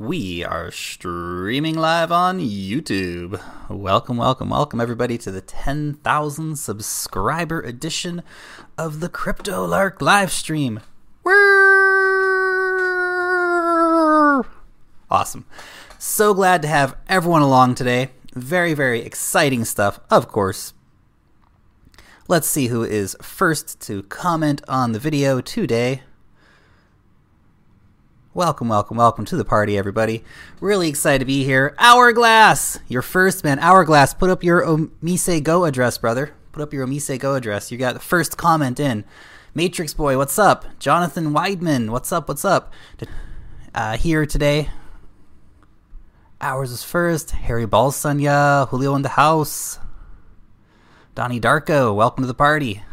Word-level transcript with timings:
We 0.00 0.42
are 0.46 0.70
streaming 0.70 1.74
live 1.74 2.10
on 2.10 2.40
YouTube. 2.40 3.38
Welcome, 3.68 4.16
welcome, 4.16 4.48
welcome, 4.48 4.80
everybody, 4.80 5.18
to 5.18 5.30
the 5.30 5.42
10,000 5.42 6.56
subscriber 6.56 7.60
edition 7.60 8.22
of 8.78 9.00
the 9.00 9.10
Crypto 9.10 9.66
Lark 9.66 10.00
live 10.00 10.32
stream. 10.32 10.80
Awesome. 15.10 15.44
So 15.98 16.32
glad 16.32 16.62
to 16.62 16.68
have 16.68 16.96
everyone 17.06 17.42
along 17.42 17.74
today. 17.74 18.08
Very, 18.32 18.72
very 18.72 19.02
exciting 19.02 19.66
stuff, 19.66 20.00
of 20.10 20.28
course. 20.28 20.72
Let's 22.26 22.48
see 22.48 22.68
who 22.68 22.82
is 22.82 23.18
first 23.20 23.78
to 23.82 24.04
comment 24.04 24.62
on 24.66 24.92
the 24.92 24.98
video 24.98 25.42
today. 25.42 26.04
Welcome, 28.32 28.68
welcome, 28.68 28.96
welcome 28.96 29.24
to 29.24 29.36
the 29.36 29.44
party, 29.44 29.76
everybody. 29.76 30.22
Really 30.60 30.88
excited 30.88 31.18
to 31.18 31.24
be 31.24 31.42
here. 31.42 31.74
Hourglass! 31.78 32.78
Your 32.86 33.02
first 33.02 33.42
man, 33.42 33.58
Hourglass, 33.58 34.14
put 34.14 34.30
up 34.30 34.44
your 34.44 34.62
Omise 34.62 35.42
Go 35.42 35.64
address, 35.64 35.98
brother. 35.98 36.32
Put 36.52 36.62
up 36.62 36.72
your 36.72 36.86
Omise 36.86 37.18
Go 37.18 37.34
address. 37.34 37.72
You 37.72 37.76
got 37.76 37.94
the 37.94 37.98
first 37.98 38.36
comment 38.36 38.78
in. 38.78 39.04
Matrix 39.52 39.94
Boy, 39.94 40.16
what's 40.16 40.38
up? 40.38 40.64
Jonathan 40.78 41.32
Weidman, 41.32 41.90
what's 41.90 42.12
up, 42.12 42.28
what's 42.28 42.44
up? 42.44 42.72
Uh, 43.74 43.96
here 43.96 44.24
today. 44.24 44.70
Ours 46.40 46.70
is 46.70 46.84
first. 46.84 47.32
Harry 47.32 47.66
Balsanya, 47.66 48.68
Julio 48.68 48.94
in 48.94 49.02
the 49.02 49.08
house. 49.08 49.80
Donnie 51.16 51.40
Darko, 51.40 51.92
welcome 51.96 52.22
to 52.22 52.28
the 52.28 52.34
party. 52.34 52.84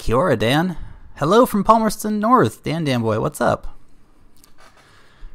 Kia 0.00 0.16
ora, 0.16 0.34
Dan. 0.34 0.78
Hello 1.16 1.44
from 1.44 1.62
Palmerston 1.62 2.18
North. 2.18 2.62
Dan 2.62 2.84
Dan 2.84 3.02
Boy, 3.02 3.20
what's 3.20 3.38
up? 3.38 3.76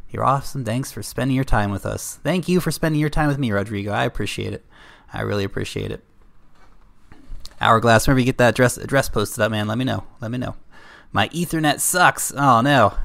You're 0.09 0.23
awesome. 0.23 0.65
Thanks 0.65 0.91
for 0.91 1.03
spending 1.03 1.35
your 1.35 1.43
time 1.43 1.69
with 1.69 1.85
us. 1.85 2.19
Thank 2.23 2.47
you 2.47 2.59
for 2.59 2.71
spending 2.71 2.99
your 2.99 3.11
time 3.11 3.27
with 3.27 3.37
me, 3.37 3.51
Rodrigo. 3.51 3.91
I 3.91 4.05
appreciate 4.05 4.53
it. 4.53 4.65
I 5.13 5.21
really 5.21 5.43
appreciate 5.43 5.91
it. 5.91 6.03
Hourglass, 7.61 8.07
whenever 8.07 8.21
you 8.21 8.25
get 8.25 8.39
that 8.39 8.55
address, 8.55 8.75
address 8.77 9.07
posted 9.07 9.43
up, 9.43 9.51
man, 9.51 9.67
let 9.67 9.77
me 9.77 9.85
know. 9.85 10.03
Let 10.19 10.31
me 10.31 10.39
know. 10.39 10.55
My 11.11 11.29
Ethernet 11.29 11.79
sucks. 11.79 12.33
Oh, 12.35 12.61
no. 12.61 12.95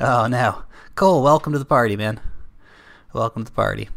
Oh, 0.00 0.26
no. 0.26 0.64
Cole, 0.96 1.22
welcome 1.22 1.52
to 1.52 1.60
the 1.60 1.64
party, 1.64 1.94
man. 1.94 2.18
Welcome 3.12 3.44
to 3.44 3.52
the 3.52 3.54
party. 3.54 3.90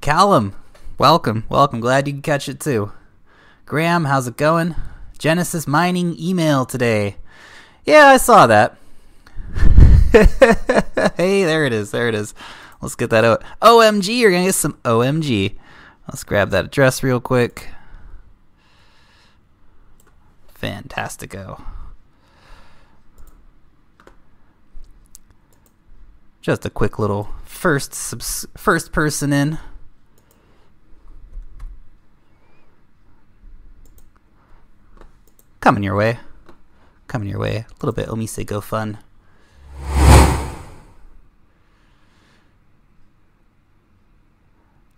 Callum, 0.00 0.56
welcome. 0.98 1.44
Welcome. 1.48 1.78
Glad 1.78 2.08
you 2.08 2.14
can 2.14 2.22
catch 2.22 2.48
it, 2.48 2.58
too. 2.58 2.90
Graham, 3.68 4.06
how's 4.06 4.26
it 4.26 4.38
going? 4.38 4.74
Genesis 5.18 5.66
Mining 5.66 6.18
email 6.18 6.64
today. 6.64 7.16
Yeah, 7.84 8.06
I 8.06 8.16
saw 8.16 8.46
that. 8.46 8.78
hey, 11.18 11.44
there 11.44 11.66
it 11.66 11.74
is. 11.74 11.90
There 11.90 12.08
it 12.08 12.14
is. 12.14 12.32
Let's 12.80 12.94
get 12.94 13.10
that 13.10 13.26
out. 13.26 13.44
OMG, 13.60 14.18
you're 14.18 14.30
going 14.30 14.44
to 14.44 14.48
get 14.48 14.54
some 14.54 14.78
OMG. 14.86 15.58
Let's 16.08 16.24
grab 16.24 16.48
that 16.48 16.64
address 16.64 17.02
real 17.02 17.20
quick. 17.20 17.68
Fantastico. 20.58 21.62
Just 26.40 26.64
a 26.64 26.70
quick 26.70 26.98
little 26.98 27.28
first 27.44 27.92
subs- 27.92 28.46
first 28.56 28.92
person 28.92 29.30
in. 29.30 29.58
Coming 35.60 35.82
your 35.82 35.96
way. 35.96 36.18
Coming 37.06 37.28
your 37.28 37.38
way. 37.38 37.56
A 37.56 37.84
little 37.84 37.92
bit 37.92 38.08
Omise 38.08 38.44
Go 38.46 38.60
fun. 38.60 38.98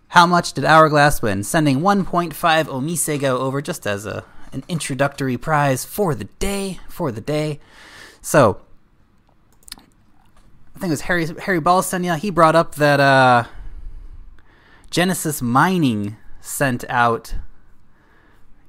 How 0.09 0.25
much 0.25 0.53
did 0.53 0.65
Hourglass 0.65 1.21
win? 1.21 1.43
Sending 1.43 1.79
1.5 1.79 2.33
Omise 2.33 3.19
Go 3.19 3.37
over 3.37 3.61
just 3.61 3.87
as 3.87 4.05
a 4.05 4.25
an 4.53 4.63
introductory 4.67 5.37
prize 5.37 5.85
for 5.85 6.13
the 6.13 6.25
day. 6.25 6.79
For 6.89 7.11
the 7.11 7.21
day. 7.21 7.59
So, 8.21 8.61
I 10.75 10.79
think 10.79 10.89
it 10.89 10.89
was 10.89 11.01
Harry 11.01 11.25
Harry 11.25 11.61
Balsanya. 11.61 12.17
He 12.17 12.29
brought 12.29 12.55
up 12.55 12.75
that 12.75 12.99
uh, 12.99 13.45
Genesis 14.89 15.41
Mining 15.41 16.17
sent 16.41 16.83
out 16.89 17.35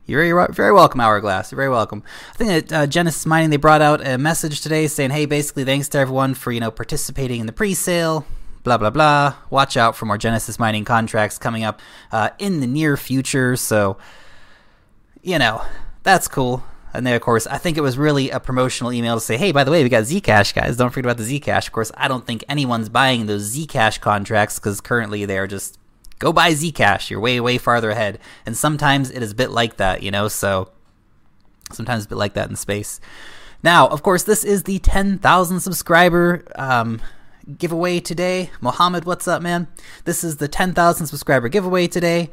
you're 0.06 0.48
very, 0.52 0.72
welcome, 0.72 1.00
Hourglass. 1.00 1.52
You're 1.52 1.56
very 1.58 1.68
welcome. 1.68 2.02
I 2.32 2.36
think 2.36 2.68
that 2.68 2.72
uh, 2.72 2.86
Genesis 2.86 3.24
Mining 3.24 3.50
they 3.50 3.56
brought 3.56 3.82
out 3.82 4.06
a 4.06 4.18
message 4.18 4.60
today 4.60 4.86
saying, 4.88 5.10
"Hey, 5.10 5.26
basically, 5.26 5.64
thanks 5.64 5.88
to 5.90 5.98
everyone 5.98 6.34
for 6.34 6.50
you 6.50 6.60
know 6.60 6.70
participating 6.70 7.40
in 7.40 7.46
the 7.46 7.52
pre-sale. 7.52 8.26
Blah 8.64 8.78
blah 8.78 8.90
blah. 8.90 9.34
Watch 9.50 9.76
out 9.76 9.96
for 9.96 10.06
more 10.06 10.18
Genesis 10.18 10.58
Mining 10.58 10.84
contracts 10.84 11.38
coming 11.38 11.62
up 11.62 11.80
uh, 12.10 12.30
in 12.38 12.60
the 12.60 12.66
near 12.66 12.96
future." 12.96 13.56
So, 13.56 13.96
you 15.22 15.38
know, 15.38 15.62
that's 16.02 16.26
cool. 16.26 16.64
And 16.94 17.06
then, 17.06 17.14
of 17.14 17.22
course, 17.22 17.46
I 17.46 17.56
think 17.58 17.78
it 17.78 17.80
was 17.80 17.96
really 17.96 18.30
a 18.30 18.38
promotional 18.38 18.92
email 18.92 19.14
to 19.14 19.20
say, 19.20 19.38
hey, 19.38 19.50
by 19.50 19.64
the 19.64 19.70
way, 19.70 19.82
we 19.82 19.88
got 19.88 20.02
Zcash, 20.02 20.54
guys. 20.54 20.76
Don't 20.76 20.90
forget 20.90 21.10
about 21.10 21.24
the 21.24 21.40
Zcash. 21.40 21.66
Of 21.66 21.72
course, 21.72 21.90
I 21.96 22.06
don't 22.06 22.26
think 22.26 22.44
anyone's 22.48 22.90
buying 22.90 23.24
those 23.24 23.56
Zcash 23.56 23.98
contracts 23.98 24.58
because 24.58 24.82
currently 24.82 25.24
they're 25.24 25.46
just 25.46 25.78
go 26.22 26.32
buy 26.32 26.52
Zcash. 26.52 27.10
You're 27.10 27.20
way, 27.20 27.40
way 27.40 27.58
farther 27.58 27.90
ahead. 27.90 28.20
And 28.46 28.56
sometimes 28.56 29.10
it 29.10 29.22
is 29.22 29.32
a 29.32 29.34
bit 29.34 29.50
like 29.50 29.76
that, 29.76 30.04
you 30.04 30.10
know? 30.12 30.28
So 30.28 30.70
sometimes 31.72 32.04
a 32.04 32.08
bit 32.08 32.18
like 32.18 32.34
that 32.34 32.48
in 32.48 32.54
space. 32.54 33.00
Now, 33.64 33.88
of 33.88 34.04
course, 34.04 34.22
this 34.22 34.44
is 34.44 34.62
the 34.62 34.78
10,000 34.78 35.60
subscriber 35.60 36.44
um, 36.54 37.00
giveaway 37.58 37.98
today. 37.98 38.50
Mohammed, 38.60 39.04
what's 39.04 39.26
up, 39.26 39.42
man? 39.42 39.66
This 40.04 40.22
is 40.22 40.36
the 40.36 40.46
10,000 40.46 41.08
subscriber 41.08 41.48
giveaway 41.48 41.88
today. 41.88 42.30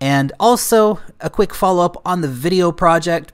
And 0.00 0.32
also, 0.40 1.00
a 1.20 1.30
quick 1.30 1.54
follow 1.54 1.84
up 1.84 2.00
on 2.04 2.20
the 2.20 2.28
video 2.28 2.72
project. 2.72 3.32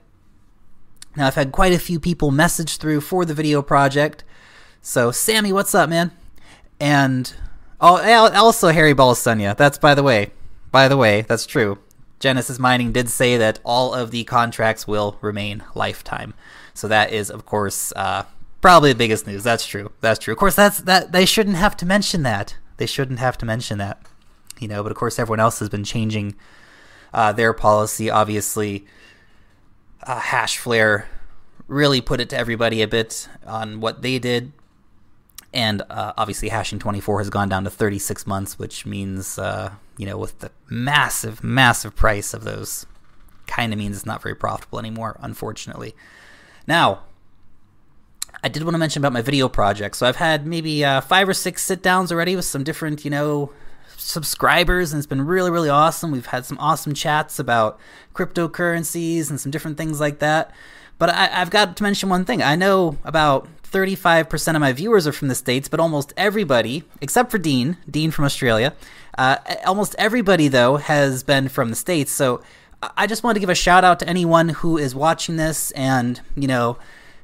Now, 1.15 1.25
I've 1.25 1.35
had 1.35 1.51
quite 1.51 1.73
a 1.73 1.79
few 1.79 1.99
people 1.99 2.29
message 2.29 2.77
through 2.77 3.01
for 3.01 3.25
the 3.25 3.33
video 3.33 3.63
project. 3.63 4.23
So, 4.81 5.09
Sammy, 5.09 5.51
what's 5.51 5.73
up, 5.73 5.89
man? 5.89 6.11
And 6.79 7.33
Oh, 7.81 7.97
also 8.33 8.69
Harry 8.69 8.93
Balsunya. 8.93 9.55
That's 9.55 9.77
by 9.77 9.95
the 9.95 10.03
way. 10.03 10.31
By 10.71 10.87
the 10.87 10.97
way, 10.97 11.21
that's 11.21 11.45
true. 11.45 11.79
Genesis 12.19 12.59
Mining 12.59 12.91
did 12.91 13.09
say 13.09 13.37
that 13.37 13.59
all 13.63 13.93
of 13.93 14.11
the 14.11 14.23
contracts 14.23 14.87
will 14.87 15.17
remain 15.21 15.63
lifetime. 15.75 16.33
So 16.73 16.87
that 16.87 17.11
is, 17.11 17.29
of 17.29 17.45
course, 17.45 17.93
uh, 17.95 18.23
probably 18.61 18.91
the 18.91 18.97
biggest 18.97 19.27
news. 19.27 19.43
That's 19.43 19.65
true. 19.65 19.91
That's 20.01 20.19
true. 20.19 20.33
Of 20.33 20.37
course, 20.37 20.55
that's 20.55 20.79
that. 20.81 21.11
They 21.11 21.25
shouldn't 21.25 21.57
have 21.57 21.77
to 21.77 21.85
mention 21.85 22.23
that. 22.23 22.57
They 22.77 22.85
shouldn't 22.85 23.19
have 23.19 23.37
to 23.39 23.45
mention 23.45 23.77
that. 23.77 24.01
You 24.59 24.67
know, 24.67 24.83
but 24.83 24.91
of 24.91 24.97
course, 24.97 25.19
everyone 25.19 25.39
else 25.39 25.59
has 25.59 25.69
been 25.69 25.83
changing 25.83 26.35
uh, 27.13 27.31
their 27.33 27.53
policy. 27.53 28.09
Obviously, 28.09 28.85
uh, 30.03 30.19
Hashflare 30.19 31.05
really 31.67 32.01
put 32.01 32.19
it 32.21 32.29
to 32.29 32.37
everybody 32.37 32.81
a 32.81 32.87
bit 32.87 33.27
on 33.45 33.81
what 33.81 34.01
they 34.01 34.19
did 34.19 34.53
and 35.55 35.81
uh, 35.89 36.13
obviously 36.17 36.49
Hashing24 36.49 37.19
has 37.19 37.29
gone 37.31 37.49
down 37.49 37.63
to 37.63 37.69
36 37.69 38.27
months 38.27 38.59
which 38.59 38.85
means 38.85 39.39
uh, 39.39 39.71
you 39.97 40.05
know 40.05 40.17
with 40.17 40.39
the 40.39 40.51
massive 40.69 41.43
massive 41.43 41.95
price 41.95 42.33
of 42.33 42.43
those 42.43 42.85
kind 43.47 43.71
of 43.71 43.79
means 43.79 43.95
it's 43.95 44.05
not 44.05 44.21
very 44.21 44.35
profitable 44.35 44.77
anymore 44.77 45.17
unfortunately. 45.21 45.95
Now 46.67 47.03
i 48.43 48.49
did 48.49 48.63
want 48.63 48.75
to 48.75 48.77
mention 48.77 49.01
about 49.01 49.13
my 49.13 49.21
video 49.21 49.47
project. 49.49 49.95
So 49.95 50.05
i've 50.05 50.17
had 50.17 50.45
maybe 50.45 50.83
uh, 50.85 51.01
five 51.01 51.27
or 51.27 51.33
six 51.33 51.63
sit 51.63 51.81
downs 51.81 52.11
already 52.11 52.35
with 52.35 52.45
some 52.45 52.63
different 52.63 53.03
you 53.05 53.11
know 53.11 53.51
subscribers 53.97 54.91
and 54.91 54.99
it's 54.99 55.07
been 55.07 55.25
really 55.25 55.49
really 55.49 55.69
awesome. 55.69 56.11
We've 56.11 56.25
had 56.25 56.45
some 56.45 56.57
awesome 56.59 56.93
chats 56.93 57.39
about 57.39 57.79
cryptocurrencies 58.13 59.29
and 59.29 59.39
some 59.39 59.51
different 59.51 59.77
things 59.77 59.99
like 59.99 60.19
that 60.19 60.53
but 60.97 61.09
I, 61.09 61.27
have 61.27 61.49
got 61.49 61.77
to 61.77 61.83
mention 61.83 62.09
one 62.09 62.25
thing. 62.25 62.41
I 62.41 62.55
know 62.55 62.97
about 63.03 63.47
35% 63.63 64.55
of 64.55 64.61
my 64.61 64.71
viewers 64.71 65.07
are 65.07 65.11
from 65.11 65.27
the 65.27 65.35
States, 65.35 65.67
but 65.67 65.79
almost 65.79 66.13
everybody, 66.15 66.83
except 67.01 67.31
for 67.31 67.37
Dean, 67.37 67.77
Dean 67.89 68.11
from 68.11 68.25
Australia, 68.25 68.73
uh, 69.17 69.37
almost 69.65 69.95
everybody, 69.97 70.47
though, 70.47 70.77
has 70.77 71.23
been 71.23 71.49
from 71.49 71.69
the 71.69 71.75
States. 71.75 72.11
So 72.11 72.41
I 72.95 73.07
just 73.07 73.23
wanted 73.23 73.35
to 73.35 73.39
give 73.41 73.49
a 73.49 73.55
shout 73.55 73.83
out 73.83 73.99
to 73.99 74.07
anyone 74.09 74.49
who 74.49 74.77
is 74.77 74.95
watching 74.95 75.35
this 75.37 75.71
and, 75.71 76.21
you 76.35 76.47
know, 76.47 76.77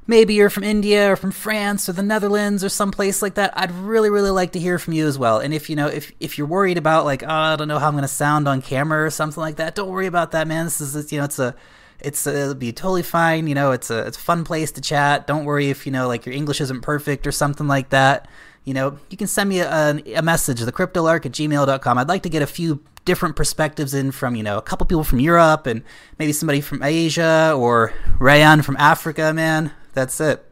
maybe 0.08 0.34
you're 0.34 0.50
from 0.50 0.64
India 0.64 1.12
or 1.12 1.16
from 1.16 1.32
France 1.32 1.88
or 1.88 1.94
the 1.94 2.04
Netherlands 2.04 2.64
or 2.64 2.70
someplace 2.70 3.22
like 3.22 3.36
that. 3.36 3.54
I'd 3.58 3.72
really, 3.72 4.10
really 4.10 4.32
like 4.32 4.52
to 4.54 4.60
hear 4.60 4.78
from 4.80 4.94
you 4.94 5.08
as 5.08 5.18
well. 5.18 5.40
And 5.40 5.54
if 5.54 5.70
you 5.70 5.76
know, 5.76 5.88
if 5.88 6.12
if 6.20 6.38
you're 6.38 6.48
worried 6.48 6.78
about 6.78 7.06
like, 7.06 7.24
oh, 7.24 7.30
I 7.30 7.56
don't 7.56 7.68
know 7.68 7.80
how 7.80 7.88
I'm 7.88 7.94
going 7.94 8.04
to 8.04 8.08
sound 8.08 8.48
on 8.48 8.62
camera 8.62 9.06
or 9.06 9.10
something 9.10 9.40
like 9.40 9.58
that, 9.58 9.76
don't 9.76 9.90
worry 9.90 10.08
about 10.08 10.32
that, 10.32 10.48
man. 10.48 10.66
This 10.66 10.82
is, 10.82 11.12
you 11.12 11.20
know, 11.20 11.26
it's 11.26 11.40
a, 11.40 11.56
it's 12.04 12.26
a, 12.28 12.36
it'll 12.36 12.56
be 12.56 12.72
totally 12.72 13.04
fine. 13.04 13.48
You 13.48 13.56
know, 13.56 13.72
it's 13.72 13.90
a, 13.90 14.08
it's 14.08 14.18
a 14.18 14.20
fun 14.20 14.44
place 14.44 14.72
to 14.74 14.82
chat. 14.82 15.28
Don't 15.28 15.46
worry 15.46 15.70
if 15.70 15.86
you 15.86 15.92
know, 15.92 16.08
like 16.08 16.26
your 16.26 16.36
English 16.36 16.62
isn't 16.62 16.82
perfect 16.82 17.28
or 17.28 17.32
something 17.32 17.68
like 17.68 17.90
that. 17.90 18.28
You 18.64 18.74
know, 18.74 19.00
you 19.10 19.18
can 19.18 19.28
send 19.28 19.50
me 19.50 19.60
a, 19.60 20.02
a 20.16 20.22
message, 20.22 20.60
thecryptolark 20.62 21.26
at 21.26 21.32
gmail.com. 21.32 21.98
I'd 21.98 22.08
like 22.08 22.24
to 22.24 22.30
get 22.30 22.42
a 22.42 22.48
few 22.48 22.84
different 23.06 23.36
perspectives 23.36 23.94
in 23.94 24.12
from, 24.12 24.36
you 24.36 24.44
know, 24.44 24.58
a 24.58 24.62
couple 24.62 24.86
people 24.86 25.04
from 25.04 25.20
Europe 25.20 25.66
and 25.66 25.82
maybe 26.20 26.32
somebody 26.32 26.62
from 26.62 26.84
Asia 26.84 27.54
or 27.58 27.94
Rayan 28.20 28.64
from 28.64 28.78
Africa, 28.78 29.34
man. 29.34 29.72
That's 29.94 30.20
it. 30.22 30.46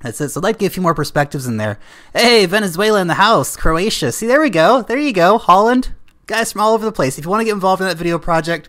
That's 0.00 0.20
it. 0.20 0.30
So 0.30 0.40
I'd 0.40 0.44
like 0.44 0.56
to 0.56 0.60
get 0.60 0.72
a 0.72 0.74
few 0.74 0.82
more 0.82 0.94
perspectives 0.94 1.46
in 1.46 1.56
there. 1.56 1.78
Hey, 2.12 2.46
Venezuela 2.46 3.00
in 3.00 3.06
the 3.06 3.14
house, 3.14 3.56
Croatia. 3.56 4.12
See, 4.12 4.26
there 4.26 4.40
we 4.40 4.50
go. 4.50 4.82
There 4.82 4.98
you 4.98 5.12
go. 5.12 5.38
Holland. 5.38 5.94
Guys 6.26 6.52
from 6.52 6.62
all 6.62 6.74
over 6.74 6.84
the 6.84 6.92
place. 6.92 7.18
If 7.18 7.24
you 7.24 7.30
want 7.30 7.42
to 7.42 7.44
get 7.44 7.54
involved 7.54 7.82
in 7.82 7.88
that 7.88 7.98
video 7.98 8.18
project, 8.18 8.68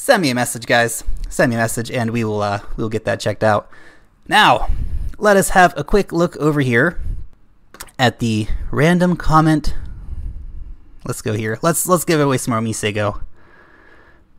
send 0.00 0.22
me 0.22 0.30
a 0.30 0.34
message, 0.34 0.66
guys. 0.66 1.04
Send 1.28 1.50
me 1.50 1.56
a 1.56 1.58
message, 1.58 1.90
and 1.90 2.10
we 2.10 2.24
will 2.24 2.40
uh, 2.42 2.60
we 2.76 2.82
will 2.82 2.88
get 2.88 3.04
that 3.04 3.20
checked 3.20 3.44
out. 3.44 3.70
Now, 4.26 4.68
let 5.18 5.36
us 5.36 5.50
have 5.50 5.74
a 5.76 5.84
quick 5.84 6.12
look 6.12 6.36
over 6.38 6.60
here 6.60 7.00
at 7.98 8.18
the 8.18 8.48
random 8.70 9.16
comment. 9.16 9.74
Let's 11.04 11.22
go 11.22 11.34
here. 11.34 11.58
Let's 11.62 11.86
let's 11.86 12.04
give 12.04 12.20
away 12.20 12.38
some 12.38 12.52
more 12.52 12.60
Misego. 12.60 13.22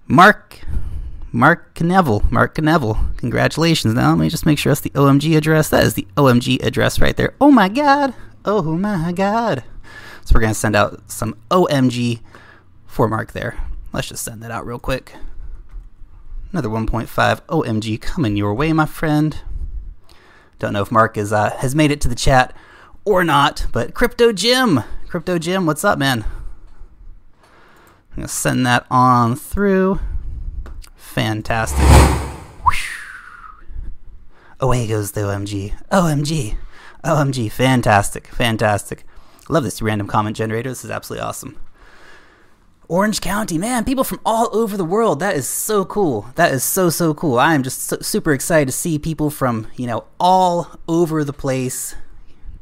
Mark 0.08 0.60
Mark 1.32 1.80
Kneville. 1.80 2.24
Mark 2.32 2.58
Kneville. 2.58 2.98
Congratulations. 3.18 3.94
Now 3.94 4.10
let 4.10 4.20
me 4.20 4.30
just 4.30 4.46
make 4.46 4.58
sure 4.58 4.72
that's 4.72 4.82
the 4.82 4.90
OMG 4.92 5.38
address. 5.38 5.70
That 5.70 5.84
is 5.84 5.94
the 5.94 6.08
OMG 6.18 6.62
address 6.64 7.00
right 7.00 7.16
there. 7.16 7.34
Oh 7.40 7.52
my 7.52 7.70
god. 7.70 8.14
Oh 8.44 8.64
my 8.76 9.12
god. 9.12 9.64
So 10.26 10.34
we're 10.34 10.42
gonna 10.42 10.54
send 10.54 10.76
out 10.76 11.10
some 11.10 11.38
OMG 11.50 12.20
for 12.88 13.08
Mark 13.08 13.32
there. 13.32 13.58
Let's 13.94 14.10
just 14.10 14.24
send 14.24 14.42
that 14.44 14.52
out 14.52 14.66
real 14.66 14.80
quick. 14.80 15.14
Another 16.52 16.68
1.5 16.68 17.08
OMG 17.48 18.02
coming 18.02 18.36
your 18.36 18.54
way, 18.54 18.74
my 18.74 18.86
friend. 18.86 19.40
Don't 20.60 20.74
know 20.74 20.82
if 20.82 20.92
Mark 20.92 21.18
is 21.18 21.32
uh, 21.32 21.52
has 21.60 21.74
made 21.74 21.92
it 21.92 22.02
to 22.02 22.10
the 22.10 22.16
chat 22.16 22.54
or 23.06 23.24
not, 23.24 23.68
but 23.72 23.94
Crypto 23.94 24.34
Jim, 24.34 24.84
Crypto 25.08 25.40
Jim, 25.40 25.66
what's 25.66 25.86
up, 25.86 25.98
man? 25.98 26.26
I'm 28.12 28.18
gonna 28.18 28.28
send 28.28 28.66
that 28.66 28.86
on 28.92 29.38
through. 29.38 30.02
Fantastic. 30.96 31.80
Away 34.60 34.88
goes 34.88 35.14
the 35.14 35.22
OMG. 35.22 35.74
OMG. 35.90 36.58
OMG. 37.04 37.52
Fantastic. 37.52 38.28
Fantastic. 38.28 39.06
Love 39.50 39.64
this 39.64 39.82
random 39.82 40.08
comment 40.08 40.36
generator. 40.36 40.70
This 40.70 40.84
is 40.84 40.92
absolutely 40.92 41.26
awesome. 41.26 41.58
Orange 42.88 43.22
County, 43.22 43.58
man, 43.58 43.86
people 43.86 44.04
from 44.04 44.20
all 44.26 44.50
over 44.52 44.76
the 44.76 44.84
world. 44.84 45.20
That 45.20 45.36
is 45.36 45.48
so 45.48 45.86
cool. 45.86 46.28
That 46.36 46.52
is 46.52 46.64
so, 46.64 46.90
so 46.90 47.14
cool. 47.14 47.40
I 47.40 47.56
am 47.56 47.64
just 47.64 47.84
so, 47.84 47.98
super 48.02 48.34
excited 48.34 48.66
to 48.66 48.74
see 48.74 49.00
people 49.00 49.30
from, 49.30 49.68
you 49.76 49.88
know, 49.88 50.06
all 50.20 50.68
over 50.88 51.24
the 51.24 51.34
place 51.34 51.96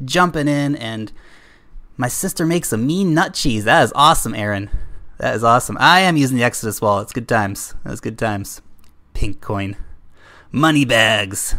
jumping 0.06 0.48
in. 0.48 0.76
And 0.76 1.12
my 1.98 2.08
sister 2.08 2.46
makes 2.46 2.72
a 2.72 2.78
mean 2.78 3.14
nut 3.14 3.34
cheese. 3.34 3.64
That 3.64 3.84
is 3.84 3.92
awesome, 3.96 4.36
Aaron. 4.36 4.70
That 5.18 5.36
is 5.36 5.44
awesome. 5.44 5.78
I 5.80 6.02
am 6.02 6.16
using 6.16 6.38
the 6.38 6.44
Exodus 6.44 6.80
wallet. 6.80 7.04
It's 7.04 7.14
good 7.14 7.28
times. 7.28 7.74
That's 7.84 8.00
good 8.00 8.18
times. 8.18 8.62
Pink 9.14 9.42
coin. 9.42 9.76
Money 10.52 10.86
bags. 10.86 11.56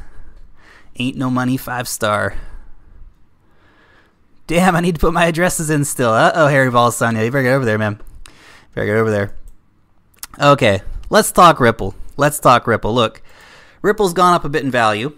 Ain't 0.96 1.16
no 1.16 1.28
money, 1.28 1.56
five 1.56 1.88
star. 1.88 2.34
Damn, 4.46 4.74
I 4.74 4.80
need 4.80 4.96
to 4.96 5.00
put 5.00 5.12
my 5.12 5.26
addresses 5.26 5.70
in 5.70 5.84
still. 5.84 6.10
Uh 6.10 6.32
oh, 6.34 6.48
Harry 6.48 6.70
Balsania. 6.70 7.24
You 7.24 7.30
better 7.30 7.44
get 7.44 7.52
over 7.52 7.64
there, 7.64 7.78
man. 7.78 8.00
Better 8.74 8.86
get 8.86 8.96
over 8.96 9.10
there. 9.10 9.34
Okay, 10.38 10.82
let's 11.08 11.32
talk 11.32 11.60
Ripple. 11.60 11.94
Let's 12.16 12.38
talk 12.38 12.66
Ripple. 12.66 12.94
Look, 12.94 13.22
Ripple's 13.82 14.12
gone 14.12 14.34
up 14.34 14.44
a 14.44 14.48
bit 14.48 14.64
in 14.64 14.70
value. 14.70 15.16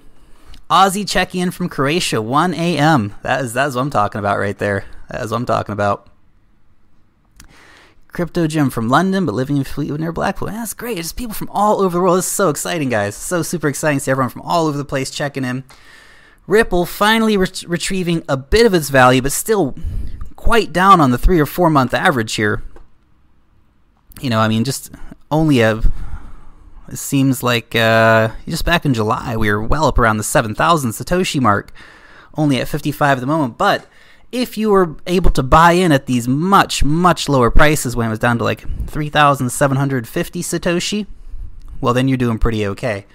Aussie 0.71 1.09
checking 1.09 1.43
in 1.43 1.51
from 1.51 1.69
Croatia, 1.69 2.23
1 2.23 2.55
a.m. 2.55 3.15
That 3.23 3.45
is, 3.45 3.53
that 3.53 3.69
is 3.69 3.75
what 3.75 3.83
I'm 3.83 3.91
talking 3.91 4.19
about 4.19 4.39
right 4.39 4.57
there. 4.57 4.87
That 5.11 5.23
is 5.23 5.31
what 5.31 5.37
I'm 5.37 5.47
talking 5.47 5.75
about. 5.75 6.09
Crypto 8.09 8.47
Jim 8.47 8.71
from 8.71 8.89
London, 8.89 9.27
but 9.27 9.35
living 9.35 9.57
in 9.57 9.65
Fleetwood 9.65 10.01
near 10.01 10.13
Blackpool. 10.13 10.49
That's 10.49 10.75
great. 10.75 10.99
It's 10.99 11.13
people 11.13 11.35
from 11.35 11.49
all 11.51 11.81
over 11.81 11.97
the 11.97 12.03
world. 12.03 12.19
This 12.19 12.27
is 12.27 12.33
so 12.33 12.49
exciting, 12.51 12.91
guys. 12.91 13.15
So 13.17 13.43
super 13.43 13.69
exciting 13.69 13.99
to 13.99 14.05
see 14.05 14.11
everyone 14.11 14.31
from 14.31 14.43
all 14.43 14.67
over 14.67 14.77
the 14.77 14.85
place 14.85 15.11
checking 15.11 15.45
in. 15.45 15.65
Ripple 16.47 16.85
finally 16.85 17.37
re- 17.37 17.47
retrieving 17.67 18.23
a 18.29 18.37
bit 18.37 18.67
of 18.67 18.75
its 18.75 18.91
value, 18.91 19.23
but 19.23 19.33
still 19.33 19.75
quite 20.37 20.73
down 20.73 21.01
on 21.01 21.11
the 21.11 21.19
three 21.19 21.41
or 21.41 21.47
four 21.47 21.71
month 21.71 21.95
average 21.95 22.35
here. 22.35 22.63
You 24.23 24.31
know, 24.31 24.39
I 24.39 24.49
mean, 24.49 24.65
just 24.65 24.93
only 25.31 25.61
a. 25.61 25.83
It 26.89 26.99
seems 26.99 27.43
like 27.43 27.75
uh, 27.75 28.31
just 28.47 28.65
back 28.65 28.85
in 28.85 28.95
July, 28.95 29.37
we 29.37 29.51
were 29.51 29.63
well 29.63 29.87
up 29.87 29.99
around 29.99 30.19
the 30.19 30.25
7,000 30.25 30.91
Satoshi 30.91 31.41
mark, 31.41 31.73
only 32.37 32.61
at 32.61 32.69
55 32.69 33.19
at 33.19 33.21
the 33.21 33.27
moment. 33.27 33.57
But 33.57 33.87
if 34.31 34.57
you 34.57 34.71
were 34.71 34.97
able 35.07 35.31
to 35.31 35.43
buy 35.43 35.73
in 35.73 35.91
at 35.91 36.07
these 36.07 36.29
much, 36.29 36.85
much 36.85 37.29
lower 37.29 37.51
prices 37.51 37.97
when 37.97 38.07
it 38.07 38.11
was 38.11 38.19
down 38.19 38.39
to 38.39 38.45
like 38.45 38.65
3,750 38.89 40.43
Satoshi, 40.43 41.07
well, 41.81 41.95
then 41.95 42.09
you're 42.09 42.19
doing 42.19 42.39
pretty 42.39 42.67
okay. 42.67 43.07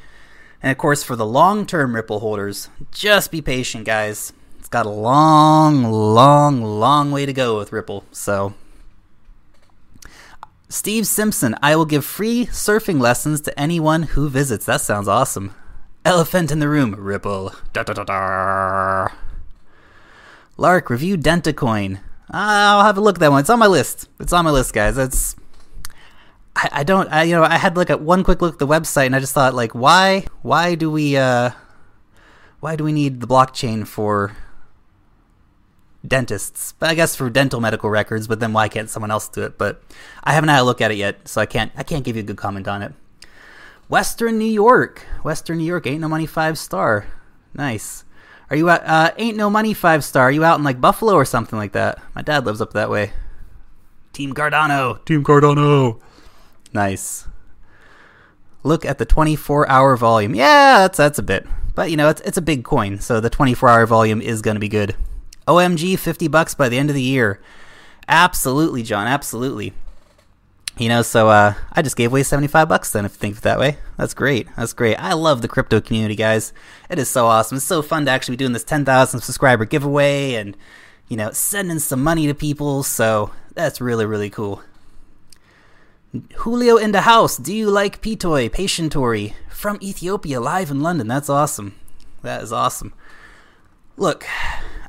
And 0.61 0.71
of 0.71 0.77
course, 0.77 1.03
for 1.03 1.15
the 1.15 1.25
long 1.25 1.65
term 1.65 1.95
Ripple 1.95 2.19
holders, 2.19 2.69
just 2.91 3.31
be 3.31 3.41
patient, 3.41 3.85
guys. 3.85 4.33
It's 4.59 4.69
got 4.69 4.85
a 4.85 4.89
long, 4.89 5.83
long, 5.83 6.61
long 6.63 7.11
way 7.11 7.25
to 7.25 7.33
go 7.33 7.57
with 7.57 7.71
Ripple. 7.71 8.03
So, 8.11 8.53
Steve 10.69 11.07
Simpson, 11.07 11.55
I 11.61 11.75
will 11.75 11.85
give 11.85 12.03
free 12.03 12.47
surfing 12.47 12.99
lessons 12.99 13.39
to 13.41 13.57
anyone 13.59 14.03
who 14.03 14.27
visits. 14.29 14.65
That 14.65 14.81
sounds 14.81 15.07
awesome. 15.07 15.55
Elephant 16.03 16.51
in 16.51 16.59
the 16.59 16.67
room, 16.67 16.93
Ripple. 16.95 17.53
Da 17.71 17.83
da 17.83 17.93
da 17.93 18.03
da. 18.03 19.07
Lark, 20.57 20.89
review 20.89 21.17
Dentacoin. 21.17 21.99
I'll 22.29 22.83
have 22.83 22.97
a 22.97 23.01
look 23.01 23.15
at 23.15 23.19
that 23.21 23.31
one. 23.31 23.39
It's 23.39 23.49
on 23.49 23.59
my 23.59 23.67
list. 23.67 24.09
It's 24.19 24.33
on 24.33 24.43
my 24.43 24.51
list, 24.51 24.73
guys. 24.73 24.97
It's 24.97 25.37
I, 26.57 26.69
I 26.79 26.83
don't 26.83 27.07
I 27.13 27.23
you 27.23 27.35
know 27.35 27.43
I 27.43 27.57
had 27.57 27.77
like 27.77 27.89
a 27.89 27.97
one 27.97 28.23
quick 28.23 28.41
look 28.41 28.53
at 28.53 28.59
the 28.59 28.67
website 28.67 29.05
and 29.05 29.15
I 29.15 29.19
just 29.19 29.33
thought 29.33 29.53
like 29.53 29.73
why 29.73 30.25
why 30.41 30.75
do 30.75 30.89
we 30.89 31.15
uh 31.15 31.51
why 32.59 32.75
do 32.75 32.83
we 32.83 32.91
need 32.91 33.21
the 33.21 33.27
blockchain 33.27 33.85
for 33.85 34.35
dentists? 36.07 36.73
But 36.79 36.89
I 36.89 36.95
guess 36.95 37.15
for 37.15 37.29
dental 37.29 37.59
medical 37.59 37.89
records, 37.89 38.27
but 38.27 38.39
then 38.39 38.53
why 38.53 38.69
can't 38.69 38.89
someone 38.89 39.11
else 39.11 39.27
do 39.27 39.43
it? 39.43 39.57
But 39.57 39.81
I 40.23 40.33
haven't 40.33 40.49
had 40.49 40.61
a 40.61 40.63
look 40.63 40.81
at 40.81 40.91
it 40.91 40.97
yet, 40.97 41.27
so 41.27 41.41
I 41.41 41.45
can't 41.45 41.71
I 41.75 41.83
can't 41.83 42.03
give 42.03 42.15
you 42.15 42.21
a 42.21 42.25
good 42.25 42.37
comment 42.37 42.67
on 42.67 42.81
it. 42.81 42.93
Western 43.89 44.37
New 44.37 44.45
York. 44.45 45.05
Western 45.23 45.57
New 45.57 45.65
York 45.65 45.87
ain't 45.87 46.01
no 46.01 46.07
money 46.07 46.25
five 46.25 46.57
star. 46.57 47.07
Nice. 47.53 48.03
Are 48.49 48.55
you 48.55 48.69
at 48.69 48.85
uh, 48.85 49.11
Ain't 49.17 49.37
No 49.37 49.49
Money 49.49 49.73
five 49.73 50.03
star? 50.03 50.23
Are 50.23 50.31
you 50.31 50.43
out 50.43 50.57
in 50.57 50.63
like 50.63 50.79
Buffalo 50.79 51.13
or 51.13 51.25
something 51.25 51.59
like 51.59 51.73
that? 51.73 51.99
My 52.15 52.21
dad 52.21 52.45
lives 52.45 52.61
up 52.61 52.73
that 52.73 52.89
way. 52.89 53.11
Team 54.13 54.33
Cardano. 54.33 55.03
Team 55.05 55.23
Cardano. 55.23 55.99
Nice. 56.73 57.27
Look 58.63 58.85
at 58.85 58.97
the 58.97 59.05
24 59.05 59.69
hour 59.69 59.97
volume. 59.97 60.33
Yeah, 60.33 60.79
that's 60.79 60.97
that's 60.97 61.19
a 61.19 61.23
bit. 61.23 61.45
But 61.75 61.91
you 61.91 61.97
know, 61.97 62.09
it's 62.09 62.21
it's 62.21 62.37
a 62.37 62.41
big 62.41 62.63
coin, 62.63 62.99
so 62.99 63.19
the 63.19 63.29
24 63.29 63.69
hour 63.69 63.85
volume 63.85 64.21
is 64.21 64.41
going 64.41 64.55
to 64.55 64.59
be 64.59 64.69
good. 64.69 64.95
OMG 65.47 65.97
50 65.97 66.27
bucks 66.27 66.53
by 66.53 66.69
the 66.69 66.77
end 66.77 66.89
of 66.89 66.95
the 66.95 67.01
year. 67.01 67.39
Absolutely, 68.07 68.83
John, 68.83 69.07
absolutely. 69.07 69.73
You 70.77 70.89
know, 70.89 71.01
so 71.01 71.29
uh, 71.29 71.55
I 71.73 71.81
just 71.81 71.95
gave 71.95 72.11
away 72.11 72.21
75 72.21 72.69
bucks 72.69 72.91
then, 72.91 73.05
if 73.05 73.13
you 73.13 73.17
think 73.17 73.33
of 73.33 73.39
it 73.39 73.43
that 73.43 73.59
way. 73.59 73.77
That's 73.97 74.13
great. 74.13 74.47
That's 74.55 74.73
great. 74.73 74.95
I 74.95 75.13
love 75.13 75.41
the 75.41 75.47
crypto 75.47 75.81
community, 75.81 76.15
guys. 76.15 76.53
It 76.89 76.99
is 76.99 77.09
so 77.09 77.25
awesome. 77.25 77.57
It's 77.57 77.65
so 77.65 77.81
fun 77.81 78.05
to 78.05 78.11
actually 78.11 78.33
be 78.33 78.43
doing 78.43 78.53
this 78.53 78.63
10,000 78.63 79.21
subscriber 79.21 79.65
giveaway 79.65 80.35
and, 80.35 80.55
you 81.07 81.17
know, 81.17 81.31
sending 81.31 81.79
some 81.79 82.03
money 82.03 82.27
to 82.27 82.35
people. 82.35 82.83
So 82.83 83.31
that's 83.55 83.81
really, 83.81 84.05
really 84.05 84.29
cool. 84.29 84.61
Julio 86.35 86.77
in 86.77 86.91
the 86.91 87.01
house. 87.01 87.37
Do 87.37 87.53
you 87.53 87.71
like 87.71 88.01
Pitoy, 88.01 88.49
Patientory 88.49 89.33
from 89.49 89.79
Ethiopia 89.81 90.39
live 90.39 90.69
in 90.69 90.81
London? 90.81 91.07
That's 91.07 91.29
awesome. 91.29 91.75
That 92.21 92.43
is 92.43 92.53
awesome. 92.53 92.93
Look, 93.97 94.25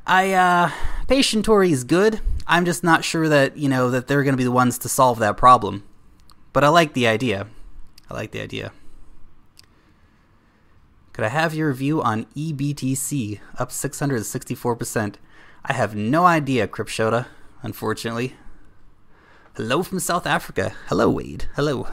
I 0.08 0.32
uh 0.32 0.70
patient 1.06 1.44
Patientory 1.44 1.70
is 1.70 1.84
good. 1.84 2.20
I'm 2.46 2.64
just 2.64 2.82
not 2.82 3.04
sure 3.04 3.28
that, 3.28 3.58
you 3.58 3.68
know, 3.68 3.90
that 3.90 4.06
they're 4.06 4.22
going 4.22 4.32
to 4.32 4.38
be 4.38 4.44
the 4.44 4.50
ones 4.50 4.78
to 4.78 4.88
solve 4.88 5.18
that 5.18 5.36
problem. 5.36 5.84
But 6.54 6.64
I 6.64 6.68
like 6.68 6.94
the 6.94 7.06
idea. 7.06 7.46
I 8.10 8.14
like 8.14 8.30
the 8.30 8.40
idea. 8.40 8.72
Could 11.12 11.26
I 11.26 11.28
have 11.28 11.54
your 11.54 11.74
view 11.74 12.00
on 12.00 12.24
EBTC 12.34 13.40
up 13.58 13.68
664%? 13.68 15.16
I 15.64 15.72
have 15.74 15.94
no 15.94 16.24
idea, 16.24 16.66
Cripshota, 16.66 17.26
unfortunately. 17.62 18.34
Hello 19.56 19.82
from 19.82 20.00
South 20.00 20.26
Africa. 20.26 20.72
Hello, 20.86 21.10
Wade. 21.10 21.46
Hello. 21.54 21.86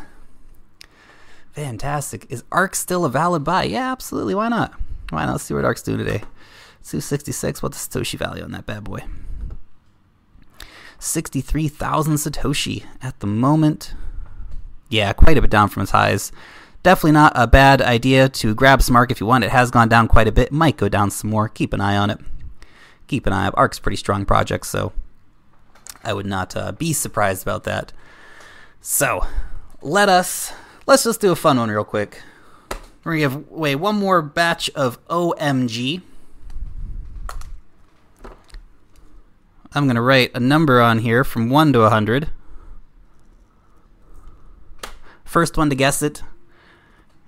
Fantastic. 1.52 2.28
Is 2.30 2.46
ARK 2.50 2.76
still 2.76 3.04
a 3.04 3.10
valid 3.10 3.44
buy? 3.44 3.64
Yeah, 3.64 3.92
absolutely. 3.92 4.36
Why 4.36 4.48
not? 4.48 4.74
Why 5.10 5.26
not? 5.26 5.34
Let's 5.34 5.44
see 5.44 5.54
what 5.54 5.66
ARK's 5.66 5.82
doing 5.82 5.98
today. 5.98 6.22
266. 6.86 7.64
What's 7.64 7.86
the 7.86 8.00
Satoshi 8.00 8.18
value 8.18 8.44
on 8.44 8.52
that 8.52 8.66
bad 8.66 8.84
boy? 8.84 9.04
63,000 11.00 12.16
Satoshi 12.16 12.84
at 13.02 13.20
the 13.20 13.28
moment. 13.28 13.94
Yeah, 14.90 15.14
quite 15.14 15.38
a 15.38 15.42
bit 15.42 15.50
down 15.50 15.70
from 15.70 15.84
its 15.84 15.92
highs. 15.92 16.32
Definitely 16.84 17.14
not 17.14 17.34
a 17.36 17.48
bad 17.48 17.82
idea 17.82 18.30
to 18.30 18.54
grab 18.54 18.82
some 18.82 18.96
if 19.10 19.20
you 19.20 19.26
want. 19.26 19.44
It 19.44 19.50
has 19.50 19.72
gone 19.72 19.90
down 19.90 20.08
quite 20.08 20.28
a 20.28 20.32
bit. 20.32 20.52
Might 20.52 20.78
go 20.78 20.88
down 20.88 21.10
some 21.10 21.32
more. 21.32 21.50
Keep 21.50 21.74
an 21.74 21.82
eye 21.82 21.98
on 21.98 22.12
it. 22.12 22.20
Keep 23.08 23.26
an 23.26 23.34
eye. 23.34 23.50
ARK's 23.50 23.80
pretty 23.80 23.96
strong 23.96 24.24
project, 24.24 24.68
so 24.68 24.94
I 26.04 26.14
would 26.14 26.28
not 26.28 26.56
uh, 26.56 26.72
be 26.72 26.94
surprised 26.94 27.42
about 27.42 27.64
that. 27.64 27.92
So, 28.82 29.26
let 29.82 30.10
us 30.10 30.54
let's 30.86 31.04
just 31.04 31.22
do 31.22 31.32
a 31.32 31.36
fun 31.36 31.58
one 31.58 31.72
real 31.72 31.84
quick. 31.84 32.22
We're 33.04 33.18
gonna 33.18 33.36
give 33.40 33.52
away 33.52 33.76
one 33.76 33.96
more 33.96 34.22
batch 34.22 34.70
of 34.76 35.04
OMG. 35.08 36.04
I'm 39.76 39.88
gonna 39.88 40.02
write 40.02 40.32
a 40.34 40.40
number 40.40 40.82
on 40.82 41.00
here 41.00 41.26
from 41.26 41.50
one 41.50 41.74
to 41.74 41.82
a 41.82 41.90
hundred. 41.90 42.30
First 45.26 45.58
one 45.58 45.70
to 45.70 45.76
guess 45.76 46.02
it 46.02 46.24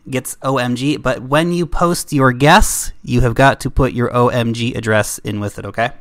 gets 0.10 0.38
OMG, 0.38 1.01
but 1.01 1.22
when 1.24 1.51
you 1.51 1.66
post 1.66 2.13
your 2.13 2.32
guess, 2.32 2.94
you 3.04 3.20
have 3.20 3.36
got 3.36 3.60
to 3.60 3.70
put 3.70 3.92
your 3.92 4.10
OMG 4.12 4.75
address 4.77 5.18
in 5.20 5.42
with 5.42 5.60
it, 5.60 5.66
okay? 5.66 5.92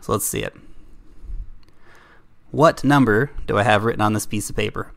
So 0.00 0.12
let's 0.12 0.24
see 0.24 0.42
it. 0.42 0.56
What 2.50 2.82
number 2.82 3.32
do 3.46 3.58
I 3.58 3.64
have 3.64 3.84
written 3.84 4.00
on 4.00 4.14
this 4.14 4.24
piece 4.24 4.48
of 4.48 4.56
paper? 4.56 4.92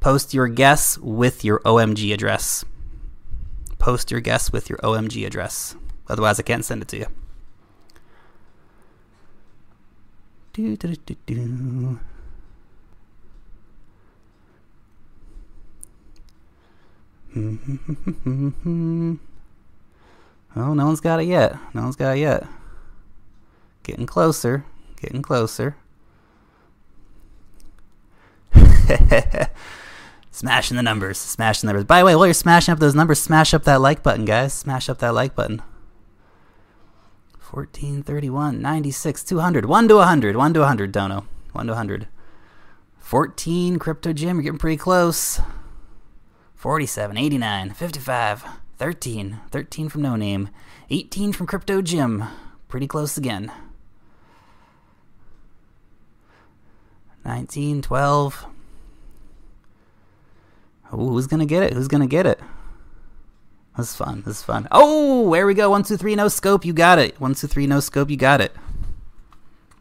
Post 0.00 0.32
your 0.32 0.48
guess 0.48 0.96
with 0.96 1.44
your 1.44 1.60
OMG 1.60 2.14
address. 2.14 2.64
Post 3.78 4.10
your 4.10 4.20
guess 4.20 4.50
with 4.50 4.70
your 4.70 4.78
OMG 4.78 5.26
address. 5.26 5.76
Otherwise, 6.08 6.40
I 6.40 6.42
can't 6.42 6.64
send 6.64 6.80
it 6.80 6.88
to 6.88 6.98
you. 6.98 7.06
Do, 10.56 10.74
do, 10.74 10.94
do, 10.94 11.14
do. 11.26 12.00
oh, 20.56 20.72
no 20.72 20.86
one's 20.86 21.02
got 21.02 21.20
it 21.20 21.26
yet. 21.26 21.58
No 21.74 21.82
one's 21.82 21.96
got 21.96 22.16
it 22.16 22.20
yet. 22.20 22.46
Getting 23.82 24.06
closer. 24.06 24.64
Getting 24.98 25.20
closer. 25.20 25.76
smashing 30.30 30.78
the 30.78 30.82
numbers. 30.82 31.18
Smashing 31.18 31.66
the 31.66 31.74
numbers. 31.74 31.84
By 31.84 31.98
the 31.98 32.06
way, 32.06 32.16
while 32.16 32.28
you're 32.28 32.32
smashing 32.32 32.72
up 32.72 32.78
those 32.78 32.94
numbers, 32.94 33.20
smash 33.20 33.52
up 33.52 33.64
that 33.64 33.82
like 33.82 34.02
button, 34.02 34.24
guys. 34.24 34.54
Smash 34.54 34.88
up 34.88 35.00
that 35.00 35.12
like 35.12 35.34
button. 35.34 35.60
14, 37.56 38.02
31, 38.02 38.60
96, 38.60 39.24
200. 39.24 39.64
1 39.64 39.88
to 39.88 39.94
100. 39.94 40.36
1 40.36 40.52
to 40.52 40.60
100, 40.60 40.92
Dono. 40.92 41.26
1 41.54 41.66
to 41.66 41.72
100. 41.72 42.06
14, 42.98 43.78
Crypto 43.78 44.12
Jim. 44.12 44.36
You're 44.36 44.42
getting 44.42 44.58
pretty 44.58 44.76
close. 44.76 45.40
47, 46.54 47.16
89, 47.16 47.70
55, 47.70 48.44
13. 48.76 49.40
13 49.50 49.88
from 49.88 50.02
No 50.02 50.16
Name. 50.16 50.50
18 50.90 51.32
from 51.32 51.46
Crypto 51.46 51.80
Jim. 51.80 52.24
Pretty 52.68 52.86
close 52.86 53.16
again. 53.16 53.50
19, 57.24 57.80
12. 57.80 58.46
Ooh, 60.92 60.96
who's 60.96 61.26
gonna 61.26 61.46
get 61.46 61.62
it? 61.62 61.72
Who's 61.72 61.88
gonna 61.88 62.06
get 62.06 62.26
it? 62.26 62.38
This 63.76 63.90
is 63.90 63.96
fun. 63.96 64.22
This 64.24 64.38
is 64.38 64.42
fun. 64.42 64.68
Oh, 64.70 65.30
there 65.32 65.46
we 65.46 65.54
go. 65.54 65.70
One, 65.70 65.82
two, 65.82 65.96
three, 65.96 66.14
no 66.14 66.28
scope. 66.28 66.64
You 66.64 66.72
got 66.72 66.98
it. 66.98 67.20
One, 67.20 67.34
two, 67.34 67.46
three, 67.46 67.66
no 67.66 67.80
scope. 67.80 68.10
You 68.10 68.16
got 68.16 68.40
it. 68.40 68.54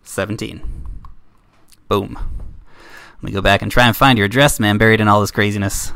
17. 0.03 0.61
Boom. 1.87 2.17
Let 3.15 3.23
me 3.23 3.31
go 3.31 3.41
back 3.41 3.61
and 3.61 3.71
try 3.71 3.87
and 3.87 3.95
find 3.95 4.17
your 4.17 4.25
address, 4.25 4.59
man, 4.59 4.77
buried 4.77 4.99
in 4.99 5.07
all 5.07 5.21
this 5.21 5.31
craziness. 5.31 5.93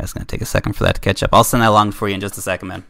It's 0.08 0.14
going 0.14 0.24
to 0.24 0.30
take 0.30 0.40
a 0.40 0.46
second 0.46 0.72
for 0.72 0.84
that 0.84 0.94
to 0.94 1.00
catch 1.02 1.22
up. 1.22 1.34
I'll 1.34 1.44
send 1.44 1.62
that 1.62 1.68
along 1.68 1.92
for 1.92 2.08
you 2.08 2.14
in 2.14 2.22
just 2.22 2.38
a 2.38 2.40
second, 2.40 2.68
man. 2.68 2.82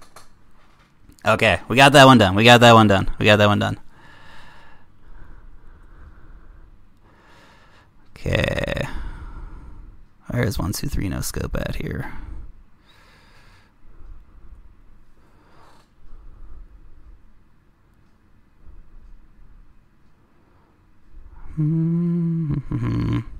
Okay, 1.28 1.60
we 1.68 1.76
got 1.76 1.92
that 1.92 2.06
one 2.06 2.16
done. 2.16 2.34
We 2.34 2.44
got 2.44 2.60
that 2.60 2.72
one 2.72 2.86
done. 2.86 3.10
We 3.18 3.26
got 3.26 3.36
that 3.36 3.48
one 3.48 3.58
done. 3.58 3.78
Okay. 8.16 8.88
Where's 10.28 10.58
one, 10.58 10.72
two, 10.72 10.88
three, 10.88 11.08
no 11.10 11.20
scope 11.20 11.54
at 11.54 11.76
here? 11.76 12.12
Hmm. 21.56 23.20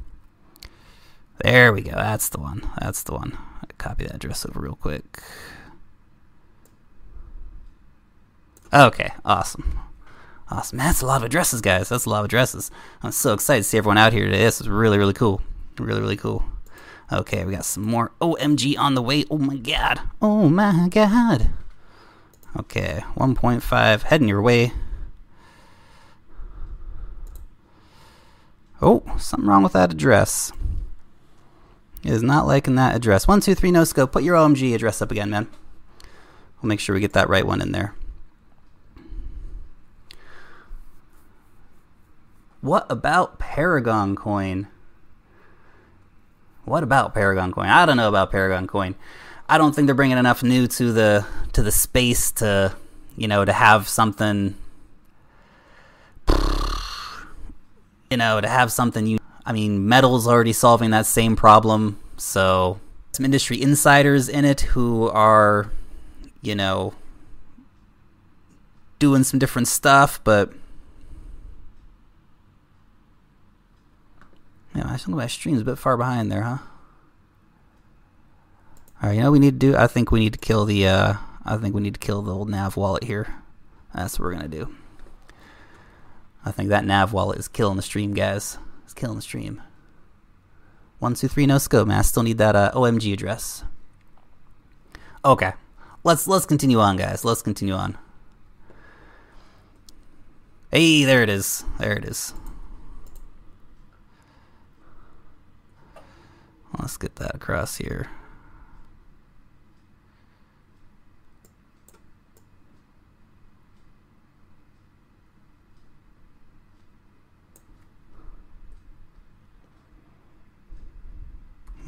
There 1.45 1.73
we 1.73 1.83
go. 1.83 1.93
That's 1.93 2.29
the 2.31 2.41
one. 2.41 2.69
That's 2.81 3.05
the 3.05 3.13
one. 3.15 3.39
copy 3.79 4.05
that 4.05 4.17
address 4.17 4.45
over 4.45 4.61
real 4.61 4.75
quick. 4.75 5.23
Okay, 8.73 9.13
awesome. 9.25 9.79
Awesome. 10.51 10.79
That's 10.79 11.03
a 11.03 11.07
lot 11.07 11.19
of 11.19 11.25
addresses, 11.25 11.61
guys. 11.61 11.89
That's 11.89 12.07
a 12.07 12.11
lot 12.11 12.21
of 12.21 12.25
addresses. 12.27 12.71
I'm 13.03 13.13
so 13.13 13.35
excited 13.35 13.63
to 13.63 13.69
see 13.69 13.79
everyone 13.79 13.99
out 13.99 14.13
here 14.13 14.25
today. 14.25 14.45
This 14.45 14.61
is 14.61 14.69
really, 14.69 14.99
really 14.99 15.13
cool. 15.13 15.43
Really, 15.79 16.01
really 16.01 16.17
cool. 16.17 16.45
Okay, 17.13 17.45
we 17.45 17.53
got 17.53 17.65
some 17.65 17.85
more 17.85 18.13
OMG 18.21 18.79
on 18.79 18.95
the 18.95 19.03
way. 19.03 19.25
Oh 19.31 19.39
my 19.39 19.57
god. 19.57 20.01
Oh 20.21 20.49
my 20.49 20.89
god. 20.91 21.51
Okay, 22.57 23.03
1.5 23.17 24.03
heading 24.03 24.29
your 24.29 24.43
way. 24.43 24.73
Oh, 28.81 29.03
something 29.19 29.49
wrong 29.49 29.63
with 29.63 29.73
that 29.73 29.93
address. 29.93 30.53
Is 32.05 32.23
not 32.23 32.47
liking 32.47 32.77
that 32.77 32.95
address. 32.95 33.27
123 33.27 33.71
no 33.71 33.85
scope. 33.85 34.13
Put 34.13 34.23
your 34.23 34.37
OMG 34.37 34.75
address 34.75 35.03
up 35.03 35.11
again, 35.11 35.31
man. 35.31 35.49
We'll 36.63 36.69
make 36.69 36.81
sure 36.81 36.95
we 36.95 37.01
get 37.01 37.13
that 37.15 37.29
right 37.29 37.47
one 37.47 37.61
in 37.61 37.73
there. 37.73 37.95
What 42.61 42.87
about 42.91 43.39
Paragon 43.39 44.17
Coin? 44.17 44.69
What 46.65 46.83
about 46.83 47.15
Paragon 47.15 47.53
Coin? 47.53 47.69
I 47.69 47.87
don't 47.87 47.97
know 47.97 48.09
about 48.09 48.31
Paragon 48.31 48.67
Coin. 48.67 48.95
I 49.49 49.59
don't 49.59 49.75
think 49.75 49.87
they're 49.87 49.95
bringing 49.95 50.19
enough 50.19 50.43
new 50.43 50.67
to 50.67 50.93
the 50.93 51.25
to 51.53 51.63
the 51.63 51.73
space 51.73 52.31
to, 52.33 52.75
you 53.17 53.29
know, 53.29 53.45
to 53.45 53.53
have 53.53 53.89
something 53.89 54.55
you 58.11 58.17
know, 58.17 58.41
to 58.41 58.49
have 58.49 58.73
something 58.73 59.07
you 59.07 59.19
I 59.47 59.53
mean, 59.53 59.89
Metal's 59.89 60.27
already 60.27 60.53
solving 60.53 60.91
that 60.91 61.07
same 61.07 61.35
problem, 61.35 61.99
so 62.19 62.81
some 63.13 63.25
industry 63.25 63.63
insiders 63.63 64.29
in 64.29 64.45
it 64.45 64.61
who 64.61 65.09
are, 65.09 65.71
you 66.43 66.55
know, 66.55 66.93
doing 68.99 69.25
some 69.25 69.39
different 69.39 69.69
stuff, 69.69 70.21
but 70.25 70.53
Yeah, 74.79 74.93
I 74.93 74.97
think 74.97 75.17
my 75.17 75.27
stream's 75.27 75.63
a 75.63 75.65
bit 75.65 75.77
far 75.77 75.97
behind 75.97 76.31
there, 76.31 76.43
huh? 76.43 76.59
Alright, 79.03 79.17
you 79.17 79.23
know 79.25 79.33
we 79.33 79.41
need 79.41 79.59
to 79.59 79.73
do? 79.73 79.77
I 79.77 79.89
think 79.89 80.13
we 80.13 80.21
need 80.21 80.35
to 80.35 80.39
kill 80.39 80.65
the, 80.67 80.87
uh, 80.87 81.15
I 81.45 81.57
think 81.57 81.75
we 81.75 81.81
need 81.81 81.95
to 81.95 82.01
kill 82.01 82.23
the 82.23 82.33
old 82.33 82.49
nav 82.49 82.77
wallet 82.77 83.03
here. 83.03 83.43
That's 83.93 84.19
what 84.19 84.27
we're 84.27 84.35
gonna 84.35 84.47
do. 84.47 84.73
I 86.45 86.53
think 86.53 86.69
that 86.69 86.85
nav 86.85 87.13
wallet 87.13 87.41
is 87.41 87.49
killing 87.49 87.75
the 87.75 87.83
stream, 87.83 88.15
guys. 88.15 88.57
It's 88.85 88.95
killing 88.95 89.17
the 89.17 89.23
stream. 89.23 89.61
One, 91.01 91.15
two, 91.15 91.27
three, 91.27 91.47
no 91.47 91.59
scope, 91.59 91.89
man. 91.89 91.99
I 91.99 92.03
still 92.03 92.23
need 92.23 92.39
that 92.39 92.55
uh, 92.55 92.71
OMG 92.73 93.13
address. 93.13 93.65
Okay, 95.25 95.55
let's 96.05 96.29
let's 96.29 96.47
continue 96.47 96.79
on, 96.79 96.97
guys. 96.97 97.25
Let's 97.25 97.43
continue 97.43 97.75
on. 97.75 97.99
Hey, 100.71 101.03
there 101.03 101.25
it 101.25 101.29
is. 101.29 101.65
There 101.81 101.95
it 101.95 102.05
is. 102.05 102.33
Let's 106.79 106.97
get 106.97 107.17
that 107.17 107.35
across 107.35 107.77
here. 107.77 108.09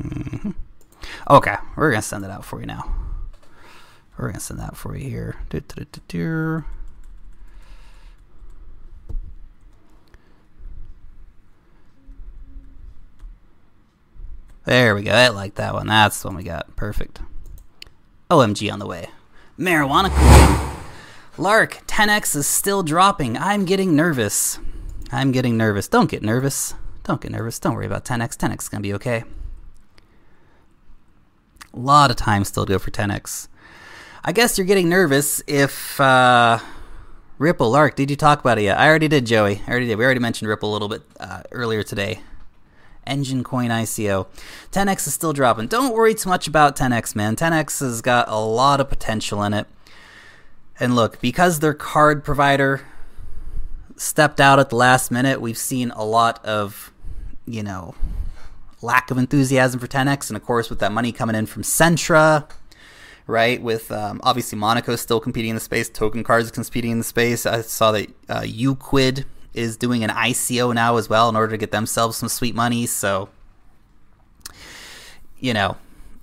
Mm-hmm. 0.02 0.50
Okay, 1.28 1.56
we're 1.76 1.90
gonna 1.90 2.02
send 2.02 2.24
it 2.24 2.30
out 2.30 2.44
for 2.44 2.60
you 2.60 2.66
now. 2.66 2.92
We're 4.18 4.28
gonna 4.28 4.40
send 4.40 4.60
that 4.60 4.76
for 4.76 4.96
you 4.96 5.08
here. 5.08 5.36
Do, 5.50 5.60
do, 5.60 5.84
do, 6.08 6.64
There 14.64 14.94
we 14.94 15.02
go. 15.02 15.12
I 15.12 15.28
like 15.28 15.54
that 15.54 15.74
one. 15.74 15.86
That's 15.86 16.20
the 16.20 16.28
one 16.28 16.36
we 16.36 16.42
got. 16.42 16.76
Perfect. 16.76 17.20
OMG 18.30 18.72
on 18.72 18.78
the 18.78 18.86
way. 18.86 19.08
Marijuana. 19.58 20.10
Lark, 21.38 21.86
TenX 21.86 22.36
is 22.36 22.46
still 22.46 22.82
dropping. 22.82 23.36
I'm 23.38 23.64
getting 23.64 23.96
nervous. 23.96 24.58
I'm 25.10 25.32
getting 25.32 25.56
nervous. 25.56 25.88
Don't 25.88 26.10
get 26.10 26.22
nervous. 26.22 26.74
Don't 27.04 27.20
get 27.20 27.32
nervous. 27.32 27.58
Don't 27.58 27.74
worry 27.74 27.86
about 27.86 28.04
TenX. 28.04 28.36
TenX 28.36 28.62
is 28.62 28.68
going 28.68 28.82
to 28.82 28.86
be 28.86 28.94
okay. 28.94 29.24
A 31.72 31.78
lot 31.78 32.10
of 32.10 32.16
time 32.16 32.44
still 32.44 32.66
to 32.66 32.72
go 32.74 32.78
for 32.78 32.90
TenX. 32.90 33.48
I 34.22 34.32
guess 34.32 34.58
you're 34.58 34.66
getting 34.66 34.88
nervous 34.88 35.42
if 35.46 35.98
uh, 35.98 36.58
Ripple, 37.38 37.70
Lark, 37.70 37.96
did 37.96 38.10
you 38.10 38.16
talk 38.16 38.40
about 38.40 38.58
it 38.58 38.64
yet? 38.64 38.78
I 38.78 38.86
already 38.86 39.08
did, 39.08 39.24
Joey. 39.24 39.62
I 39.66 39.70
already 39.70 39.86
did. 39.86 39.96
We 39.96 40.04
already 40.04 40.20
mentioned 40.20 40.48
Ripple 40.48 40.70
a 40.70 40.74
little 40.74 40.88
bit 40.88 41.02
uh, 41.18 41.42
earlier 41.52 41.82
today. 41.82 42.20
Enjin 43.10 43.44
Coin 43.44 43.70
ICO. 43.70 44.26
TenX 44.70 45.06
is 45.08 45.14
still 45.14 45.32
dropping. 45.32 45.66
Don't 45.66 45.92
worry 45.92 46.14
too 46.14 46.28
much 46.28 46.46
about 46.46 46.76
TenX, 46.76 47.16
man. 47.16 47.34
TenX 47.34 47.80
has 47.80 48.00
got 48.00 48.28
a 48.28 48.38
lot 48.38 48.80
of 48.80 48.88
potential 48.88 49.42
in 49.42 49.52
it. 49.52 49.66
And 50.78 50.94
look, 50.94 51.20
because 51.20 51.58
their 51.58 51.74
card 51.74 52.24
provider 52.24 52.82
stepped 53.96 54.40
out 54.40 54.58
at 54.58 54.70
the 54.70 54.76
last 54.76 55.10
minute, 55.10 55.40
we've 55.40 55.58
seen 55.58 55.90
a 55.90 56.04
lot 56.04 56.42
of, 56.44 56.92
you 57.46 57.62
know, 57.62 57.94
lack 58.80 59.10
of 59.10 59.18
enthusiasm 59.18 59.80
for 59.80 59.86
TenX. 59.86 60.30
And 60.30 60.36
of 60.36 60.44
course, 60.44 60.70
with 60.70 60.78
that 60.78 60.92
money 60.92 61.12
coming 61.12 61.36
in 61.36 61.46
from 61.46 61.62
Centra, 61.62 62.48
right? 63.26 63.60
With 63.62 63.92
um, 63.92 64.20
obviously 64.24 64.58
Monaco 64.58 64.96
still 64.96 65.20
competing 65.20 65.50
in 65.50 65.56
the 65.56 65.60
space, 65.60 65.88
token 65.88 66.24
cards 66.24 66.50
competing 66.50 66.92
in 66.92 66.98
the 66.98 67.04
space. 67.04 67.44
I 67.44 67.60
saw 67.60 67.92
that 67.92 68.08
uh, 68.28 68.40
Uquid 68.40 69.24
is 69.54 69.76
doing 69.76 70.04
an 70.04 70.10
ICO 70.10 70.74
now 70.74 70.96
as 70.96 71.08
well 71.08 71.28
in 71.28 71.36
order 71.36 71.52
to 71.52 71.58
get 71.58 71.72
themselves 71.72 72.16
some 72.16 72.28
sweet 72.28 72.54
money. 72.54 72.86
So, 72.86 73.28
you 75.38 75.52
know, 75.54 75.76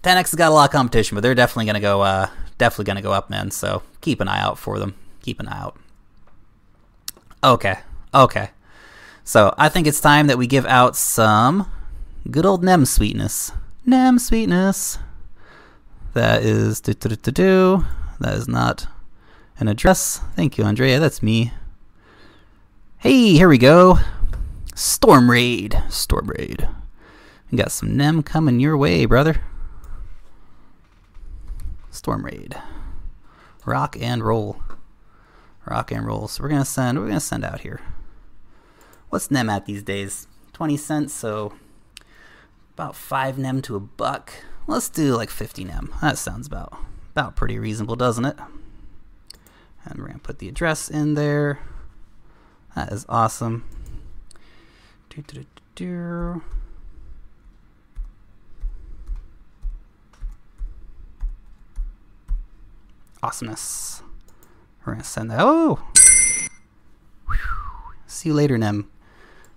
TenX 0.03 0.15
has 0.15 0.35
got 0.35 0.51
a 0.51 0.53
lot 0.53 0.69
of 0.69 0.71
competition, 0.71 1.15
but 1.15 1.21
they're 1.21 1.35
definitely 1.35 1.65
going 1.65 1.75
to 1.75 1.81
go, 1.81 2.01
uh, 2.01 2.29
definitely 2.57 2.85
going 2.85 2.97
to 2.97 3.01
go 3.01 3.11
up, 3.11 3.29
man. 3.29 3.51
So 3.51 3.83
keep 4.01 4.21
an 4.21 4.27
eye 4.27 4.39
out 4.39 4.57
for 4.57 4.79
them. 4.79 4.95
Keep 5.21 5.39
an 5.39 5.47
eye 5.47 5.59
out. 5.59 5.77
Okay, 7.43 7.77
okay. 8.13 8.49
So 9.23 9.53
I 9.57 9.69
think 9.69 9.87
it's 9.87 9.99
time 9.99 10.27
that 10.27 10.37
we 10.37 10.47
give 10.47 10.65
out 10.65 10.95
some 10.95 11.69
good 12.31 12.45
old 12.45 12.63
Nem 12.63 12.85
sweetness. 12.85 13.51
Nem 13.85 14.19
sweetness. 14.19 14.99
That 16.13 16.43
is 16.43 16.81
do 16.81 16.93
do 16.93 17.15
do 17.15 17.31
do. 17.31 17.85
That 18.19 18.35
is 18.35 18.47
not 18.47 18.87
an 19.59 19.67
address. 19.67 20.21
Thank 20.35 20.57
you, 20.57 20.63
Andrea. 20.63 20.99
That's 20.99 21.21
me. 21.21 21.51
Hey, 23.07 23.31
here 23.31 23.47
we 23.47 23.57
go. 23.57 23.99
Storm 24.75 25.31
Raid. 25.31 25.81
Storm 25.87 26.27
Raid. 26.27 26.67
We 27.49 27.57
got 27.57 27.71
some 27.71 27.95
NEM 27.95 28.21
coming 28.21 28.59
your 28.59 28.75
way, 28.75 29.05
brother. 29.05 29.41
Storm 31.89 32.25
Raid. 32.25 32.57
Rock 33.65 33.95
and 33.97 34.25
roll. 34.25 34.61
Rock 35.65 35.89
and 35.89 36.05
roll. 36.05 36.27
So 36.27 36.43
we're 36.43 36.49
gonna 36.49 36.65
send 36.65 36.99
we're 36.99 37.07
gonna 37.07 37.21
send 37.21 37.45
out 37.45 37.61
here. 37.61 37.79
What's 39.07 39.31
NEM 39.31 39.49
at 39.49 39.65
these 39.65 39.83
days? 39.83 40.27
20 40.51 40.75
cents, 40.75 41.13
so 41.13 41.53
about 42.73 42.93
5 42.93 43.37
NEM 43.37 43.61
to 43.61 43.77
a 43.77 43.79
buck. 43.79 44.33
Let's 44.67 44.89
do 44.89 45.15
like 45.15 45.29
50 45.29 45.63
NEM. 45.63 45.93
That 46.01 46.17
sounds 46.17 46.45
about 46.45 46.77
about 47.13 47.37
pretty 47.37 47.57
reasonable, 47.57 47.95
doesn't 47.95 48.25
it? 48.25 48.35
And 49.85 49.97
we're 49.97 50.07
gonna 50.07 50.19
put 50.19 50.39
the 50.39 50.49
address 50.49 50.89
in 50.89 51.13
there. 51.13 51.61
That 52.77 52.93
is 52.93 53.07
awesome. 53.09 53.63
Do, 55.09 55.23
do, 55.23 55.45
do, 55.73 56.43
Awesomeness. 63.23 64.03
We're 64.85 64.93
gonna 64.93 65.03
send 65.03 65.31
that. 65.31 65.39
Oh, 65.41 65.79
see 68.05 68.29
you 68.29 68.35
later, 68.35 68.59
Nem. 68.59 68.87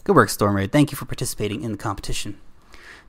Good 0.04 0.16
work, 0.16 0.30
Storm 0.30 0.56
Raid. 0.56 0.72
Thank 0.72 0.90
you 0.90 0.96
for 0.96 1.04
participating 1.04 1.62
in 1.62 1.72
the 1.72 1.78
competition. 1.78 2.38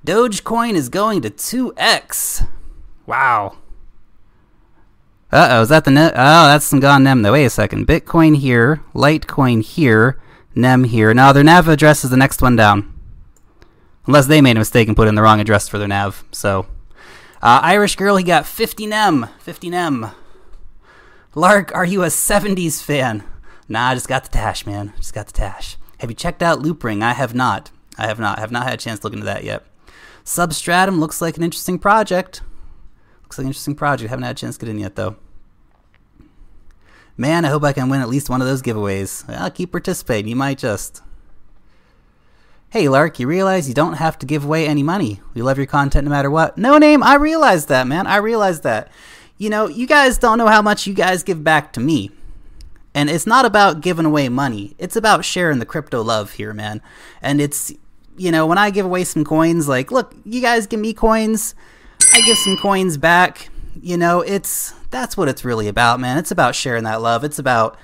Dogecoin 0.05 0.73
is 0.73 0.89
going 0.89 1.21
to 1.21 1.29
2x. 1.29 2.49
Wow. 3.05 3.59
Uh 5.31 5.47
oh, 5.51 5.61
is 5.61 5.69
that 5.69 5.85
the 5.85 5.91
net? 5.91 6.11
Oh, 6.13 6.47
that's 6.47 6.65
some 6.65 6.81
gone 6.81 7.03
NEM 7.03 7.21
though. 7.21 7.31
Wait 7.31 7.45
a 7.45 7.49
second. 7.49 7.87
Bitcoin 7.87 8.35
here, 8.35 8.83
Litecoin 8.93 9.63
here, 9.63 10.19
NEM 10.55 10.83
here. 10.83 11.13
Now 11.13 11.31
their 11.31 11.43
NAV 11.43 11.69
address 11.69 12.03
is 12.03 12.09
the 12.09 12.17
next 12.17 12.41
one 12.41 12.57
down. 12.57 12.93
Unless 14.07 14.27
they 14.27 14.41
made 14.41 14.57
a 14.57 14.59
mistake 14.59 14.89
and 14.89 14.97
put 14.97 15.07
in 15.07 15.15
the 15.15 15.21
wrong 15.21 15.39
address 15.39 15.69
for 15.69 15.77
their 15.77 15.87
NAV. 15.87 16.25
So, 16.33 16.65
uh, 17.41 17.61
Irish 17.63 17.95
girl, 17.95 18.17
he 18.17 18.25
got 18.25 18.45
50 18.45 18.87
NEM. 18.87 19.27
50 19.39 19.69
NEM. 19.69 20.11
Lark, 21.33 21.73
are 21.73 21.85
you 21.85 22.03
a 22.03 22.07
70s 22.07 22.83
fan? 22.83 23.23
Nah, 23.69 23.89
I 23.89 23.93
just 23.93 24.09
got 24.09 24.23
the 24.23 24.29
Tash, 24.29 24.65
man. 24.65 24.91
Just 24.97 25.13
got 25.13 25.27
the 25.27 25.33
Tash. 25.33 25.77
Have 25.99 26.09
you 26.09 26.15
checked 26.15 26.43
out 26.43 26.59
Loopring? 26.59 27.01
I 27.01 27.13
have 27.13 27.33
not. 27.33 27.71
I 27.97 28.07
have 28.07 28.19
not. 28.19 28.37
I 28.37 28.41
have 28.41 28.51
not 28.51 28.63
had 28.63 28.73
a 28.73 28.77
chance 28.77 28.99
to 28.99 29.05
look 29.05 29.13
into 29.13 29.25
that 29.25 29.45
yet. 29.45 29.63
Substratum 30.25 30.99
looks 30.99 31.21
like 31.21 31.37
an 31.37 31.43
interesting 31.43 31.79
project. 31.79 32.41
Looks 33.31 33.37
like 33.37 33.45
an 33.45 33.51
interesting 33.51 33.75
project. 33.75 34.09
Haven't 34.09 34.23
had 34.25 34.35
a 34.35 34.39
chance 34.39 34.57
to 34.57 34.65
get 34.65 34.71
in 34.71 34.79
yet, 34.79 34.97
though. 34.97 35.15
Man, 37.15 37.45
I 37.45 37.47
hope 37.47 37.63
I 37.63 37.71
can 37.71 37.87
win 37.87 38.01
at 38.01 38.09
least 38.09 38.29
one 38.29 38.41
of 38.41 38.47
those 38.47 38.61
giveaways. 38.61 39.23
I'll 39.33 39.49
keep 39.49 39.71
participating. 39.71 40.27
You 40.27 40.35
might 40.35 40.57
just. 40.57 41.01
Hey, 42.71 42.89
Lark, 42.89 43.19
you 43.19 43.27
realize 43.27 43.69
you 43.69 43.73
don't 43.73 43.93
have 43.93 44.19
to 44.19 44.25
give 44.25 44.43
away 44.43 44.67
any 44.67 44.83
money. 44.83 45.21
We 45.33 45.41
love 45.41 45.55
your 45.55 45.65
content 45.65 46.03
no 46.03 46.09
matter 46.09 46.29
what. 46.29 46.57
No 46.57 46.77
name, 46.77 47.01
I 47.01 47.15
realize 47.15 47.67
that, 47.67 47.87
man. 47.87 48.05
I 48.05 48.17
realize 48.17 48.61
that. 48.61 48.91
You 49.37 49.49
know, 49.49 49.69
you 49.69 49.87
guys 49.87 50.17
don't 50.17 50.37
know 50.37 50.47
how 50.47 50.61
much 50.61 50.85
you 50.85 50.93
guys 50.93 51.23
give 51.23 51.41
back 51.41 51.71
to 51.71 51.79
me. 51.79 52.11
And 52.93 53.09
it's 53.09 53.25
not 53.25 53.45
about 53.45 53.79
giving 53.79 54.05
away 54.05 54.27
money. 54.27 54.75
It's 54.77 54.97
about 54.97 55.23
sharing 55.23 55.59
the 55.59 55.65
crypto 55.65 56.01
love 56.01 56.33
here, 56.33 56.53
man. 56.53 56.81
And 57.21 57.39
it's, 57.39 57.71
you 58.17 58.29
know, 58.29 58.45
when 58.45 58.57
I 58.57 58.71
give 58.71 58.85
away 58.85 59.05
some 59.05 59.23
coins, 59.23 59.69
like, 59.69 59.89
look, 59.89 60.13
you 60.25 60.41
guys 60.41 60.67
give 60.67 60.81
me 60.81 60.93
coins. 60.93 61.55
I 62.13 62.21
give 62.21 62.37
some 62.37 62.57
coins 62.57 62.97
back. 62.97 63.49
You 63.81 63.97
know, 63.97 64.21
it's 64.21 64.73
that's 64.89 65.15
what 65.15 65.27
it's 65.27 65.45
really 65.45 65.67
about, 65.67 65.99
man. 65.99 66.17
It's 66.17 66.31
about 66.31 66.55
sharing 66.55 66.83
that 66.83 67.01
love. 67.01 67.23
It's 67.23 67.39
about, 67.39 67.77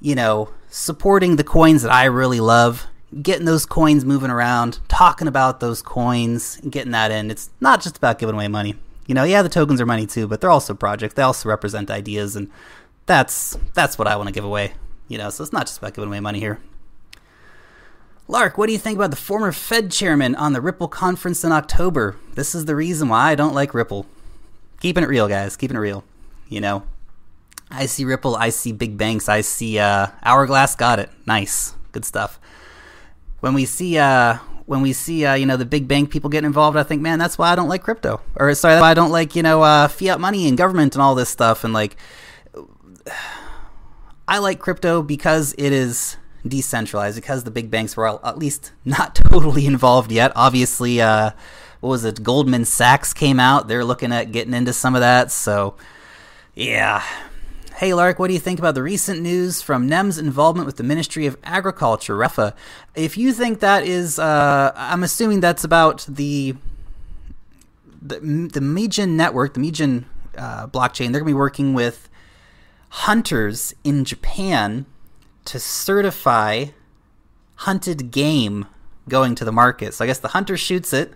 you 0.00 0.14
know, 0.14 0.50
supporting 0.68 1.36
the 1.36 1.44
coins 1.44 1.82
that 1.82 1.92
I 1.92 2.04
really 2.06 2.40
love, 2.40 2.86
getting 3.22 3.44
those 3.44 3.66
coins 3.66 4.04
moving 4.04 4.30
around, 4.30 4.80
talking 4.88 5.28
about 5.28 5.60
those 5.60 5.82
coins, 5.82 6.58
getting 6.68 6.92
that 6.92 7.10
in. 7.10 7.30
It's 7.30 7.50
not 7.60 7.82
just 7.82 7.96
about 7.96 8.18
giving 8.18 8.34
away 8.34 8.48
money. 8.48 8.76
You 9.06 9.14
know, 9.14 9.24
yeah, 9.24 9.42
the 9.42 9.48
tokens 9.48 9.80
are 9.80 9.86
money 9.86 10.06
too, 10.06 10.26
but 10.26 10.40
they're 10.40 10.50
also 10.50 10.74
projects. 10.74 11.14
They 11.14 11.22
also 11.22 11.48
represent 11.48 11.90
ideas, 11.90 12.36
and 12.36 12.50
that's 13.06 13.56
that's 13.74 13.98
what 13.98 14.08
I 14.08 14.16
want 14.16 14.28
to 14.28 14.32
give 14.32 14.44
away. 14.44 14.74
You 15.08 15.18
know, 15.18 15.30
so 15.30 15.44
it's 15.44 15.52
not 15.52 15.66
just 15.66 15.78
about 15.78 15.94
giving 15.94 16.08
away 16.08 16.20
money 16.20 16.40
here. 16.40 16.58
Lark, 18.26 18.56
what 18.56 18.66
do 18.66 18.72
you 18.72 18.78
think 18.78 18.96
about 18.96 19.10
the 19.10 19.16
former 19.16 19.52
Fed 19.52 19.90
chairman 19.90 20.34
on 20.34 20.54
the 20.54 20.60
Ripple 20.62 20.88
conference 20.88 21.44
in 21.44 21.52
October? 21.52 22.16
This 22.34 22.54
is 22.54 22.64
the 22.64 22.74
reason 22.74 23.08
why 23.08 23.30
I 23.30 23.34
don't 23.34 23.54
like 23.54 23.74
Ripple. 23.74 24.06
Keeping 24.80 25.04
it 25.04 25.08
real, 25.08 25.28
guys. 25.28 25.56
Keeping 25.56 25.76
it 25.76 25.80
real. 25.80 26.04
You 26.48 26.62
know, 26.62 26.84
I 27.70 27.84
see 27.86 28.04
Ripple. 28.04 28.34
I 28.34 28.48
see 28.48 28.72
big 28.72 28.96
banks. 28.96 29.28
I 29.28 29.42
see 29.42 29.78
uh, 29.78 30.06
Hourglass. 30.22 30.74
Got 30.74 31.00
it. 31.00 31.10
Nice. 31.26 31.74
Good 31.92 32.06
stuff. 32.06 32.40
When 33.40 33.52
we 33.52 33.66
see 33.66 33.98
uh, 33.98 34.38
when 34.64 34.80
we 34.80 34.94
see 34.94 35.26
uh, 35.26 35.34
you 35.34 35.44
know 35.44 35.58
the 35.58 35.66
big 35.66 35.86
bank 35.86 36.10
people 36.10 36.30
getting 36.30 36.46
involved, 36.46 36.78
I 36.78 36.82
think, 36.82 37.02
man, 37.02 37.18
that's 37.18 37.36
why 37.36 37.50
I 37.50 37.54
don't 37.54 37.68
like 37.68 37.82
crypto. 37.82 38.22
Or 38.36 38.54
sorry, 38.54 38.76
I 38.76 38.94
don't 38.94 39.10
like 39.10 39.36
you 39.36 39.42
know 39.42 39.62
uh, 39.62 39.88
fiat 39.88 40.18
money 40.18 40.48
and 40.48 40.56
government 40.56 40.94
and 40.94 41.02
all 41.02 41.14
this 41.14 41.28
stuff. 41.28 41.62
And 41.62 41.74
like, 41.74 41.96
I 44.28 44.38
like 44.38 44.60
crypto 44.60 45.02
because 45.02 45.54
it 45.58 45.72
is 45.72 46.16
decentralized 46.46 47.16
because 47.16 47.44
the 47.44 47.50
big 47.50 47.70
banks 47.70 47.96
were 47.96 48.24
at 48.26 48.38
least 48.38 48.72
not 48.84 49.14
totally 49.30 49.66
involved 49.66 50.12
yet. 50.12 50.32
Obviously, 50.36 51.00
uh, 51.00 51.30
what 51.80 51.90
was 51.90 52.04
it? 52.04 52.22
Goldman 52.22 52.64
Sachs 52.64 53.12
came 53.12 53.40
out. 53.40 53.68
They're 53.68 53.84
looking 53.84 54.12
at 54.12 54.32
getting 54.32 54.54
into 54.54 54.72
some 54.72 54.94
of 54.94 55.00
that. 55.00 55.30
So, 55.30 55.74
yeah. 56.54 57.02
Hey, 57.76 57.92
Lark, 57.92 58.18
what 58.18 58.28
do 58.28 58.34
you 58.34 58.40
think 58.40 58.58
about 58.58 58.76
the 58.76 58.82
recent 58.82 59.20
news 59.20 59.60
from 59.60 59.88
NEM's 59.88 60.16
involvement 60.16 60.66
with 60.66 60.76
the 60.76 60.84
Ministry 60.84 61.26
of 61.26 61.36
Agriculture, 61.42 62.16
REFA? 62.16 62.54
If 62.94 63.18
you 63.18 63.32
think 63.32 63.60
that 63.60 63.84
is, 63.84 64.18
uh, 64.18 64.72
I'm 64.76 65.02
assuming 65.02 65.40
that's 65.40 65.64
about 65.64 66.06
the 66.08 66.54
the, 68.00 68.20
the 68.20 68.60
Mijin 68.60 69.10
network, 69.10 69.54
the 69.54 69.60
Mijin 69.60 70.04
uh, 70.36 70.66
blockchain. 70.66 71.10
They're 71.10 71.20
going 71.20 71.24
to 71.24 71.26
be 71.26 71.34
working 71.34 71.74
with 71.74 72.08
hunters 72.90 73.74
in 73.82 74.04
Japan 74.04 74.86
to 75.46 75.58
certify 75.58 76.66
hunted 77.56 78.10
game 78.10 78.66
going 79.08 79.34
to 79.34 79.44
the 79.44 79.52
market. 79.52 79.94
So 79.94 80.04
I 80.04 80.06
guess 80.06 80.18
the 80.18 80.28
hunter 80.28 80.56
shoots 80.56 80.92
it, 80.92 81.14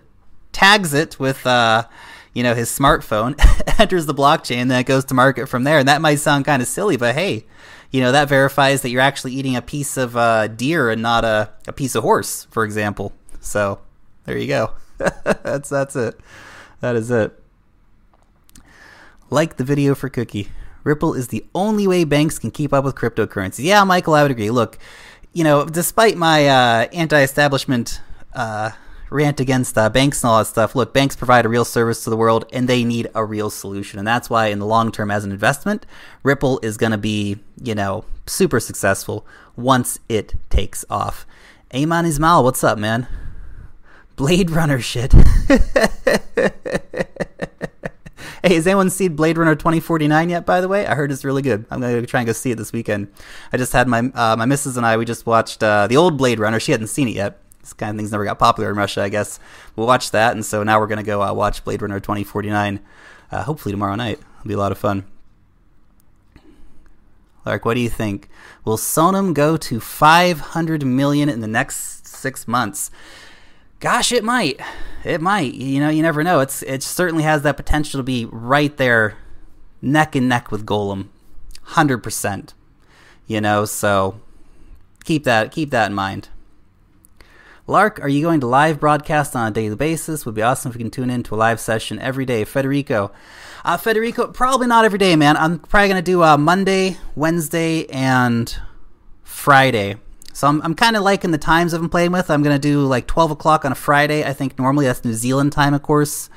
tags 0.51 0.93
it 0.93 1.19
with, 1.19 1.45
uh, 1.45 1.83
you 2.33 2.43
know, 2.43 2.53
his 2.53 2.69
smartphone, 2.69 3.35
enters 3.79 4.05
the 4.05 4.13
blockchain, 4.13 4.67
then 4.67 4.79
it 4.79 4.85
goes 4.85 5.05
to 5.05 5.13
market 5.13 5.47
from 5.47 5.63
there. 5.63 5.79
And 5.79 5.87
that 5.87 6.01
might 6.01 6.15
sound 6.15 6.45
kind 6.45 6.61
of 6.61 6.67
silly, 6.67 6.97
but 6.97 7.15
hey, 7.15 7.45
you 7.91 8.01
know, 8.01 8.11
that 8.11 8.29
verifies 8.29 8.83
that 8.83 8.89
you're 8.89 9.01
actually 9.01 9.33
eating 9.33 9.55
a 9.55 9.61
piece 9.61 9.97
of 9.97 10.15
uh, 10.15 10.47
deer 10.47 10.89
and 10.89 11.01
not 11.01 11.25
a, 11.25 11.51
a 11.67 11.73
piece 11.73 11.95
of 11.95 12.03
horse, 12.03 12.45
for 12.51 12.63
example. 12.63 13.13
So 13.39 13.79
there 14.25 14.37
you 14.37 14.47
go. 14.47 14.73
that's 15.23 15.69
that's 15.69 15.95
it. 15.95 16.19
That 16.81 16.95
is 16.95 17.09
it. 17.09 17.33
Like 19.29 19.57
the 19.57 19.63
video 19.63 19.95
for 19.95 20.09
Cookie. 20.09 20.49
Ripple 20.89 21.13
is 21.13 21.27
the 21.27 21.45
only 21.53 21.85
way 21.85 22.03
banks 22.03 22.39
can 22.39 22.49
keep 22.49 22.73
up 22.73 22.83
with 22.83 22.95
cryptocurrency. 22.95 23.63
Yeah, 23.63 23.83
Michael, 23.83 24.15
I 24.15 24.23
would 24.23 24.31
agree. 24.31 24.49
Look, 24.49 24.79
you 25.33 25.43
know, 25.43 25.63
despite 25.63 26.17
my 26.17 26.47
uh, 26.47 26.87
anti-establishment 26.91 28.01
uh, 28.33 28.71
rant 29.11 29.39
against 29.39 29.77
uh, 29.77 29.91
banks 29.91 30.23
and 30.23 30.31
all 30.31 30.39
that 30.39 30.47
stuff, 30.47 30.75
look, 30.75 30.91
banks 30.91 31.15
provide 31.15 31.45
a 31.45 31.49
real 31.49 31.63
service 31.63 32.03
to 32.05 32.09
the 32.09 32.17
world, 32.17 32.45
and 32.51 32.67
they 32.67 32.83
need 32.83 33.07
a 33.13 33.23
real 33.23 33.51
solution, 33.51 33.99
and 33.99 34.07
that's 34.07 34.31
why, 34.31 34.47
in 34.47 34.57
the 34.57 34.65
long 34.65 34.91
term, 34.91 35.11
as 35.11 35.23
an 35.23 35.31
investment, 35.31 35.85
Ripple 36.23 36.59
is 36.63 36.75
going 36.75 36.91
to 36.91 36.97
be, 36.97 37.37
you 37.61 37.75
know, 37.75 38.03
super 38.25 38.59
successful 38.59 39.27
once 39.55 39.99
it 40.09 40.33
takes 40.49 40.83
off. 40.89 41.27
Ayman 41.71 42.07
Ismail, 42.07 42.43
what's 42.43 42.63
up, 42.63 42.79
man? 42.79 43.07
Blade 44.15 44.49
Runner 44.49 44.79
shit. 44.79 45.13
Hey, 48.41 48.55
has 48.55 48.65
anyone 48.67 48.89
seen 48.89 49.17
Blade 49.17 49.37
Runner 49.37 49.55
2049 49.55 50.29
yet? 50.29 50.45
By 50.45 50.61
the 50.61 50.69
way, 50.69 50.87
I 50.87 50.95
heard 50.95 51.11
it's 51.11 51.25
really 51.25 51.41
good. 51.41 51.65
I'm 51.69 51.81
gonna 51.81 52.05
try 52.05 52.21
and 52.21 52.27
go 52.27 52.31
see 52.31 52.51
it 52.51 52.55
this 52.55 52.71
weekend. 52.71 53.11
I 53.51 53.57
just 53.57 53.73
had 53.73 53.87
my 53.87 53.99
uh, 54.13 54.37
my 54.37 54.45
missus 54.45 54.77
and 54.77 54.85
I. 54.85 54.95
We 54.95 55.03
just 55.03 55.25
watched 55.25 55.61
uh, 55.61 55.87
the 55.87 55.97
old 55.97 56.17
Blade 56.17 56.39
Runner. 56.39 56.57
She 56.57 56.71
hadn't 56.71 56.87
seen 56.87 57.09
it 57.09 57.15
yet. 57.15 57.41
This 57.59 57.73
kind 57.73 57.91
of 57.91 57.97
things 57.97 58.11
never 58.11 58.23
got 58.23 58.39
popular 58.39 58.69
in 58.69 58.77
Russia, 58.77 59.01
I 59.01 59.09
guess. 59.09 59.39
We'll 59.75 59.87
watch 59.87 60.11
that, 60.11 60.33
and 60.33 60.45
so 60.45 60.63
now 60.63 60.79
we're 60.79 60.87
gonna 60.87 61.03
go 61.03 61.21
uh, 61.21 61.33
watch 61.33 61.65
Blade 61.65 61.81
Runner 61.81 61.99
2049. 61.99 62.79
Uh, 63.29 63.43
hopefully 63.43 63.73
tomorrow 63.73 63.95
night. 63.95 64.19
It'll 64.39 64.47
be 64.47 64.53
a 64.53 64.57
lot 64.57 64.71
of 64.71 64.77
fun. 64.77 65.05
Lark, 67.45 67.65
what 67.65 67.73
do 67.73 67.81
you 67.81 67.89
think? 67.89 68.29
Will 68.63 68.77
SONM 68.77 69.33
go 69.33 69.57
to 69.57 69.79
500 69.79 70.85
million 70.85 71.27
in 71.27 71.41
the 71.41 71.47
next 71.47 72.07
six 72.07 72.47
months? 72.47 72.89
Gosh, 73.79 74.11
it 74.11 74.23
might. 74.23 74.59
It 75.05 75.21
might. 75.21 75.53
You 75.53 75.79
know, 75.79 75.89
you 75.89 76.01
never 76.01 76.23
know. 76.23 76.41
It's 76.41 76.61
it 76.63 76.83
certainly 76.83 77.23
has 77.23 77.43
that 77.43 77.55
potential 77.55 77.99
to 77.99 78.03
be 78.03 78.25
right 78.25 78.75
there, 78.75 79.17
neck 79.81 80.15
and 80.15 80.27
neck 80.27 80.51
with 80.51 80.65
Golem, 80.65 81.07
hundred 81.63 81.99
percent. 81.99 82.53
You 83.25 83.39
know, 83.39 83.63
so 83.63 84.19
keep 85.05 85.23
that 85.23 85.51
keep 85.51 85.69
that 85.69 85.89
in 85.89 85.93
mind. 85.93 86.27
Lark, 87.67 87.99
are 88.01 88.09
you 88.09 88.23
going 88.23 88.39
to 88.39 88.47
live 88.47 88.79
broadcast 88.79 89.35
on 89.35 89.47
a 89.47 89.51
daily 89.51 89.75
basis? 89.75 90.25
Would 90.25 90.33
be 90.33 90.41
awesome 90.41 90.71
if 90.71 90.75
we 90.75 90.79
can 90.79 90.89
tune 90.89 91.11
in 91.11 91.21
to 91.23 91.35
a 91.35 91.37
live 91.37 91.59
session 91.59 91.99
every 91.99 92.25
day. 92.25 92.43
Federico, 92.43 93.11
uh, 93.63 93.77
Federico, 93.77 94.27
probably 94.27 94.65
not 94.67 94.85
every 94.85 94.97
day, 94.97 95.15
man. 95.15 95.37
I'm 95.37 95.59
probably 95.59 95.87
gonna 95.87 96.01
do 96.01 96.23
uh, 96.23 96.35
Monday, 96.35 96.97
Wednesday, 97.15 97.85
and 97.85 98.53
Friday. 99.23 99.97
So 100.33 100.47
I'm, 100.47 100.61
I'm 100.61 100.75
kind 100.75 100.95
of 100.95 101.03
liking 101.03 101.31
the 101.31 101.37
times 101.37 101.73
I've 101.73 101.81
been 101.81 101.89
playing 101.89 102.11
with. 102.11 102.29
I'm 102.29 102.43
going 102.43 102.55
to 102.55 102.59
do 102.59 102.81
like 102.81 103.07
12 103.07 103.31
o'clock 103.31 103.65
on 103.65 103.71
a 103.71 103.75
Friday. 103.75 104.23
I 104.23 104.33
think 104.33 104.57
normally 104.57 104.85
that's 104.85 105.03
New 105.03 105.13
Zealand 105.13 105.51
time, 105.51 105.73
of 105.73 105.83
course. 105.83 106.29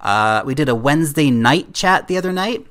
Uh, 0.00 0.42
we 0.44 0.54
did 0.54 0.68
a 0.68 0.74
Wednesday 0.74 1.30
night 1.30 1.72
chat 1.72 2.08
the 2.08 2.16
other 2.16 2.32
night. 2.32 2.66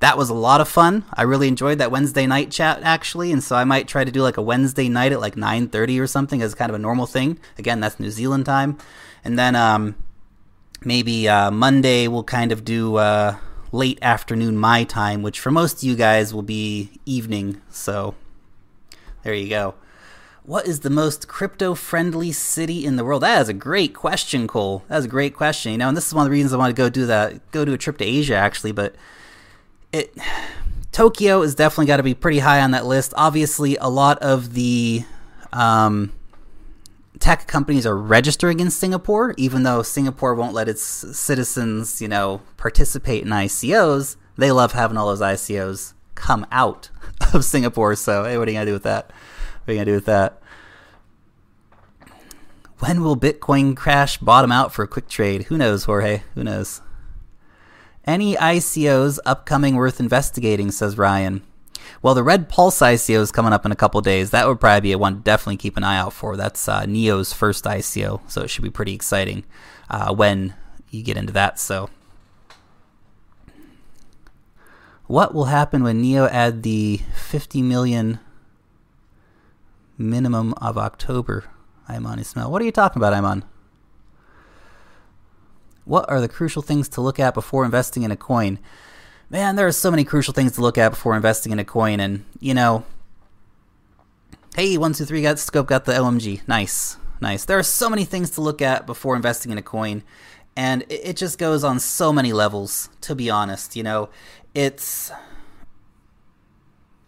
That 0.00 0.16
was 0.16 0.30
a 0.30 0.34
lot 0.34 0.62
of 0.62 0.68
fun. 0.68 1.04
I 1.12 1.22
really 1.22 1.46
enjoyed 1.46 1.78
that 1.78 1.90
Wednesday 1.90 2.26
night 2.26 2.50
chat 2.50 2.80
actually, 2.82 3.32
and 3.32 3.44
so 3.44 3.54
I 3.54 3.64
might 3.64 3.86
try 3.86 4.02
to 4.02 4.10
do 4.10 4.22
like 4.22 4.38
a 4.38 4.42
Wednesday 4.42 4.88
night 4.88 5.12
at 5.12 5.20
like 5.20 5.34
9:30 5.34 6.00
or 6.00 6.06
something 6.06 6.40
as 6.40 6.54
kind 6.54 6.70
of 6.70 6.74
a 6.74 6.78
normal 6.78 7.04
thing. 7.06 7.38
Again, 7.58 7.80
that's 7.80 8.00
New 8.00 8.10
Zealand 8.10 8.46
time, 8.46 8.78
and 9.24 9.38
then 9.38 9.54
um, 9.54 9.94
maybe 10.82 11.28
uh, 11.28 11.50
Monday 11.50 12.08
we'll 12.08 12.24
kind 12.24 12.50
of 12.50 12.64
do 12.64 12.96
uh, 12.96 13.36
late 13.72 13.98
afternoon 14.00 14.56
my 14.56 14.84
time, 14.84 15.22
which 15.22 15.38
for 15.38 15.50
most 15.50 15.78
of 15.78 15.82
you 15.82 15.96
guys 15.96 16.32
will 16.32 16.42
be 16.42 16.90
evening. 17.04 17.60
So 17.68 18.14
there 19.22 19.34
you 19.34 19.50
go. 19.50 19.74
What 20.50 20.66
is 20.66 20.80
the 20.80 20.90
most 20.90 21.28
crypto 21.28 21.76
friendly 21.76 22.32
city 22.32 22.84
in 22.84 22.96
the 22.96 23.04
world? 23.04 23.22
That 23.22 23.40
is 23.40 23.48
a 23.48 23.52
great 23.52 23.94
question, 23.94 24.48
Cole. 24.48 24.82
That 24.88 24.98
is 24.98 25.04
a 25.04 25.08
great 25.08 25.32
question. 25.32 25.70
You 25.70 25.78
know, 25.78 25.86
and 25.86 25.96
this 25.96 26.08
is 26.08 26.12
one 26.12 26.22
of 26.22 26.28
the 26.28 26.32
reasons 26.32 26.52
I 26.52 26.56
want 26.56 26.74
to 26.74 26.82
go 26.82 26.90
do 26.90 27.06
that, 27.06 27.52
go 27.52 27.64
do 27.64 27.72
a 27.72 27.78
trip 27.78 27.98
to 27.98 28.04
Asia 28.04 28.34
actually. 28.34 28.72
But 28.72 28.96
it, 29.92 30.12
Tokyo 30.90 31.42
is 31.42 31.54
definitely 31.54 31.86
got 31.86 31.98
to 31.98 32.02
be 32.02 32.14
pretty 32.14 32.40
high 32.40 32.62
on 32.62 32.72
that 32.72 32.84
list. 32.84 33.14
Obviously, 33.16 33.76
a 33.76 33.86
lot 33.86 34.18
of 34.18 34.54
the 34.54 35.04
um, 35.52 36.12
tech 37.20 37.46
companies 37.46 37.86
are 37.86 37.96
registering 37.96 38.58
in 38.58 38.72
Singapore, 38.72 39.36
even 39.36 39.62
though 39.62 39.84
Singapore 39.84 40.34
won't 40.34 40.52
let 40.52 40.68
its 40.68 40.82
citizens, 40.82 42.02
you 42.02 42.08
know, 42.08 42.42
participate 42.56 43.22
in 43.22 43.28
ICOs. 43.28 44.16
They 44.36 44.50
love 44.50 44.72
having 44.72 44.96
all 44.96 45.06
those 45.06 45.20
ICOs 45.20 45.92
come 46.16 46.44
out 46.50 46.90
of 47.32 47.44
Singapore. 47.44 47.94
So, 47.94 48.24
hey, 48.24 48.36
what 48.36 48.48
are 48.48 48.50
you 48.50 48.56
gonna 48.56 48.66
do 48.66 48.72
with 48.72 48.82
that? 48.82 49.12
What 49.64 49.68
are 49.68 49.72
you 49.74 49.78
gonna 49.78 49.92
do 49.92 49.94
with 49.94 50.06
that? 50.06 50.39
When 52.80 53.02
will 53.02 53.16
Bitcoin 53.16 53.76
crash 53.76 54.16
bottom 54.16 54.50
out 54.50 54.72
for 54.72 54.82
a 54.82 54.88
quick 54.88 55.06
trade? 55.06 55.44
Who 55.44 55.58
knows, 55.58 55.84
Jorge? 55.84 56.22
Who 56.34 56.42
knows? 56.42 56.80
Any 58.06 58.36
ICOs 58.36 59.18
upcoming 59.26 59.76
worth 59.76 60.00
investigating, 60.00 60.70
says 60.70 60.96
Ryan. 60.96 61.42
Well, 62.00 62.14
the 62.14 62.22
Red 62.22 62.48
Pulse 62.48 62.78
ICO 62.78 63.20
is 63.20 63.32
coming 63.32 63.52
up 63.52 63.66
in 63.66 63.72
a 63.72 63.76
couple 63.76 64.00
days. 64.00 64.30
That 64.30 64.48
would 64.48 64.60
probably 64.60 64.80
be 64.80 64.92
a 64.92 64.98
one 64.98 65.16
to 65.16 65.20
definitely 65.20 65.58
keep 65.58 65.76
an 65.76 65.84
eye 65.84 65.98
out 65.98 66.14
for. 66.14 66.38
That's 66.38 66.66
uh, 66.68 66.86
Neo's 66.86 67.34
first 67.34 67.64
ICO, 67.64 68.22
so 68.30 68.40
it 68.40 68.48
should 68.48 68.64
be 68.64 68.70
pretty 68.70 68.94
exciting 68.94 69.44
uh, 69.90 70.14
when 70.14 70.54
you 70.88 71.02
get 71.02 71.18
into 71.18 71.34
that. 71.34 71.60
So, 71.60 71.90
what 75.06 75.34
will 75.34 75.46
happen 75.46 75.82
when 75.82 76.00
Neo 76.00 76.26
add 76.28 76.62
the 76.62 77.02
50 77.14 77.60
million 77.60 78.20
minimum 79.98 80.54
of 80.54 80.78
October? 80.78 81.44
Iman 81.90 82.18
Ismail. 82.18 82.50
What 82.50 82.62
are 82.62 82.64
you 82.64 82.72
talking 82.72 83.00
about, 83.00 83.12
Iman? 83.12 83.44
What 85.84 86.08
are 86.08 86.20
the 86.20 86.28
crucial 86.28 86.62
things 86.62 86.88
to 86.90 87.00
look 87.00 87.18
at 87.18 87.34
before 87.34 87.64
investing 87.64 88.02
in 88.02 88.10
a 88.10 88.16
coin? 88.16 88.58
Man, 89.28 89.56
there 89.56 89.66
are 89.66 89.72
so 89.72 89.90
many 89.90 90.04
crucial 90.04 90.34
things 90.34 90.52
to 90.52 90.60
look 90.60 90.78
at 90.78 90.90
before 90.90 91.16
investing 91.16 91.52
in 91.52 91.58
a 91.58 91.64
coin, 91.64 92.00
and 92.00 92.24
you 92.40 92.54
know, 92.54 92.84
hey, 94.56 94.76
one 94.76 94.92
two 94.92 95.04
three 95.04 95.22
got 95.22 95.38
scope 95.38 95.66
got 95.66 95.84
the 95.84 95.92
LMG, 95.92 96.46
nice, 96.48 96.96
nice. 97.20 97.44
There 97.44 97.58
are 97.58 97.62
so 97.62 97.88
many 97.88 98.04
things 98.04 98.30
to 98.30 98.40
look 98.40 98.60
at 98.60 98.86
before 98.86 99.16
investing 99.16 99.52
in 99.52 99.58
a 99.58 99.62
coin, 99.62 100.02
and 100.56 100.82
it, 100.82 101.00
it 101.04 101.16
just 101.16 101.38
goes 101.38 101.64
on 101.64 101.80
so 101.80 102.12
many 102.12 102.32
levels. 102.32 102.88
To 103.02 103.14
be 103.14 103.30
honest, 103.30 103.76
you 103.76 103.82
know, 103.82 104.10
it's 104.54 105.12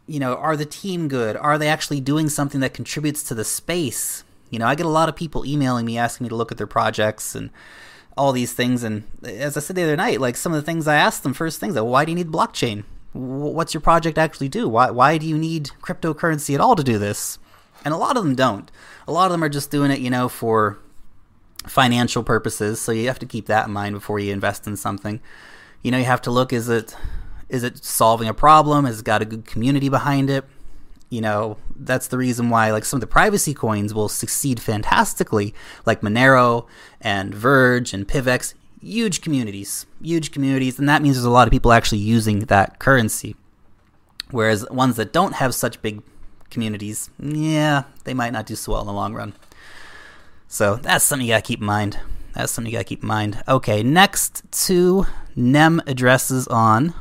you 0.06 0.20
know, 0.20 0.34
are 0.34 0.56
the 0.56 0.66
team 0.66 1.08
good? 1.08 1.36
Are 1.36 1.58
they 1.58 1.68
actually 1.68 2.00
doing 2.00 2.28
something 2.28 2.60
that 2.60 2.74
contributes 2.74 3.22
to 3.24 3.34
the 3.34 3.44
space? 3.44 4.24
You 4.52 4.58
know, 4.58 4.66
I 4.66 4.74
get 4.74 4.84
a 4.84 4.90
lot 4.90 5.08
of 5.08 5.16
people 5.16 5.46
emailing 5.46 5.86
me 5.86 5.96
asking 5.96 6.26
me 6.26 6.28
to 6.28 6.36
look 6.36 6.52
at 6.52 6.58
their 6.58 6.66
projects 6.66 7.34
and 7.34 7.50
all 8.18 8.32
these 8.32 8.52
things. 8.52 8.82
And 8.82 9.04
as 9.24 9.56
I 9.56 9.60
said 9.60 9.76
the 9.76 9.82
other 9.82 9.96
night, 9.96 10.20
like 10.20 10.36
some 10.36 10.52
of 10.52 10.60
the 10.60 10.64
things 10.64 10.86
I 10.86 10.96
asked 10.96 11.22
them 11.22 11.32
first 11.32 11.58
things, 11.58 11.74
like, 11.74 11.84
why 11.84 12.04
do 12.04 12.12
you 12.12 12.16
need 12.16 12.30
blockchain? 12.30 12.84
What's 13.14 13.72
your 13.72 13.80
project 13.80 14.18
actually 14.18 14.50
do? 14.50 14.68
Why 14.68 14.90
why 14.90 15.16
do 15.16 15.26
you 15.26 15.38
need 15.38 15.70
cryptocurrency 15.80 16.54
at 16.54 16.60
all 16.60 16.76
to 16.76 16.84
do 16.84 16.98
this? 16.98 17.38
And 17.82 17.94
a 17.94 17.96
lot 17.96 18.18
of 18.18 18.24
them 18.24 18.34
don't. 18.34 18.70
A 19.08 19.12
lot 19.12 19.26
of 19.26 19.32
them 19.32 19.42
are 19.42 19.48
just 19.48 19.70
doing 19.70 19.90
it, 19.90 20.00
you 20.00 20.10
know, 20.10 20.28
for 20.28 20.78
financial 21.66 22.22
purposes. 22.22 22.78
So 22.78 22.92
you 22.92 23.06
have 23.08 23.18
to 23.20 23.26
keep 23.26 23.46
that 23.46 23.66
in 23.66 23.72
mind 23.72 23.94
before 23.94 24.18
you 24.18 24.32
invest 24.32 24.66
in 24.66 24.76
something. 24.76 25.20
You 25.80 25.90
know, 25.90 25.98
you 25.98 26.04
have 26.04 26.22
to 26.22 26.30
look 26.30 26.52
is 26.52 26.68
it 26.68 26.94
is 27.48 27.64
it 27.64 27.82
solving 27.84 28.28
a 28.28 28.34
problem? 28.34 28.84
Has 28.84 29.00
it 29.00 29.04
got 29.06 29.22
a 29.22 29.26
good 29.26 29.46
community 29.46 29.88
behind 29.88 30.28
it? 30.28 30.44
You 31.12 31.20
know, 31.20 31.58
that's 31.76 32.08
the 32.08 32.16
reason 32.16 32.48
why 32.48 32.70
like 32.70 32.86
some 32.86 32.96
of 32.96 33.02
the 33.02 33.06
privacy 33.06 33.52
coins 33.52 33.92
will 33.92 34.08
succeed 34.08 34.58
fantastically, 34.58 35.54
like 35.84 36.00
Monero 36.00 36.66
and 37.02 37.34
Verge 37.34 37.92
and 37.92 38.08
PivX. 38.08 38.54
Huge 38.80 39.20
communities, 39.20 39.84
huge 40.00 40.32
communities, 40.32 40.78
and 40.78 40.88
that 40.88 41.02
means 41.02 41.16
there's 41.16 41.26
a 41.26 41.30
lot 41.30 41.46
of 41.46 41.52
people 41.52 41.74
actually 41.74 41.98
using 41.98 42.38
that 42.46 42.78
currency. 42.78 43.36
Whereas 44.30 44.66
ones 44.70 44.96
that 44.96 45.12
don't 45.12 45.34
have 45.34 45.54
such 45.54 45.82
big 45.82 46.02
communities, 46.48 47.10
yeah, 47.18 47.82
they 48.04 48.14
might 48.14 48.32
not 48.32 48.46
do 48.46 48.56
so 48.56 48.72
well 48.72 48.80
in 48.80 48.86
the 48.86 48.94
long 48.94 49.12
run. 49.12 49.34
So 50.48 50.76
that's 50.76 51.04
something 51.04 51.26
you 51.26 51.34
gotta 51.34 51.42
keep 51.42 51.60
in 51.60 51.66
mind. 51.66 52.00
That's 52.32 52.52
something 52.52 52.72
you 52.72 52.78
gotta 52.78 52.88
keep 52.88 53.02
in 53.02 53.08
mind. 53.08 53.42
Okay, 53.46 53.82
next 53.82 54.44
two 54.50 55.04
NEM 55.36 55.82
addresses 55.86 56.48
on. 56.48 56.94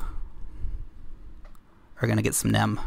We're 2.01 2.09
gonna 2.09 2.21
get 2.21 2.35
some 2.35 2.51
NEM. 2.51 2.77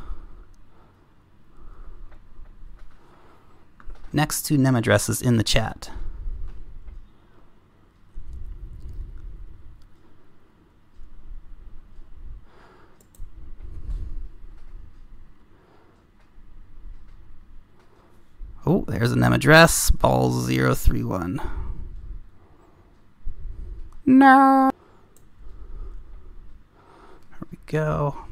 next 4.14 4.42
to 4.42 4.57
NEM 4.57 4.77
addresses 4.77 5.20
in 5.20 5.37
the 5.37 5.42
chat. 5.42 5.90
Oh, 18.66 18.85
there's 18.88 19.12
a 19.12 19.16
NEM 19.16 19.35
address, 19.35 19.90
ball031. 19.90 21.46
No. 24.07 24.70
There 27.31 27.48
we 27.50 27.59
go. 27.66 28.24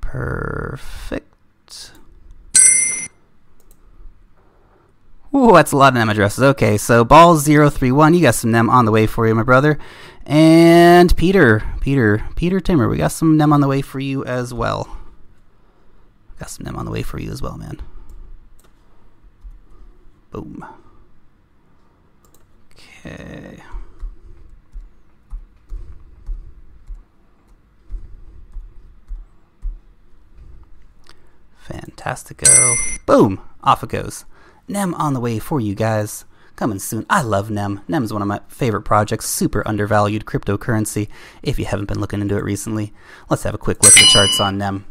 Perfect. 0.00 1.24
Ooh, 5.34 5.52
that's 5.52 5.72
a 5.72 5.76
lot 5.76 5.88
of 5.88 5.94
NEM 5.94 6.10
addresses. 6.10 6.44
Okay, 6.44 6.78
so 6.78 7.04
ball031, 7.04 8.14
you 8.14 8.22
got 8.22 8.36
some 8.36 8.52
NEM 8.52 8.70
on 8.70 8.84
the 8.84 8.92
way 8.92 9.08
for 9.08 9.26
you, 9.26 9.34
my 9.34 9.42
brother. 9.42 9.78
And 10.24 11.16
Peter, 11.16 11.64
Peter, 11.80 12.24
Peter 12.36 12.60
Timmer, 12.60 12.88
we 12.88 12.96
got 12.98 13.10
some 13.10 13.36
NEM 13.36 13.52
on 13.52 13.60
the 13.60 13.66
way 13.66 13.82
for 13.82 13.98
you 13.98 14.24
as 14.24 14.54
well. 14.54 14.98
Got 16.38 16.50
some 16.50 16.64
NEM 16.64 16.76
on 16.76 16.84
the 16.84 16.92
way 16.92 17.02
for 17.02 17.18
you 17.18 17.32
as 17.32 17.42
well, 17.42 17.58
man. 17.58 17.80
Boom. 20.34 20.66
Okay. 22.72 23.62
Fantastico. 31.64 32.76
Boom! 33.06 33.40
Off 33.62 33.84
it 33.84 33.90
goes. 33.90 34.24
NEM 34.66 34.94
on 34.94 35.14
the 35.14 35.20
way 35.20 35.38
for 35.38 35.60
you 35.60 35.76
guys. 35.76 36.24
Coming 36.56 36.80
soon. 36.80 37.06
I 37.08 37.22
love 37.22 37.48
NEM. 37.48 37.82
NEM 37.86 38.02
is 38.02 38.12
one 38.12 38.20
of 38.20 38.26
my 38.26 38.40
favorite 38.48 38.82
projects. 38.82 39.26
Super 39.26 39.62
undervalued 39.68 40.24
cryptocurrency. 40.24 41.08
If 41.44 41.60
you 41.60 41.66
haven't 41.66 41.86
been 41.86 42.00
looking 42.00 42.20
into 42.20 42.36
it 42.36 42.42
recently, 42.42 42.92
let's 43.30 43.44
have 43.44 43.54
a 43.54 43.58
quick 43.58 43.84
look 43.84 43.96
at 43.96 44.00
the 44.00 44.08
charts 44.08 44.40
on 44.40 44.58
NEM. 44.58 44.84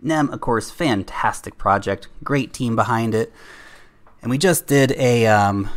NEM, 0.00 0.30
of 0.30 0.40
course, 0.40 0.70
fantastic 0.70 1.58
project. 1.58 2.06
Great 2.22 2.52
team 2.52 2.76
behind 2.76 3.16
it. 3.16 3.32
And 4.22 4.30
we 4.30 4.38
just 4.38 4.66
did 4.66 4.92
a 4.92 5.26
um, 5.26 5.70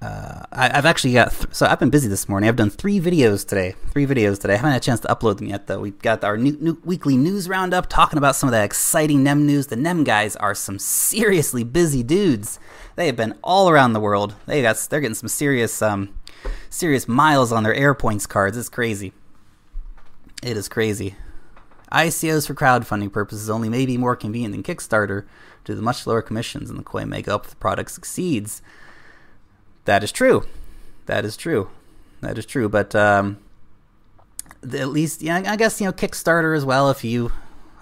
uh, 0.00 0.42
I, 0.52 0.68
have 0.76 0.86
actually 0.86 1.14
got 1.14 1.32
th- 1.32 1.54
so 1.54 1.66
I've 1.66 1.80
been 1.80 1.90
busy 1.90 2.06
this 2.06 2.28
morning. 2.28 2.48
I've 2.48 2.56
done 2.56 2.70
three 2.70 3.00
videos 3.00 3.46
today. 3.46 3.74
Three 3.90 4.06
videos 4.06 4.38
today. 4.38 4.54
I 4.54 4.56
haven't 4.56 4.72
had 4.72 4.82
a 4.82 4.84
chance 4.84 5.00
to 5.00 5.08
upload 5.08 5.38
them 5.38 5.48
yet, 5.48 5.66
though. 5.66 5.80
We've 5.80 5.98
got 5.98 6.22
our 6.22 6.36
new, 6.36 6.56
new 6.60 6.78
weekly 6.84 7.16
news 7.16 7.48
roundup 7.48 7.88
talking 7.88 8.18
about 8.18 8.36
some 8.36 8.48
of 8.48 8.52
that 8.52 8.64
exciting 8.64 9.22
NEM 9.22 9.46
news. 9.46 9.68
The 9.68 9.76
NEM 9.76 10.04
guys 10.04 10.36
are 10.36 10.54
some 10.54 10.78
seriously 10.78 11.64
busy 11.64 12.02
dudes. 12.02 12.60
They 12.94 13.06
have 13.06 13.16
been 13.16 13.38
all 13.42 13.68
around 13.68 13.94
the 13.94 14.00
world. 14.00 14.34
They 14.46 14.62
got 14.62 14.76
they're 14.90 15.00
getting 15.00 15.14
some 15.14 15.28
serious 15.28 15.82
um, 15.82 16.14
serious 16.70 17.08
miles 17.08 17.50
on 17.50 17.62
their 17.62 17.74
air 17.74 17.94
points 17.94 18.26
cards. 18.26 18.56
It's 18.56 18.68
crazy. 18.68 19.12
It 20.42 20.56
is 20.56 20.68
crazy. 20.68 21.16
ICOs 21.90 22.46
for 22.46 22.54
crowdfunding 22.54 23.12
purposes 23.12 23.48
only 23.48 23.68
may 23.68 23.86
be 23.86 23.96
more 23.96 24.16
convenient 24.16 24.52
than 24.52 24.62
Kickstarter 24.62 25.24
due 25.66 25.72
to 25.72 25.76
the 25.76 25.82
much 25.82 26.06
lower 26.06 26.22
commissions 26.22 26.70
and 26.70 26.78
the 26.78 26.84
coin 26.84 27.08
makeup 27.08 27.44
if 27.44 27.50
the 27.50 27.56
product 27.56 27.90
succeeds. 27.90 28.62
That 29.84 30.02
is 30.02 30.12
true. 30.12 30.44
That 31.06 31.24
is 31.24 31.36
true. 31.36 31.68
That 32.20 32.38
is 32.38 32.46
true. 32.46 32.68
But 32.68 32.94
um, 32.94 33.38
at 34.62 34.88
least, 34.88 35.22
yeah, 35.22 35.42
I 35.46 35.56
guess 35.56 35.80
you 35.80 35.86
know 35.86 35.92
Kickstarter 35.92 36.56
as 36.56 36.64
well. 36.64 36.90
If 36.90 37.04
you 37.04 37.32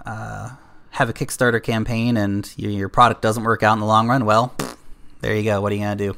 uh, 0.04 0.50
have 0.90 1.08
a 1.08 1.12
Kickstarter 1.12 1.62
campaign 1.62 2.16
and 2.16 2.52
your, 2.56 2.70
your 2.70 2.88
product 2.88 3.22
doesn't 3.22 3.44
work 3.44 3.62
out 3.62 3.74
in 3.74 3.80
the 3.80 3.86
long 3.86 4.08
run, 4.08 4.24
well, 4.24 4.54
there 5.20 5.36
you 5.36 5.44
go. 5.44 5.60
What 5.60 5.72
are 5.72 5.74
you 5.74 5.82
gonna 5.82 5.96
do? 5.96 6.16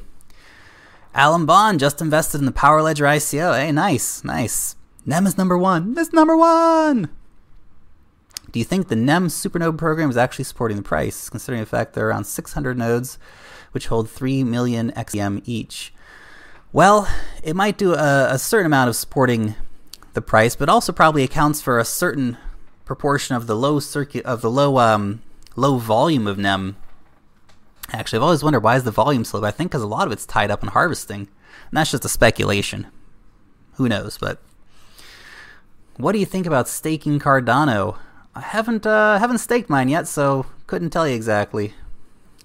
Alan 1.13 1.45
Bond 1.45 1.79
just 1.79 2.01
invested 2.01 2.39
in 2.39 2.45
the 2.45 2.51
Power 2.51 2.81
Ledger 2.81 3.05
ICO. 3.05 3.57
Hey, 3.57 3.71
nice, 3.71 4.23
nice. 4.23 4.75
NEM 5.05 5.25
is 5.25 5.37
number 5.37 5.57
one. 5.57 5.93
That's 5.93 6.13
number 6.13 6.35
one. 6.35 7.09
Do 8.51 8.59
you 8.59 8.65
think 8.65 8.87
the 8.87 8.95
NEM 8.95 9.27
supernode 9.27 9.77
program 9.77 10.09
is 10.09 10.17
actually 10.17 10.45
supporting 10.45 10.77
the 10.77 10.83
price, 10.83 11.29
considering 11.29 11.61
the 11.61 11.69
fact 11.69 11.93
there 11.93 12.05
are 12.05 12.09
around 12.09 12.25
600 12.25 12.77
nodes 12.77 13.19
which 13.71 13.87
hold 13.87 14.09
3 14.09 14.43
million 14.43 14.91
XEM 14.93 15.41
each. 15.45 15.93
Well, 16.73 17.07
it 17.43 17.55
might 17.55 17.77
do 17.77 17.93
a, 17.93 18.33
a 18.33 18.39
certain 18.39 18.65
amount 18.65 18.89
of 18.89 18.95
supporting 18.95 19.55
the 20.13 20.21
price, 20.21 20.55
but 20.55 20.69
also 20.69 20.91
probably 20.91 21.23
accounts 21.23 21.61
for 21.61 21.79
a 21.79 21.85
certain 21.85 22.37
proportion 22.85 23.35
of 23.35 23.47
the 23.47 23.55
low 23.55 23.79
circuit 23.79 24.25
of 24.25 24.41
the 24.41 24.49
low 24.49 24.79
um, 24.79 25.21
low 25.55 25.77
volume 25.77 26.27
of 26.27 26.37
NEM. 26.37 26.75
Actually, 27.91 28.17
I've 28.17 28.23
always 28.23 28.43
wondered 28.43 28.63
why 28.63 28.75
is 28.75 28.83
the 28.83 28.91
volume 28.91 29.23
so 29.23 29.37
low. 29.37 29.47
I 29.47 29.51
think 29.51 29.71
because 29.71 29.83
a 29.83 29.87
lot 29.87 30.07
of 30.07 30.11
it's 30.11 30.25
tied 30.25 30.51
up 30.51 30.63
in 30.63 30.69
harvesting, 30.69 31.19
and 31.21 31.73
that's 31.73 31.91
just 31.91 32.05
a 32.05 32.09
speculation. 32.09 32.87
Who 33.73 33.87
knows? 33.87 34.17
But 34.17 34.41
what 35.97 36.13
do 36.13 36.19
you 36.19 36.25
think 36.25 36.45
about 36.47 36.67
staking 36.67 37.19
Cardano? 37.19 37.97
I 38.37 38.41
haven't 38.41 38.85
uh, 38.85 39.17
haven't 39.17 39.39
staked 39.39 39.67
mine 39.67 39.89
yet, 39.89 40.07
so 40.07 40.45
couldn't 40.67 40.91
tell 40.91 41.07
you 41.07 41.15
exactly. 41.15 41.73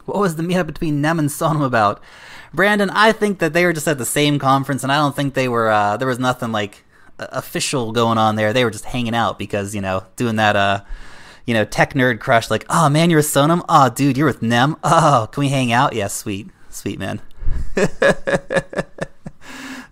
What 0.07 0.19
was 0.19 0.37
the 0.37 0.43
meetup 0.43 0.67
between 0.67 1.03
Nem 1.03 1.19
and 1.19 1.29
SONM 1.29 1.63
about? 1.63 2.03
Brandon, 2.55 2.89
I 2.89 3.13
think 3.13 3.41
that 3.41 3.53
they 3.53 3.67
were 3.67 3.75
just 3.75 3.87
at 3.87 3.99
the 3.99 4.07
same 4.07 4.39
conference, 4.39 4.83
and 4.83 4.91
I 4.91 4.97
don't 4.97 5.15
think 5.15 5.35
they 5.35 5.49
were. 5.49 5.71
Uh, 5.71 5.99
there 5.99 6.09
was 6.09 6.19
nothing 6.19 6.51
like 6.51 6.85
official 7.19 7.93
going 7.93 8.17
on 8.17 8.37
there. 8.37 8.55
They 8.55 8.65
were 8.65 8.71
just 8.71 8.87
hanging 8.87 9.15
out 9.15 9.39
because 9.39 9.75
you 9.75 9.83
know 9.83 10.05
doing 10.17 10.37
that. 10.37 10.57
Uh, 10.57 10.81
you 11.45 11.53
know, 11.55 11.65
tech 11.65 11.93
nerd 11.93 12.21
crush. 12.21 12.51
Like, 12.51 12.65
oh 12.71 12.89
man, 12.89 13.11
you're 13.11 13.19
with 13.19 13.27
SONM. 13.27 13.63
Oh, 13.69 13.91
dude, 13.91 14.17
you're 14.17 14.29
with 14.29 14.43
Nem. 14.43 14.77
Oh, 14.85 15.29
can 15.31 15.41
we 15.43 15.49
hang 15.49 15.73
out? 15.73 15.93
Yeah, 15.93 16.07
sweet, 16.07 16.49
sweet 16.71 17.01
man. 17.01 17.21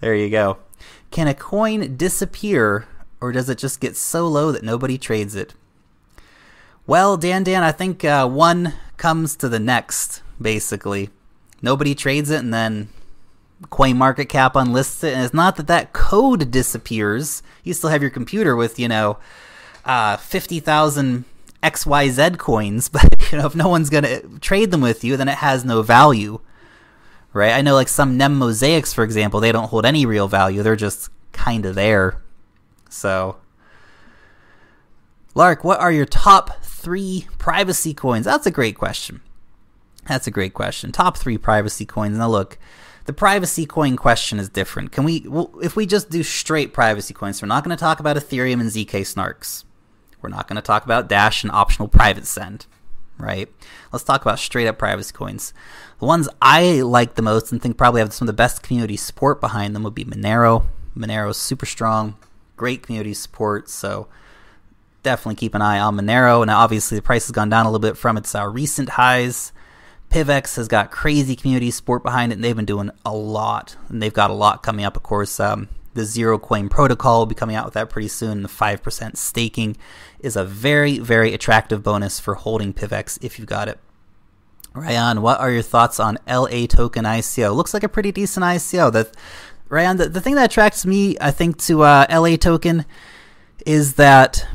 there 0.01 0.15
you 0.15 0.31
go. 0.31 0.59
Can 1.11 1.27
a 1.27 1.35
coin 1.35 1.97
disappear, 1.97 2.87
or 3.21 3.33
does 3.33 3.51
it 3.51 3.59
just 3.59 3.81
get 3.81 3.97
so 3.97 4.29
low 4.29 4.53
that 4.53 4.63
nobody 4.63 4.97
trades 4.97 5.35
it? 5.35 5.55
Well, 6.91 7.17
Dan, 7.17 7.45
Dan, 7.45 7.63
I 7.63 7.71
think 7.71 8.05
uh, 8.05 8.27
one 8.27 8.75
comes 8.97 9.37
to 9.37 9.49
the 9.49 9.61
next, 9.61 10.23
basically. 10.43 11.11
Nobody 11.63 11.95
trades 11.95 12.31
it, 12.31 12.41
and 12.41 12.53
then 12.53 12.89
CoinMarketCap 13.67 14.55
unlists 14.55 15.05
it. 15.05 15.15
And 15.15 15.23
it's 15.25 15.33
not 15.33 15.55
that 15.55 15.69
that 15.69 15.93
code 15.93 16.51
disappears. 16.51 17.45
You 17.63 17.75
still 17.75 17.91
have 17.91 18.03
your 18.03 18.11
computer 18.11 18.57
with, 18.57 18.81
you 18.81 18.89
know, 18.89 19.19
uh, 19.85 20.17
50,000 20.17 21.27
XYZ 21.63 22.39
coins, 22.39 22.89
but, 22.89 23.31
you 23.31 23.39
know, 23.39 23.47
if 23.47 23.55
no 23.55 23.69
one's 23.69 23.89
going 23.89 24.03
to 24.03 24.41
trade 24.41 24.73
them 24.73 24.81
with 24.81 25.05
you, 25.05 25.17
then 25.17 25.29
it 25.29 25.39
has 25.39 25.65
no 25.65 25.83
value. 25.83 26.41
Right? 27.33 27.53
I 27.53 27.63
know, 27.63 27.75
like, 27.75 27.87
some 27.87 28.17
NEM 28.17 28.37
mosaics, 28.37 28.93
for 28.93 29.05
example, 29.05 29.39
they 29.39 29.53
don't 29.53 29.69
hold 29.69 29.87
any 29.87 30.07
real 30.07 30.27
value. 30.27 30.65
They're 30.65 30.75
just 30.75 31.09
kind 31.31 31.67
of 31.67 31.77
there. 31.77 32.21
So. 32.89 33.37
Lark, 35.37 35.63
what 35.63 35.79
are 35.79 35.93
your 35.93 36.07
top 36.07 36.60
three 36.81 37.27
privacy 37.39 37.95
coins? 37.95 38.25
That's 38.25 38.47
a 38.47 38.51
great 38.51 38.77
question. 38.77 39.21
That's 40.09 40.27
a 40.27 40.31
great 40.31 40.55
question. 40.55 40.93
Top 40.93 41.17
three 41.17 41.39
privacy 41.39 41.85
coins. 41.85 42.17
Now, 42.19 42.29
look, 42.29 42.59
the 43.05 43.13
privacy 43.13 43.67
coin 43.67 43.97
question 43.97 44.39
is 44.39 44.49
different. 44.49 44.91
Can 44.93 45.05
we, 45.05 45.21
well, 45.29 45.51
if 45.63 45.77
we 45.77 45.87
just 45.87 46.11
do 46.11 46.23
straight 46.23 46.73
privacy 46.73 47.13
coins, 47.13 47.41
we're 47.41 47.49
not 47.49 47.65
going 47.65 47.77
to 47.77 47.81
talk 47.81 48.01
about 48.01 48.17
Ethereum 48.17 48.61
and 48.61 48.71
ZK 48.71 49.03
snarks. 49.03 49.65
We're 50.23 50.31
not 50.31 50.49
going 50.49 50.57
to 50.57 50.63
talk 50.63 50.85
about 50.85 51.09
Dash 51.09 51.43
and 51.43 51.53
optional 51.53 51.89
private 51.89 52.27
send, 52.27 52.67
right? 53.19 53.49
Let's 53.93 54.05
talk 54.05 54.23
about 54.23 54.39
straight 54.39 54.67
up 54.67 54.79
privacy 54.79 55.13
coins. 55.13 55.53
The 55.99 56.07
ones 56.07 56.29
I 56.41 56.81
like 56.81 57.15
the 57.15 57.23
most 57.23 57.53
and 57.53 57.61
think 57.61 57.77
probably 57.77 58.01
have 58.01 58.13
some 58.13 58.27
of 58.27 58.35
the 58.35 58.43
best 58.43 58.63
community 58.63 58.97
support 58.97 59.41
behind 59.41 59.75
them 59.75 59.83
would 59.83 59.95
be 59.95 60.05
Monero. 60.05 60.67
Monero 60.97 61.31
is 61.31 61.37
super 61.37 61.67
strong, 61.67 62.17
great 62.57 62.83
community 62.83 63.15
support. 63.15 63.69
So 63.69 64.09
definitely 65.03 65.37
keep 65.37 65.55
an 65.55 65.63
eye 65.63 65.79
on 65.79 65.97
Monero. 65.97 66.47
Now, 66.47 66.61
obviously, 66.61 66.99
the 66.99 67.03
price 67.03 67.27
has 67.27 67.33
gone 67.33 67.49
down 67.49 67.67
a 67.67 67.71
little 67.71 67.81
bit 67.81 67.97
from 67.97 68.17
its 68.17 68.35
uh, 68.35 68.47
recent 68.47 68.91
highs. 68.91 69.53
PivX 70.11 70.57
has 70.57 70.67
got 70.67 70.91
crazy 70.91 71.37
community 71.37 71.71
support 71.71 72.03
behind 72.03 72.33
it, 72.33 72.37
and 72.37 72.45
they've 72.45 72.57
been 72.57 72.65
doing 72.65 72.91
a 73.05 73.15
lot. 73.15 73.77
And 73.89 74.03
they've 74.03 74.13
got 74.13 74.31
a 74.31 74.35
lot 74.35 74.63
coming 74.63 74.85
up, 74.85 74.97
of 74.97 75.03
course. 75.03 75.39
Um, 75.39 75.69
the 75.95 76.05
Zero 76.05 76.39
Coin 76.39 76.69
Protocol 76.69 77.21
will 77.21 77.27
be 77.27 77.35
coming 77.35 77.57
out 77.57 77.65
with 77.65 77.75
that 77.75 77.91
pretty 77.91 78.09
soon. 78.09 78.43
The 78.43 78.49
5% 78.49 79.17
staking 79.17 79.77
is 80.21 80.37
a 80.37 80.45
very, 80.45 80.99
very 80.99 81.35
attractive 81.35 81.83
bonus 81.83 82.21
for 82.21 82.35
holding 82.35 82.73
PivX 82.73 83.19
if 83.23 83.39
you've 83.39 83.49
got 83.49 83.69
it. 83.69 83.79
Ryan, 84.73 85.21
what 85.21 85.41
are 85.41 85.51
your 85.51 85.63
thoughts 85.63 85.99
on 85.99 86.19
LA 86.29 86.67
Token 86.67 87.05
ICO? 87.05 87.55
Looks 87.55 87.75
like 87.75 87.83
a 87.83 87.89
pretty 87.89 88.13
decent 88.13 88.45
ICO. 88.45 88.93
That 88.93 89.17
Ryan, 89.69 89.97
the, 89.97 90.09
the 90.09 90.21
thing 90.21 90.37
that 90.37 90.51
attracts 90.51 90.87
me, 90.87 91.17
I 91.21 91.33
think, 91.33 91.59
to 91.63 91.83
uh, 91.83 92.07
LA 92.09 92.37
Token 92.37 92.85
is 93.67 93.95
that 93.95 94.47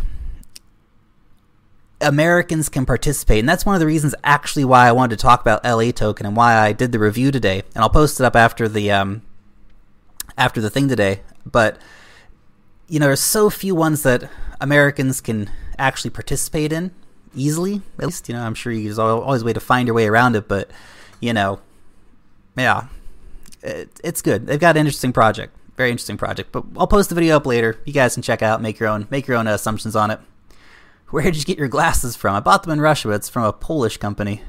Americans 2.01 2.69
can 2.69 2.85
participate. 2.85 3.39
And 3.39 3.49
that's 3.49 3.65
one 3.65 3.75
of 3.75 3.79
the 3.79 3.85
reasons 3.85 4.15
actually 4.23 4.65
why 4.65 4.87
I 4.87 4.91
wanted 4.91 5.17
to 5.17 5.21
talk 5.21 5.41
about 5.41 5.63
LA 5.63 5.91
token 5.91 6.25
and 6.25 6.35
why 6.35 6.55
I 6.55 6.73
did 6.73 6.91
the 6.91 6.99
review 6.99 7.31
today. 7.31 7.63
And 7.73 7.83
I'll 7.83 7.89
post 7.89 8.19
it 8.19 8.23
up 8.25 8.35
after 8.35 8.67
the 8.67 8.91
um, 8.91 9.21
after 10.37 10.61
the 10.61 10.69
thing 10.69 10.87
today. 10.87 11.21
But 11.45 11.77
you 12.87 12.99
know, 12.99 13.07
there's 13.07 13.19
so 13.19 13.49
few 13.49 13.75
ones 13.75 14.03
that 14.03 14.29
Americans 14.61 15.21
can 15.21 15.49
actually 15.77 16.11
participate 16.11 16.71
in 16.71 16.91
easily. 17.35 17.81
At 17.99 18.05
least, 18.05 18.29
you 18.29 18.35
know, 18.35 18.43
I'm 18.43 18.55
sure 18.55 18.73
there's 18.73 18.99
always 18.99 19.41
a 19.41 19.45
way 19.45 19.53
to 19.53 19.59
find 19.59 19.87
your 19.87 19.95
way 19.95 20.07
around 20.07 20.35
it, 20.35 20.47
but 20.47 20.69
you 21.19 21.33
know, 21.33 21.59
yeah, 22.57 22.87
it, 23.63 23.89
it's 24.03 24.21
good. 24.21 24.47
They've 24.47 24.59
got 24.59 24.75
an 24.77 24.81
interesting 24.81 25.13
project. 25.13 25.55
very 25.75 25.91
interesting 25.91 26.17
project. 26.17 26.51
But 26.51 26.65
I'll 26.77 26.87
post 26.87 27.09
the 27.09 27.15
video 27.15 27.37
up 27.37 27.45
later. 27.45 27.79
You 27.85 27.93
guys 27.93 28.13
can 28.13 28.23
check 28.23 28.41
out, 28.41 28.61
make 28.61 28.79
your 28.79 28.89
own, 28.89 29.07
make 29.09 29.27
your 29.27 29.37
own 29.37 29.47
assumptions 29.47 29.95
on 29.95 30.11
it. 30.11 30.19
Where 31.09 31.23
did 31.23 31.37
you 31.37 31.43
get 31.43 31.57
your 31.57 31.67
glasses 31.67 32.15
from? 32.15 32.35
I 32.35 32.39
bought 32.39 32.63
them 32.63 32.73
in 32.73 32.81
Russia. 32.81 33.11
It's 33.11 33.29
from 33.29 33.43
a 33.43 33.53
Polish 33.53 33.97
company. 33.97 34.41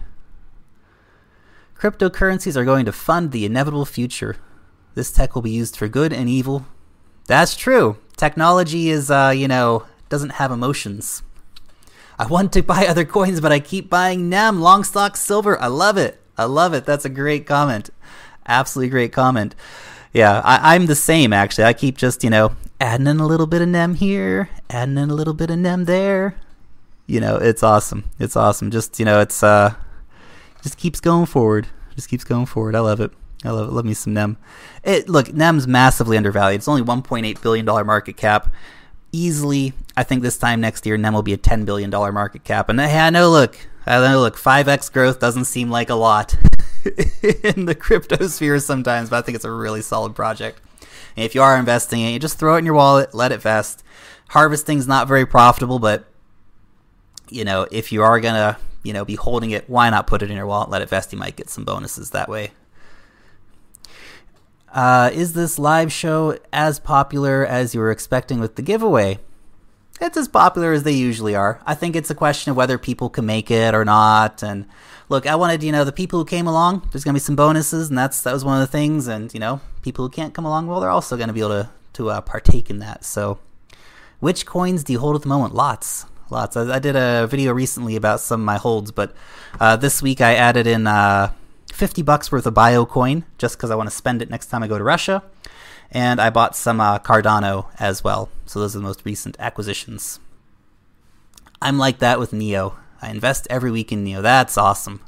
Cryptocurrencies 1.78 2.56
are 2.56 2.64
going 2.64 2.86
to 2.86 2.92
fund 2.92 3.30
the 3.30 3.44
inevitable 3.44 3.84
future. 3.84 4.36
This 4.94 5.12
tech 5.12 5.34
will 5.34 5.42
be 5.42 5.50
used 5.50 5.76
for 5.76 5.88
good 5.88 6.12
and 6.12 6.28
evil. 6.28 6.66
That's 7.26 7.54
true. 7.54 7.98
Technology 8.16 8.88
is, 8.88 9.10
uh, 9.10 9.32
you 9.36 9.46
know, 9.46 9.84
doesn't 10.08 10.32
have 10.32 10.50
emotions. 10.50 11.22
I 12.18 12.26
want 12.26 12.52
to 12.54 12.62
buy 12.62 12.86
other 12.86 13.04
coins, 13.04 13.40
but 13.40 13.52
I 13.52 13.60
keep 13.60 13.90
buying 13.90 14.30
NEM, 14.30 14.60
long 14.60 14.84
stock 14.84 15.16
silver. 15.16 15.60
I 15.60 15.66
love 15.66 15.98
it. 15.98 16.18
I 16.38 16.44
love 16.44 16.72
it. 16.72 16.86
That's 16.86 17.04
a 17.04 17.10
great 17.10 17.46
comment. 17.46 17.90
Absolutely 18.46 18.88
great 18.88 19.12
comment. 19.12 19.54
Yeah, 20.14 20.40
I, 20.44 20.74
I'm 20.74 20.86
the 20.86 20.94
same 20.94 21.34
actually. 21.34 21.64
I 21.64 21.74
keep 21.74 21.98
just, 21.98 22.24
you 22.24 22.30
know, 22.30 22.56
adding 22.80 23.06
in 23.06 23.20
a 23.20 23.26
little 23.26 23.46
bit 23.46 23.60
of 23.60 23.68
NEM 23.68 23.96
here, 23.96 24.48
adding 24.70 24.96
in 24.96 25.10
a 25.10 25.14
little 25.14 25.34
bit 25.34 25.50
of 25.50 25.58
NEM 25.58 25.84
there. 25.84 26.36
You 27.06 27.20
know, 27.20 27.36
it's 27.36 27.62
awesome. 27.62 28.04
It's 28.18 28.36
awesome. 28.36 28.70
Just, 28.70 28.98
you 28.98 29.04
know, 29.04 29.20
it's 29.20 29.42
uh 29.42 29.74
just 30.62 30.78
keeps 30.78 31.00
going 31.00 31.26
forward. 31.26 31.68
Just 31.94 32.08
keeps 32.08 32.24
going 32.24 32.46
forward. 32.46 32.74
I 32.74 32.80
love 32.80 33.00
it. 33.00 33.12
I 33.44 33.50
love 33.50 33.68
it. 33.68 33.72
Love 33.72 33.84
me 33.84 33.94
some 33.94 34.14
NEM. 34.14 34.36
It 34.82 35.08
look, 35.08 35.32
NEM's 35.32 35.68
massively 35.68 36.16
undervalued. 36.16 36.58
It's 36.58 36.68
only 36.68 36.82
1.8 36.82 37.40
billion 37.40 37.64
dollar 37.64 37.84
market 37.84 38.16
cap. 38.16 38.50
Easily, 39.12 39.72
I 39.96 40.02
think 40.02 40.22
this 40.22 40.36
time 40.36 40.60
next 40.60 40.84
year, 40.84 40.96
NEM 40.96 41.14
will 41.14 41.22
be 41.22 41.32
a 41.32 41.38
10 41.38 41.64
billion 41.64 41.88
dollar 41.90 42.10
market 42.12 42.44
cap. 42.44 42.68
And 42.68 42.80
hey, 42.80 42.98
I 42.98 43.10
know, 43.10 43.30
look, 43.30 43.56
I 43.86 44.00
know, 44.00 44.20
look, 44.20 44.36
5x 44.36 44.92
growth 44.92 45.20
doesn't 45.20 45.44
seem 45.44 45.70
like 45.70 45.90
a 45.90 45.94
lot 45.94 46.34
in 47.44 47.66
the 47.66 47.76
crypto 47.78 48.26
sphere 48.26 48.58
sometimes, 48.58 49.10
but 49.10 49.18
I 49.18 49.22
think 49.22 49.36
it's 49.36 49.44
a 49.44 49.50
really 49.50 49.82
solid 49.82 50.16
project. 50.16 50.60
And 51.16 51.24
if 51.24 51.34
you 51.34 51.42
are 51.42 51.56
investing 51.56 52.00
in 52.00 52.08
it, 52.08 52.12
you 52.12 52.18
just 52.18 52.38
throw 52.38 52.56
it 52.56 52.58
in 52.58 52.66
your 52.66 52.74
wallet, 52.74 53.14
let 53.14 53.32
it 53.32 53.40
vest. 53.40 53.84
Harvesting's 54.30 54.88
not 54.88 55.06
very 55.06 55.24
profitable, 55.24 55.78
but 55.78 56.08
you 57.30 57.44
know, 57.44 57.66
if 57.70 57.92
you 57.92 58.02
are 58.02 58.20
gonna 58.20 58.58
you 58.86 58.92
know, 58.92 59.04
be 59.04 59.16
holding 59.16 59.50
it, 59.50 59.68
why 59.68 59.90
not 59.90 60.06
put 60.06 60.22
it 60.22 60.30
in 60.30 60.36
your 60.36 60.46
wallet, 60.46 60.70
let 60.70 60.80
it 60.80 60.88
vest? 60.88 61.12
You 61.12 61.18
might 61.18 61.36
get 61.36 61.50
some 61.50 61.64
bonuses 61.64 62.10
that 62.10 62.28
way. 62.28 62.52
Uh, 64.72 65.10
is 65.12 65.32
this 65.32 65.58
live 65.58 65.90
show 65.90 66.38
as 66.52 66.78
popular 66.78 67.44
as 67.44 67.74
you 67.74 67.80
were 67.80 67.90
expecting 67.90 68.38
with 68.38 68.54
the 68.54 68.62
giveaway? 68.62 69.18
It's 70.00 70.16
as 70.16 70.28
popular 70.28 70.72
as 70.72 70.84
they 70.84 70.92
usually 70.92 71.34
are. 71.34 71.60
I 71.66 71.74
think 71.74 71.96
it's 71.96 72.10
a 72.10 72.14
question 72.14 72.50
of 72.50 72.56
whether 72.56 72.78
people 72.78 73.08
can 73.08 73.26
make 73.26 73.50
it 73.50 73.74
or 73.74 73.84
not. 73.84 74.42
And 74.42 74.66
look, 75.08 75.26
I 75.26 75.34
wanted, 75.34 75.62
you 75.62 75.72
know, 75.72 75.84
the 75.84 75.92
people 75.92 76.18
who 76.18 76.24
came 76.24 76.46
along, 76.46 76.88
there's 76.92 77.02
to 77.14 77.20
be 77.20 77.24
some 77.24 77.36
bonuses, 77.36 77.88
and 77.88 77.98
that's 77.98 78.20
that 78.20 78.34
was 78.34 78.44
one 78.44 78.60
of 78.60 78.66
the 78.66 78.70
things. 78.70 79.08
And, 79.08 79.32
you 79.32 79.40
know, 79.40 79.60
people 79.82 80.04
who 80.04 80.10
can't 80.10 80.34
come 80.34 80.44
along, 80.44 80.66
well, 80.66 80.80
they're 80.80 80.90
also 80.90 81.16
to 81.28 81.34
be 81.34 81.40
able 81.40 81.62
to, 81.62 81.70
to 81.94 82.10
uh, 82.10 82.20
partake 82.20 82.68
in 82.68 82.78
that. 82.80 83.04
So, 83.04 83.38
which 84.20 84.44
coins 84.44 84.84
do 84.84 84.92
you 84.92 84.98
hold 84.98 85.16
at 85.16 85.22
the 85.22 85.28
moment? 85.28 85.54
Lots 85.54 86.04
lots. 86.30 86.56
I, 86.56 86.76
I, 86.76 86.78
did 86.78 86.96
a 86.96 87.26
video 87.26 87.52
recently 87.52 87.96
about 87.96 88.20
some 88.20 88.40
of 88.40 88.44
my 88.44 88.56
holds, 88.56 88.92
but 88.92 89.14
uh, 89.60 89.76
this 89.76 90.02
week 90.02 90.20
I 90.20 90.34
added 90.34 90.66
in 90.66 90.86
uh, 90.86 91.32
50 91.72 92.02
bucks 92.02 92.30
worth 92.32 92.46
of 92.46 92.54
Biocoin 92.54 93.24
just 93.38 93.56
because 93.56 93.70
I 93.70 93.74
want 93.74 93.88
to 93.88 93.94
spend 93.94 94.22
it 94.22 94.30
next 94.30 94.46
time 94.46 94.62
I 94.62 94.68
go 94.68 94.78
to 94.78 94.84
Russia. 94.84 95.22
And 95.90 96.20
I 96.20 96.30
bought 96.30 96.56
some 96.56 96.80
uh, 96.80 96.98
Cardano 96.98 97.66
as 97.78 98.02
well. 98.02 98.28
So 98.44 98.58
those 98.58 98.74
are 98.74 98.80
the 98.80 98.84
most 98.84 99.04
recent 99.04 99.36
acquisitions. 99.38 100.18
I'm 101.62 101.78
like 101.78 102.00
that 102.00 102.18
with 102.18 102.32
Neo. 102.32 102.76
I 103.00 103.10
invest 103.10 103.46
every 103.48 103.70
week 103.70 103.92
in 103.92 104.02
Neo. 104.02 104.20
That's 104.20 104.58
awesome. 104.58 105.00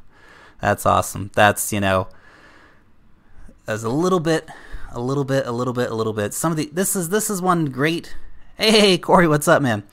That's 0.61 0.87
awesome. 0.87 1.31
That's, 1.35 1.73
you 1.73 1.81
know, 1.81 2.09
as 3.67 3.85
a 3.85 3.91
little 3.91 4.21
bit, 4.21 4.49
a 4.93 5.01
little 5.01 5.25
bit, 5.25 5.47
a 5.47 5.53
little 5.53 5.75
bit, 5.75 5.91
a 5.91 5.95
little 5.95 6.13
bit. 6.13 6.33
Some 6.35 6.53
of 6.53 6.57
the 6.57 6.71
this 6.73 6.97
is 6.97 7.11
this 7.11 7.31
is 7.31 7.41
one 7.41 7.67
great. 7.67 8.17
Hey 8.57 8.99
Corey, 8.99 9.29
what's 9.29 9.47
up, 9.47 9.63
man? 9.63 9.85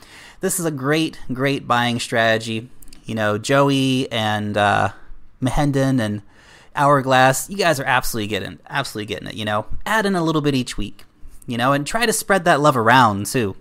This 0.45 0.59
is 0.59 0.65
a 0.65 0.71
great, 0.71 1.19
great 1.33 1.67
buying 1.67 1.99
strategy. 1.99 2.69
You 3.03 3.15
know, 3.15 3.39
Joey 3.39 4.11
and 4.11 4.55
uh, 4.55 4.89
Mehendon 5.41 5.99
and 5.99 6.21
Hourglass, 6.75 7.49
you 7.49 7.57
guys 7.57 7.79
are 7.79 7.85
absolutely 7.85 8.27
getting, 8.27 8.59
absolutely 8.69 9.07
getting 9.07 9.27
it. 9.27 9.33
You 9.33 9.43
know, 9.43 9.65
add 9.87 10.05
in 10.05 10.15
a 10.15 10.23
little 10.23 10.41
bit 10.41 10.53
each 10.53 10.77
week. 10.77 11.03
You 11.47 11.57
know, 11.57 11.73
and 11.73 11.85
try 11.85 12.05
to 12.05 12.13
spread 12.13 12.45
that 12.45 12.61
love 12.61 12.77
around 12.77 13.25
too. 13.25 13.55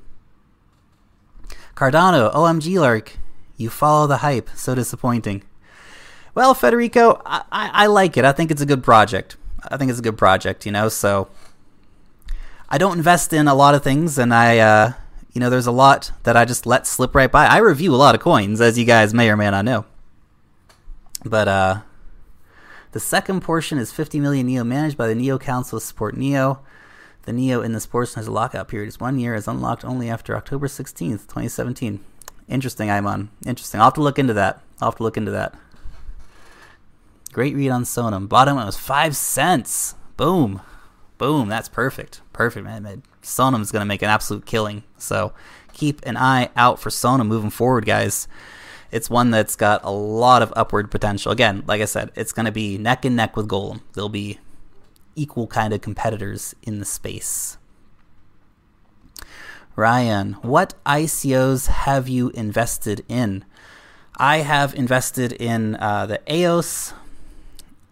Cardano, 1.74 2.32
OMG 2.34 2.78
Lark, 2.78 3.16
you 3.56 3.70
follow 3.70 4.06
the 4.06 4.18
hype. 4.18 4.50
So 4.54 4.74
disappointing. 4.74 5.42
Well, 6.34 6.52
Federico, 6.52 7.22
I, 7.24 7.44
I, 7.50 7.70
I 7.72 7.86
like 7.86 8.18
it. 8.18 8.26
I 8.26 8.32
think 8.32 8.50
it's 8.50 8.62
a 8.62 8.66
good 8.66 8.84
project. 8.84 9.36
I 9.70 9.78
think 9.78 9.90
it's 9.90 10.00
a 10.00 10.02
good 10.02 10.18
project. 10.18 10.66
You 10.66 10.72
know, 10.72 10.90
so 10.90 11.28
I 12.68 12.76
don't 12.76 12.98
invest 12.98 13.32
in 13.32 13.48
a 13.48 13.54
lot 13.54 13.74
of 13.74 13.82
things, 13.82 14.18
and 14.18 14.34
I 14.34 14.58
uh, 14.58 14.92
you 15.34 15.40
know, 15.40 15.50
there's 15.50 15.66
a 15.66 15.72
lot 15.72 16.12
that 16.22 16.36
I 16.36 16.44
just 16.44 16.64
let 16.64 16.86
slip 16.86 17.14
right 17.14 17.30
by. 17.30 17.46
I 17.46 17.58
review 17.58 17.92
a 17.92 17.96
lot 17.96 18.14
of 18.14 18.20
coins, 18.20 18.60
as 18.60 18.78
you 18.78 18.84
guys 18.84 19.12
may 19.12 19.28
or 19.28 19.36
may 19.36 19.50
not 19.50 19.64
know. 19.64 19.84
But 21.24 21.48
uh, 21.48 21.80
the 22.92 23.00
second 23.00 23.40
portion 23.40 23.76
is 23.78 23.90
50 23.90 24.20
million 24.20 24.46
Neo 24.46 24.62
managed 24.62 24.96
by 24.96 25.08
the 25.08 25.14
Neo 25.14 25.36
Council 25.36 25.80
to 25.80 25.84
support 25.84 26.16
Neo. 26.16 26.60
The 27.22 27.32
Neo 27.32 27.62
in 27.62 27.72
this 27.72 27.86
portion 27.86 28.16
has 28.16 28.28
a 28.28 28.30
lockout 28.30 28.68
period. 28.68 28.86
It's 28.86 29.00
one 29.00 29.18
year, 29.18 29.34
is 29.34 29.48
unlocked 29.48 29.84
only 29.84 30.08
after 30.08 30.36
October 30.36 30.68
16th, 30.68 31.22
2017. 31.22 32.04
Interesting, 32.48 32.88
Imon. 32.88 33.28
Interesting. 33.44 33.80
I'll 33.80 33.86
have 33.86 33.94
to 33.94 34.02
look 34.02 34.18
into 34.18 34.34
that. 34.34 34.62
I'll 34.80 34.90
have 34.90 34.98
to 34.98 35.02
look 35.02 35.16
into 35.16 35.32
that. 35.32 35.54
Great 37.32 37.56
read 37.56 37.70
on 37.70 37.82
SONM. 37.82 38.28
Bottom 38.28 38.58
it 38.58 38.66
was 38.66 38.76
five 38.76 39.16
cents. 39.16 39.96
Boom. 40.16 40.60
Boom. 41.18 41.48
That's 41.48 41.68
perfect. 41.68 42.20
Perfect, 42.32 42.64
man. 42.64 43.02
SONM's 43.24 43.72
going 43.72 43.80
to 43.80 43.86
make 43.86 44.02
an 44.02 44.10
absolute 44.10 44.46
killing. 44.46 44.84
So 44.98 45.32
keep 45.72 46.00
an 46.06 46.16
eye 46.16 46.50
out 46.56 46.78
for 46.78 46.90
SONM 46.90 47.26
moving 47.26 47.50
forward, 47.50 47.86
guys. 47.86 48.28
It's 48.90 49.10
one 49.10 49.30
that's 49.30 49.56
got 49.56 49.82
a 49.82 49.90
lot 49.90 50.42
of 50.42 50.52
upward 50.54 50.90
potential. 50.90 51.32
Again, 51.32 51.64
like 51.66 51.80
I 51.80 51.86
said, 51.86 52.12
it's 52.14 52.32
going 52.32 52.46
to 52.46 52.52
be 52.52 52.78
neck 52.78 53.04
and 53.04 53.16
neck 53.16 53.36
with 53.36 53.48
Golem. 53.48 53.80
They'll 53.94 54.08
be 54.08 54.38
equal 55.16 55.46
kind 55.46 55.74
of 55.74 55.80
competitors 55.80 56.54
in 56.62 56.78
the 56.78 56.84
space. 56.84 57.58
Ryan, 59.76 60.34
what 60.34 60.74
ICOs 60.86 61.66
have 61.66 62.08
you 62.08 62.30
invested 62.30 63.04
in? 63.08 63.44
I 64.16 64.38
have 64.38 64.74
invested 64.74 65.32
in 65.32 65.74
uh, 65.74 66.06
the 66.06 66.32
EOS 66.32 66.94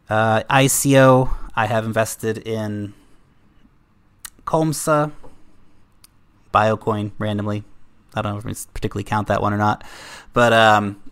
uh, 0.09 0.45
ICO. 0.45 1.31
I 1.57 1.67
have 1.67 1.85
invested 1.85 2.39
in 2.39 2.95
Comsa, 4.47 5.11
Biocoin 6.53 7.13
randomly. 7.19 7.65
I 8.15 8.23
don't 8.23 8.33
know 8.33 8.39
if 8.39 8.45
we 8.45 8.55
particularly 8.75 9.05
count 9.05 9.29
that 9.29 9.41
one 9.41 9.55
or 9.55 9.59
not, 9.59 9.85
but 10.33 10.53
um, 10.53 11.03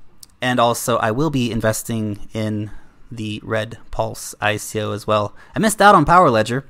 and 0.40 0.60
also 0.60 0.98
I 0.98 1.10
will 1.10 1.30
be 1.30 1.50
investing 1.50 2.28
in 2.32 2.70
the 3.10 3.40
Red 3.42 3.78
Pulse 3.90 4.34
ICO 4.40 4.94
as 4.94 5.06
well. 5.06 5.34
I 5.54 5.58
missed 5.58 5.80
out 5.80 5.94
on 5.94 6.04
Power 6.04 6.30
Ledger. 6.30 6.64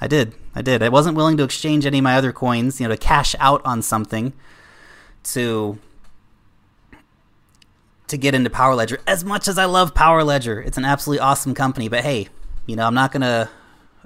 I 0.00 0.06
did. 0.06 0.34
I 0.54 0.62
did. 0.62 0.82
I 0.82 0.88
wasn't 0.88 1.16
willing 1.16 1.36
to 1.36 1.44
exchange 1.44 1.86
any 1.86 1.98
of 1.98 2.04
my 2.04 2.16
other 2.16 2.32
coins, 2.32 2.80
you 2.80 2.88
know, 2.88 2.94
to 2.94 2.98
cash 2.98 3.34
out 3.38 3.64
on 3.64 3.82
something 3.82 4.32
to 5.24 5.78
to 8.08 8.16
get 8.18 8.34
into 8.34 8.50
Power 8.50 8.74
Ledger. 8.74 8.98
As 9.06 9.24
much 9.24 9.48
as 9.48 9.56
I 9.58 9.64
love 9.64 9.94
Power 9.94 10.22
Ledger, 10.22 10.60
it's 10.60 10.76
an 10.76 10.84
absolutely 10.84 11.20
awesome 11.20 11.54
company, 11.54 11.88
but 11.88 12.04
hey, 12.04 12.28
you 12.66 12.76
know, 12.76 12.86
I'm 12.86 12.94
not 12.94 13.10
going 13.10 13.22
to 13.22 13.48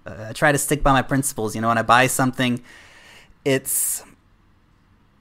uh, 0.07 0.33
try 0.33 0.53
to 0.53 0.59
stick 0.59 0.83
by 0.83 0.93
my 0.93 1.03
principles. 1.03 1.55
You 1.55 1.61
know, 1.61 1.69
when 1.69 1.79
I 1.79 1.83
buy 1.83 2.07
something, 2.07 2.63
it's 3.47 4.03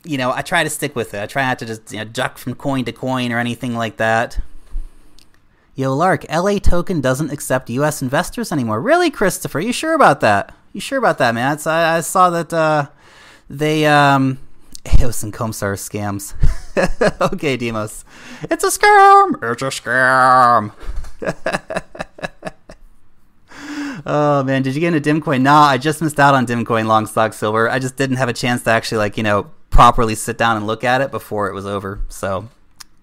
you 0.04 0.18
know 0.18 0.32
I 0.32 0.42
try 0.42 0.64
to 0.64 0.70
stick 0.70 0.96
with 0.96 1.14
it. 1.14 1.22
I 1.22 1.28
try 1.28 1.44
not 1.46 1.60
to 1.60 1.66
just 1.66 1.92
you 1.92 2.00
know 2.00 2.06
duck 2.06 2.38
from 2.38 2.56
coin 2.56 2.84
to 2.86 2.92
coin 2.92 3.32
or 3.32 3.40
anything 3.40 3.76
like 3.76 3.98
that. 3.98 4.40
Yo, 5.76 5.94
Lark, 5.94 6.26
LA 6.32 6.58
Token 6.58 7.02
doesn't 7.02 7.32
accept 7.32 7.70
U.S. 7.70 8.02
investors 8.02 8.52
anymore. 8.52 8.82
Really, 8.82 9.12
Christopher? 9.12 9.60
You 9.60 9.74
sure 9.74 9.94
about 9.94 10.22
that? 10.22 10.56
You 10.74 10.80
sure 10.80 10.98
about 10.98 11.18
that, 11.18 11.36
man? 11.36 11.60
I, 11.66 11.98
I 11.98 12.00
saw 12.00 12.30
that 12.30 12.54
uh, 12.54 12.88
they 13.50 13.86
um, 13.86 14.40
EOS 15.00 15.22
and 15.24 15.34
Comstar 15.34 15.76
scams. 15.76 16.34
okay, 17.34 17.58
Demos, 17.58 18.06
it's 18.44 18.64
a 18.64 18.68
scam. 18.68 19.52
It's 19.52 19.62
a 19.62 19.66
scam. 19.66 20.72
Oh 24.06 24.44
man, 24.44 24.62
did 24.62 24.76
you 24.76 24.82
get 24.82 24.94
into 24.94 25.14
Dimcoin? 25.14 25.42
Nah, 25.42 25.64
I 25.64 25.78
just 25.78 26.02
missed 26.02 26.20
out 26.20 26.36
on 26.36 26.46
Dimcoin 26.46 26.86
long 26.86 27.08
stock 27.08 27.34
silver. 27.34 27.70
I 27.70 27.80
just 27.80 27.96
didn't 27.96 28.18
have 28.18 28.30
a 28.30 28.34
chance 28.34 28.64
to 28.64 28.70
actually 28.70 29.00
like 29.00 29.18
you 29.18 29.24
know 29.24 29.52
properly 29.72 30.16
sit 30.16 30.38
down 30.38 30.58
and 30.58 30.68
look 30.68 30.84
at 30.84 31.02
it 31.02 31.12
before 31.12 31.50
it 31.50 31.54
was 31.54 31.66
over. 31.66 32.02
So 32.08 32.48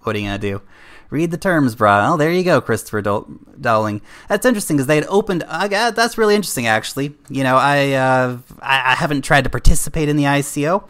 what 0.03 0.14
are 0.14 0.18
you 0.18 0.26
gonna 0.26 0.38
do? 0.38 0.62
Read 1.11 1.30
the 1.30 1.36
terms, 1.36 1.74
bro. 1.74 2.12
Oh, 2.12 2.16
there 2.16 2.30
you 2.30 2.42
go, 2.42 2.62
Christopher 2.62 3.03
Dowling. 3.03 4.00
That's 4.28 4.46
interesting 4.46 4.76
because 4.76 4.86
they 4.86 4.94
had 4.94 5.05
opened. 5.09 5.44
Uh, 5.46 5.90
that's 5.90 6.16
really 6.16 6.34
interesting, 6.34 6.66
actually. 6.66 7.14
You 7.28 7.44
know, 7.44 7.57
I, 7.57 7.92
uh, 7.92 8.38
I 8.61 8.92
I 8.92 8.94
haven't 8.94 9.22
tried 9.22 9.44
to 9.44 9.50
participate 9.50 10.09
in 10.09 10.16
the 10.16 10.24
ICO, 10.24 10.88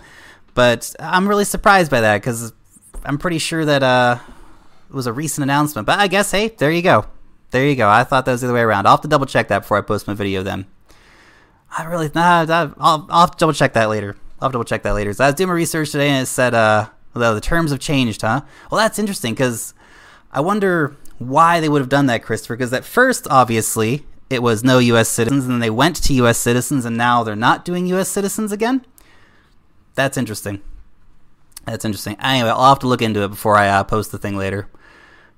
but 0.54 0.94
I'm 1.00 1.28
really 1.28 1.44
surprised 1.44 1.90
by 1.90 2.02
that 2.02 2.18
because 2.18 2.52
I'm 3.04 3.18
pretty 3.18 3.38
sure 3.38 3.64
that 3.64 3.82
uh, 3.82 4.18
it 4.88 4.94
was 4.94 5.08
a 5.08 5.12
recent 5.12 5.42
announcement. 5.42 5.86
But 5.86 5.98
I 5.98 6.06
guess 6.06 6.30
hey, 6.30 6.48
there 6.56 6.70
you 6.70 6.82
go. 6.82 7.06
There 7.52 7.66
you 7.66 7.76
go. 7.76 7.88
I 7.88 8.02
thought 8.02 8.24
that 8.24 8.32
was 8.32 8.40
the 8.40 8.48
other 8.48 8.54
way 8.54 8.62
around. 8.62 8.86
I'll 8.86 8.94
have 8.94 9.02
to 9.02 9.08
double 9.08 9.26
check 9.26 9.48
that 9.48 9.60
before 9.60 9.78
I 9.78 9.82
post 9.82 10.08
my 10.08 10.14
video 10.14 10.42
then. 10.42 10.66
I 11.76 11.84
really 11.84 12.10
nah, 12.14 12.44
I'll, 12.48 13.06
I'll 13.08 13.20
have 13.20 13.32
to 13.32 13.38
double 13.38 13.52
check 13.52 13.74
that 13.74 13.88
later. 13.88 14.16
I'll 14.40 14.46
have 14.46 14.52
to 14.52 14.54
double 14.54 14.64
check 14.64 14.82
that 14.82 14.94
later. 14.94 15.12
So 15.12 15.24
I 15.24 15.28
was 15.28 15.34
doing 15.36 15.48
my 15.48 15.54
research 15.54 15.92
today 15.92 16.08
and 16.08 16.22
it 16.22 16.26
said 16.26 16.54
uh, 16.54 16.88
the, 17.12 17.34
the 17.34 17.40
terms 17.40 17.70
have 17.70 17.80
changed, 17.80 18.22
huh? 18.22 18.40
Well, 18.70 18.78
that's 18.78 18.98
interesting 18.98 19.34
because 19.34 19.74
I 20.32 20.40
wonder 20.40 20.96
why 21.18 21.60
they 21.60 21.68
would 21.68 21.80
have 21.80 21.90
done 21.90 22.06
that, 22.06 22.22
Christopher. 22.22 22.56
Because 22.56 22.72
at 22.72 22.84
first, 22.84 23.26
obviously, 23.30 24.06
it 24.30 24.42
was 24.42 24.64
no 24.64 24.78
U.S. 24.78 25.10
citizens, 25.10 25.44
and 25.44 25.52
then 25.52 25.60
they 25.60 25.70
went 25.70 25.96
to 25.96 26.14
U.S. 26.14 26.38
citizens, 26.38 26.86
and 26.86 26.96
now 26.96 27.22
they're 27.22 27.36
not 27.36 27.66
doing 27.66 27.86
U.S. 27.88 28.08
citizens 28.08 28.50
again. 28.50 28.84
That's 29.94 30.16
interesting. 30.16 30.62
That's 31.66 31.84
interesting. 31.84 32.16
Anyway, 32.18 32.48
I'll 32.48 32.70
have 32.70 32.78
to 32.80 32.88
look 32.88 33.02
into 33.02 33.22
it 33.22 33.28
before 33.28 33.56
I 33.56 33.68
uh, 33.68 33.84
post 33.84 34.10
the 34.10 34.18
thing 34.18 34.36
later. 34.36 34.68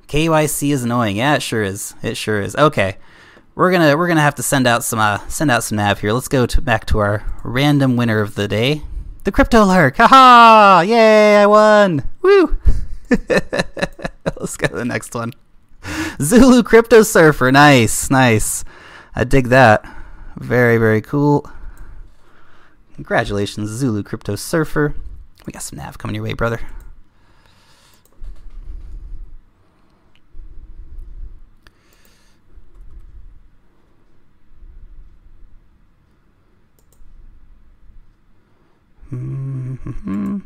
KYC 0.08 0.72
is 0.72 0.84
annoying. 0.84 1.16
Yeah, 1.16 1.34
it 1.34 1.42
sure 1.42 1.62
is. 1.62 1.94
It 2.02 2.16
sure 2.16 2.40
is. 2.40 2.54
Okay, 2.56 2.96
we're 3.54 3.70
gonna 3.70 3.96
we're 3.96 4.08
gonna 4.08 4.20
have 4.20 4.34
to 4.36 4.42
send 4.42 4.66
out 4.66 4.84
some 4.84 4.98
uh, 4.98 5.18
send 5.28 5.50
out 5.50 5.64
some 5.64 5.76
nav 5.76 6.00
here. 6.00 6.12
Let's 6.12 6.28
go 6.28 6.46
to, 6.46 6.60
back 6.60 6.86
to 6.86 6.98
our 6.98 7.24
random 7.42 7.96
winner 7.96 8.20
of 8.20 8.34
the 8.34 8.48
day, 8.48 8.82
the 9.24 9.32
Crypto 9.32 9.64
Lurk. 9.64 9.96
Haha! 9.96 10.80
Yay! 10.82 11.36
I 11.36 11.46
won! 11.46 12.02
Woo! 12.22 12.56
Let's 13.10 14.56
go 14.56 14.66
to 14.66 14.74
the 14.74 14.84
next 14.84 15.14
one. 15.14 15.32
Zulu 16.20 16.62
Crypto 16.62 17.02
Surfer. 17.02 17.52
Nice, 17.52 18.10
nice. 18.10 18.64
I 19.14 19.24
dig 19.24 19.48
that. 19.48 19.84
Very, 20.36 20.78
very 20.78 21.00
cool. 21.00 21.48
Congratulations, 22.94 23.70
Zulu 23.70 24.02
Crypto 24.02 24.36
Surfer. 24.36 24.94
We 25.46 25.52
got 25.52 25.62
some 25.62 25.78
nav 25.78 25.98
coming 25.98 26.14
your 26.14 26.24
way, 26.24 26.32
brother. 26.32 26.60
Mm-hmm. 39.14 40.38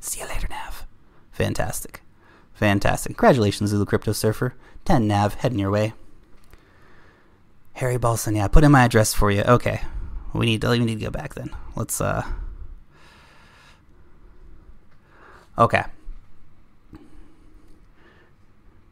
See 0.00 0.20
you 0.20 0.26
later, 0.26 0.48
Nav. 0.48 0.86
Fantastic. 1.32 2.02
Fantastic. 2.54 3.16
Congratulations, 3.16 3.70
Zulu 3.70 3.84
Crypto 3.84 4.12
Surfer. 4.12 4.54
10 4.84 5.06
Nav 5.06 5.34
heading 5.34 5.58
your 5.58 5.70
way. 5.70 5.92
Harry 7.74 7.96
Balson, 7.96 8.36
yeah, 8.36 8.48
put 8.48 8.64
in 8.64 8.72
my 8.72 8.84
address 8.84 9.14
for 9.14 9.30
you. 9.30 9.42
Okay. 9.42 9.80
We 10.32 10.46
need 10.46 10.60
to 10.62 10.68
we 10.70 10.78
need 10.78 10.98
to 10.98 11.04
go 11.04 11.10
back 11.10 11.34
then. 11.34 11.50
Let's 11.76 12.00
uh 12.00 12.24
Okay. 15.58 15.84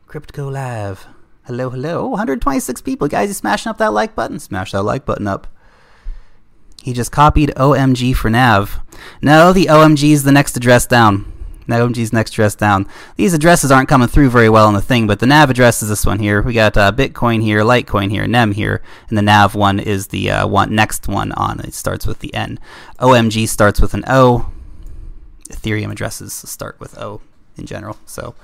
Crypto 0.07 0.51
Live. 0.51 1.07
Hello, 1.45 1.71
hello. 1.71 2.07
126 2.07 2.83
people. 2.83 3.09
Guys, 3.09 3.29
you 3.29 3.35
smashing 3.35 3.71
up 3.71 3.79
that 3.79 3.93
like 3.93 4.15
button. 4.15 4.39
Smash 4.39 4.73
that 4.73 4.83
like 4.83 5.07
button 5.07 5.27
up. 5.27 5.47
He 6.83 6.93
just 6.93 7.11
copied 7.11 7.51
OMG 7.57 8.15
for 8.15 8.31
Nav. 8.31 8.81
No, 9.23 9.53
the 9.53 9.67
OMG 9.67 10.13
is 10.13 10.23
the 10.25 10.33
next 10.33 10.57
address 10.57 10.87
down. 10.87 11.33
No, 11.67 11.89
OMG's 11.89 12.13
next 12.13 12.33
address 12.33 12.55
down. 12.55 12.87
These 13.17 13.33
addresses 13.33 13.71
aren't 13.71 13.89
coming 13.89 14.09
through 14.09 14.31
very 14.31 14.49
well 14.49 14.67
on 14.67 14.75
the 14.75 14.83
thing, 14.83 15.07
but 15.07 15.19
the 15.19 15.27
Nav 15.27 15.49
address 15.51 15.83
is 15.83 15.89
this 15.89 16.05
one 16.05 16.19
here. 16.19 16.43
We 16.43 16.53
got 16.53 16.77
uh, 16.77 16.93
Bitcoin 16.93 17.43
here, 17.43 17.61
Litecoin 17.61 18.11
here, 18.11 18.27
NEM 18.27 18.53
here, 18.53 18.83
and 19.09 19.17
the 19.17 19.23
Nav 19.23 19.55
one 19.55 19.81
is 19.81 20.09
the 20.09 20.31
uh, 20.31 20.47
one 20.47 20.75
next 20.75 21.09
one 21.09 21.33
on. 21.33 21.61
It 21.61 21.75
starts 21.75 22.07
with 22.07 22.19
the 22.19 22.35
N. 22.35 22.59
OMG 22.99 23.49
starts 23.49 23.81
with 23.81 23.95
an 23.95 24.05
O. 24.07 24.51
Ethereum 25.49 25.91
addresses 25.91 26.33
start 26.33 26.79
with 26.79 26.99
O 26.99 27.21
in 27.57 27.67
general. 27.67 27.99
So 28.05 28.35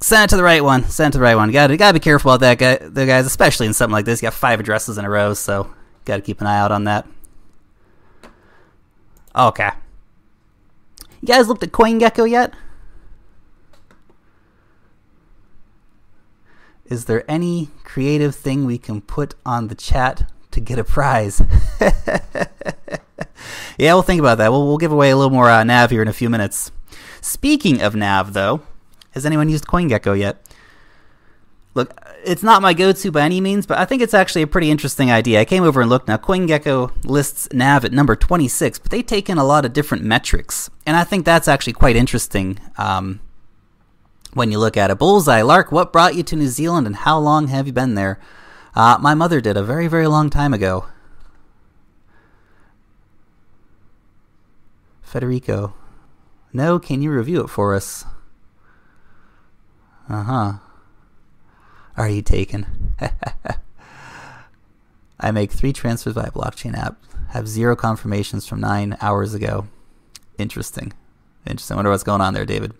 send 0.00 0.24
it 0.24 0.30
to 0.30 0.36
the 0.36 0.42
right 0.42 0.62
one. 0.62 0.84
Send 0.84 1.10
it 1.10 1.12
to 1.12 1.18
the 1.18 1.24
right 1.24 1.36
one. 1.36 1.50
Got 1.50 1.68
to 1.68 1.76
gotta 1.76 1.94
be 1.94 2.00
careful 2.00 2.30
about 2.30 2.40
that 2.40 2.58
guy, 2.58 2.88
the 2.88 3.06
guys, 3.06 3.26
especially 3.26 3.66
in 3.66 3.74
something 3.74 3.92
like 3.92 4.04
this. 4.04 4.22
You 4.22 4.26
got 4.26 4.34
five 4.34 4.60
addresses 4.60 4.98
in 4.98 5.04
a 5.04 5.10
row, 5.10 5.34
so 5.34 5.72
got 6.04 6.16
to 6.16 6.22
keep 6.22 6.40
an 6.40 6.46
eye 6.46 6.58
out 6.58 6.72
on 6.72 6.84
that. 6.84 7.06
Okay. 9.34 9.70
You 11.20 11.28
guys 11.28 11.48
looked 11.48 11.62
at 11.62 11.72
CoinGecko 11.72 12.28
yet? 12.28 12.52
Is 16.84 17.06
there 17.06 17.24
any 17.30 17.70
creative 17.84 18.34
thing 18.34 18.66
we 18.66 18.76
can 18.76 19.00
put 19.00 19.34
on 19.46 19.68
the 19.68 19.74
chat 19.74 20.30
to 20.50 20.60
get 20.60 20.78
a 20.78 20.84
prize? 20.84 21.40
yeah, 23.78 23.94
we'll 23.94 24.02
think 24.02 24.20
about 24.20 24.38
that. 24.38 24.50
We'll, 24.50 24.66
we'll 24.66 24.78
give 24.78 24.92
away 24.92 25.10
a 25.10 25.16
little 25.16 25.30
more 25.30 25.48
uh, 25.48 25.64
nav 25.64 25.90
here 25.90 26.02
in 26.02 26.08
a 26.08 26.12
few 26.12 26.28
minutes. 26.28 26.70
Speaking 27.22 27.80
of 27.80 27.94
nav, 27.94 28.34
though, 28.34 28.60
has 29.12 29.24
anyone 29.24 29.48
used 29.48 29.66
CoinGecko 29.66 30.18
yet? 30.18 30.44
Look, 31.74 31.98
it's 32.24 32.42
not 32.42 32.60
my 32.60 32.74
go-to 32.74 33.10
by 33.10 33.22
any 33.22 33.40
means, 33.40 33.64
but 33.64 33.78
I 33.78 33.86
think 33.86 34.02
it's 34.02 34.12
actually 34.12 34.42
a 34.42 34.46
pretty 34.46 34.70
interesting 34.70 35.10
idea. 35.10 35.40
I 35.40 35.46
came 35.46 35.64
over 35.64 35.80
and 35.80 35.88
looked. 35.88 36.06
Now, 36.06 36.18
CoinGecko 36.18 37.04
lists 37.04 37.48
Nav 37.52 37.84
at 37.84 37.92
number 37.92 38.14
26, 38.14 38.78
but 38.78 38.90
they 38.90 39.02
take 39.02 39.30
in 39.30 39.38
a 39.38 39.44
lot 39.44 39.64
of 39.64 39.72
different 39.72 40.04
metrics, 40.04 40.68
and 40.84 40.96
I 40.96 41.04
think 41.04 41.24
that's 41.24 41.48
actually 41.48 41.72
quite 41.72 41.96
interesting 41.96 42.58
um, 42.76 43.20
when 44.34 44.52
you 44.52 44.58
look 44.58 44.76
at 44.76 44.90
it. 44.90 44.98
Bullseye, 44.98 45.40
Lark, 45.40 45.72
what 45.72 45.92
brought 45.92 46.14
you 46.14 46.22
to 46.24 46.36
New 46.36 46.48
Zealand, 46.48 46.86
and 46.86 46.96
how 46.96 47.18
long 47.18 47.48
have 47.48 47.66
you 47.66 47.72
been 47.72 47.94
there? 47.94 48.20
Uh, 48.74 48.98
my 49.00 49.14
mother 49.14 49.40
did 49.40 49.56
a 49.56 49.62
very, 49.62 49.88
very 49.88 50.06
long 50.06 50.28
time 50.28 50.52
ago. 50.52 50.86
Federico, 55.02 55.74
no, 56.52 56.78
can 56.78 57.02
you 57.02 57.10
review 57.10 57.42
it 57.44 57.48
for 57.48 57.74
us? 57.74 58.04
Uh 60.12 60.22
huh 60.22 60.52
are 61.96 62.08
you 62.08 62.22
taken? 62.22 62.94
I 65.20 65.30
make 65.30 65.52
three 65.52 65.72
transfers 65.72 66.14
by 66.14 66.24
a 66.24 66.30
blockchain 66.30 66.76
app. 66.76 66.96
Have 67.30 67.48
zero 67.48 67.76
confirmations 67.76 68.46
from 68.46 68.60
nine 68.60 68.96
hours 69.00 69.34
ago. 69.34 69.68
Interesting. 70.38 70.92
Interesting. 71.46 71.74
I 71.74 71.76
wonder 71.76 71.90
what's 71.90 72.02
going 72.02 72.20
on 72.20 72.34
there, 72.34 72.44
David. 72.44 72.72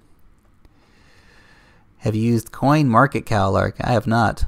Have 1.99 2.16
you 2.16 2.22
used 2.22 2.53
Coin 2.53 2.89
Market 2.89 3.26
Cow, 3.26 3.51
Lark? 3.51 3.76
I 3.80 3.93
have 3.93 4.07
not. 4.07 4.45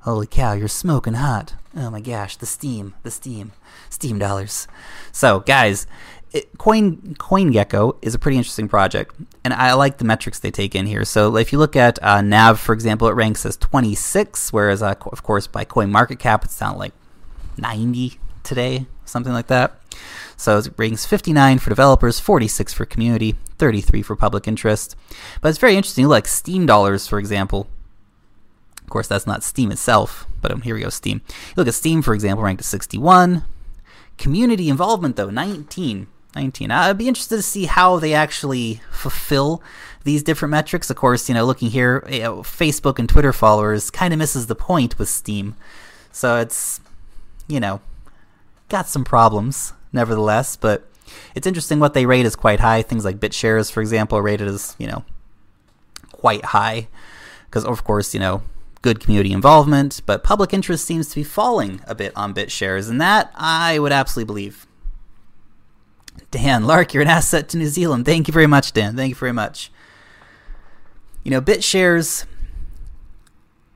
Holy 0.00 0.28
cow, 0.28 0.52
you're 0.52 0.68
smoking 0.68 1.14
hot. 1.14 1.54
Oh 1.76 1.90
my 1.90 2.00
gosh, 2.00 2.36
the 2.36 2.46
steam, 2.46 2.94
the 3.02 3.10
steam, 3.10 3.52
steam 3.90 4.18
dollars. 4.18 4.68
So, 5.10 5.40
guys, 5.40 5.88
it, 6.32 6.58
Coin 6.58 7.16
CoinGecko 7.18 7.96
is 8.02 8.14
a 8.14 8.18
pretty 8.18 8.36
interesting 8.36 8.68
project, 8.68 9.14
and 9.44 9.54
I 9.54 9.72
like 9.74 9.98
the 9.98 10.04
metrics 10.04 10.38
they 10.38 10.50
take 10.50 10.74
in 10.74 10.86
here. 10.86 11.04
So 11.04 11.36
if 11.36 11.52
you 11.52 11.58
look 11.58 11.76
at 11.76 12.02
uh, 12.02 12.20
Nav, 12.20 12.60
for 12.60 12.72
example, 12.72 13.08
it 13.08 13.12
ranks 13.12 13.46
as 13.46 13.56
26, 13.56 14.52
whereas 14.52 14.82
uh, 14.82 14.94
of 15.06 15.22
course 15.22 15.46
by 15.46 15.64
Coin 15.64 15.90
Market 15.90 16.18
Cap 16.18 16.44
it's 16.44 16.58
down 16.58 16.76
like 16.76 16.92
90 17.56 18.18
today, 18.42 18.86
something 19.04 19.32
like 19.32 19.46
that. 19.46 19.80
So 20.36 20.58
it 20.58 20.68
ranks 20.76 21.04
59 21.04 21.58
for 21.58 21.70
developers, 21.70 22.20
46 22.20 22.72
for 22.72 22.84
community, 22.84 23.34
33 23.58 24.02
for 24.02 24.14
public 24.14 24.46
interest. 24.46 24.96
But 25.40 25.48
it's 25.48 25.58
very 25.58 25.76
interesting. 25.76 26.06
Like 26.06 26.28
Steem 26.28 26.66
dollars, 26.66 27.08
for 27.08 27.18
example. 27.18 27.68
Of 28.82 28.90
course, 28.90 29.08
that's 29.08 29.26
not 29.26 29.42
Steem 29.42 29.70
itself, 29.70 30.26
but 30.40 30.50
um, 30.50 30.62
here 30.62 30.74
we 30.74 30.80
go. 30.80 30.88
Steem. 30.88 31.20
You 31.26 31.54
look 31.56 31.68
at 31.68 31.74
Steem, 31.74 32.02
for 32.02 32.14
example, 32.14 32.44
ranked 32.44 32.62
at 32.62 32.66
61. 32.66 33.44
Community 34.16 34.68
involvement, 34.68 35.16
though, 35.16 35.28
19. 35.28 36.06
19. 36.38 36.70
I'd 36.70 36.96
be 36.96 37.08
interested 37.08 37.36
to 37.36 37.42
see 37.42 37.64
how 37.64 37.98
they 37.98 38.14
actually 38.14 38.80
fulfill 38.92 39.62
these 40.04 40.22
different 40.22 40.50
metrics. 40.50 40.88
Of 40.88 40.96
course, 40.96 41.28
you 41.28 41.34
know, 41.34 41.44
looking 41.44 41.70
here, 41.70 42.06
you 42.08 42.20
know, 42.20 42.36
Facebook 42.38 42.98
and 42.98 43.08
Twitter 43.08 43.32
followers 43.32 43.90
kind 43.90 44.12
of 44.12 44.18
misses 44.18 44.46
the 44.46 44.54
point 44.54 44.98
with 44.98 45.08
Steem. 45.08 45.56
So 46.12 46.36
it's, 46.36 46.80
you 47.48 47.58
know, 47.58 47.80
got 48.68 48.86
some 48.86 49.04
problems, 49.04 49.72
nevertheless, 49.92 50.56
but 50.56 50.86
it's 51.34 51.46
interesting 51.46 51.80
what 51.80 51.94
they 51.94 52.06
rate 52.06 52.26
as 52.26 52.36
quite 52.36 52.60
high. 52.60 52.82
Things 52.82 53.04
like 53.04 53.18
BitShares, 53.18 53.72
for 53.72 53.80
example, 53.80 54.22
rated 54.22 54.46
as, 54.46 54.76
you 54.78 54.86
know, 54.86 55.04
quite 56.12 56.44
high. 56.46 56.86
Because, 57.46 57.64
of 57.64 57.82
course, 57.82 58.14
you 58.14 58.20
know, 58.20 58.42
good 58.82 59.00
community 59.00 59.32
involvement, 59.32 60.02
but 60.06 60.22
public 60.22 60.54
interest 60.54 60.84
seems 60.84 61.08
to 61.08 61.16
be 61.16 61.24
falling 61.24 61.80
a 61.88 61.96
bit 61.96 62.12
on 62.14 62.32
BitShares, 62.32 62.88
and 62.88 63.00
that 63.00 63.32
I 63.34 63.80
would 63.80 63.90
absolutely 63.90 64.26
believe. 64.26 64.67
Dan 66.30 66.64
Lark, 66.64 66.92
you're 66.92 67.02
an 67.02 67.08
asset 67.08 67.48
to 67.50 67.56
New 67.56 67.66
Zealand. 67.66 68.04
Thank 68.04 68.28
you 68.28 68.32
very 68.32 68.46
much, 68.46 68.72
Dan. 68.72 68.96
Thank 68.96 69.10
you 69.10 69.14
very 69.14 69.32
much. 69.32 69.70
You 71.24 71.30
know, 71.30 71.40
BitShares, 71.40 72.26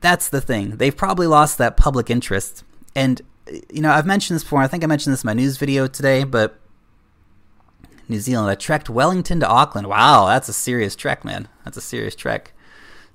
that's 0.01 0.29
the 0.29 0.41
thing. 0.41 0.77
They've 0.77 0.95
probably 0.95 1.27
lost 1.27 1.57
that 1.57 1.77
public 1.77 2.09
interest. 2.09 2.63
And, 2.95 3.21
you 3.71 3.81
know, 3.81 3.91
I've 3.91 4.05
mentioned 4.05 4.35
this 4.35 4.43
before. 4.43 4.61
I 4.61 4.67
think 4.67 4.83
I 4.83 4.87
mentioned 4.87 5.13
this 5.13 5.23
in 5.23 5.27
my 5.27 5.33
news 5.33 5.57
video 5.57 5.87
today, 5.87 6.23
but 6.23 6.59
New 8.07 8.19
Zealand, 8.19 8.49
I 8.49 8.55
trekked 8.55 8.89
Wellington 8.89 9.39
to 9.39 9.47
Auckland. 9.47 9.87
Wow, 9.87 10.27
that's 10.27 10.49
a 10.49 10.53
serious 10.53 10.95
trek, 10.95 11.25
man. 11.25 11.47
That's 11.65 11.77
a 11.77 11.81
serious 11.81 12.15
trek. 12.15 12.53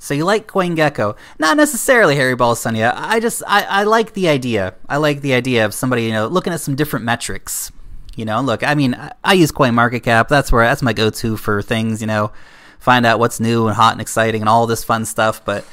So 0.01 0.15
you 0.15 0.25
like 0.25 0.47
CoinGecko? 0.47 1.17
Not 1.39 1.57
necessarily 1.57 2.17
Harry 2.17 2.37
Balsonia. 2.37 2.93
I 2.95 3.19
just 3.19 3.43
I, 3.47 3.63
I 3.65 3.83
like 3.83 4.15
the 4.15 4.29
idea. 4.29 4.75
I 4.89 4.97
like 4.97 5.23
the 5.23 5.35
idea 5.35 5.65
of 5.65 5.75
somebody 5.75 6.05
you 6.05 6.13
know 6.13 6.29
looking 6.29 6.53
at 6.53 6.61
some 6.61 6.77
different 6.77 7.05
metrics 7.05 7.73
you 8.19 8.25
know, 8.25 8.41
look, 8.41 8.65
I 8.65 8.75
mean, 8.75 8.97
I, 8.97 9.13
I 9.23 9.33
use 9.35 9.53
CoinMarketCap. 9.53 10.27
That's 10.27 10.51
where 10.51 10.67
that's 10.67 10.83
my 10.83 10.93
go-to 10.93 11.37
for 11.37 11.63
things. 11.63 12.01
You 12.01 12.09
know, 12.09 12.33
find 12.81 13.07
out 13.07 13.21
what's 13.21 13.39
new 13.39 13.69
and 13.69 13.77
hot 13.77 13.93
and 13.93 14.01
exciting 14.01 14.43
and 14.43 14.49
all 14.49 14.67
this 14.67 14.83
fun 14.83 15.05
stuff. 15.05 15.45
But 15.45 15.65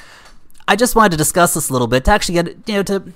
I 0.68 0.76
just 0.76 0.96
wanted 0.96 1.12
to 1.12 1.18
discuss 1.18 1.56
this 1.56 1.70
a 1.70 1.74
little 1.74 1.88
bit 1.88 2.06
to 2.06 2.12
actually 2.12 2.36
get 2.36 2.48
you 2.68 2.76
know 2.76 2.84
to 2.84 3.12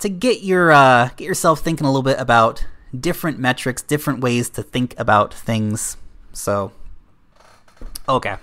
to 0.00 0.08
get 0.10 0.42
your 0.42 0.72
uh, 0.72 1.08
get 1.16 1.24
yourself 1.24 1.60
thinking 1.60 1.86
a 1.86 1.90
little 1.90 2.02
bit 2.02 2.20
about 2.20 2.66
different 2.98 3.38
metrics, 3.38 3.80
different 3.80 4.20
ways 4.20 4.50
to 4.50 4.62
think 4.62 4.94
about 4.98 5.32
things. 5.32 5.96
So, 6.34 6.72
okay. 8.06 8.36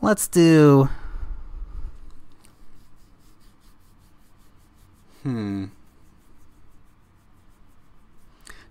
Let's 0.00 0.26
do. 0.26 0.88
Hmm. 5.28 5.66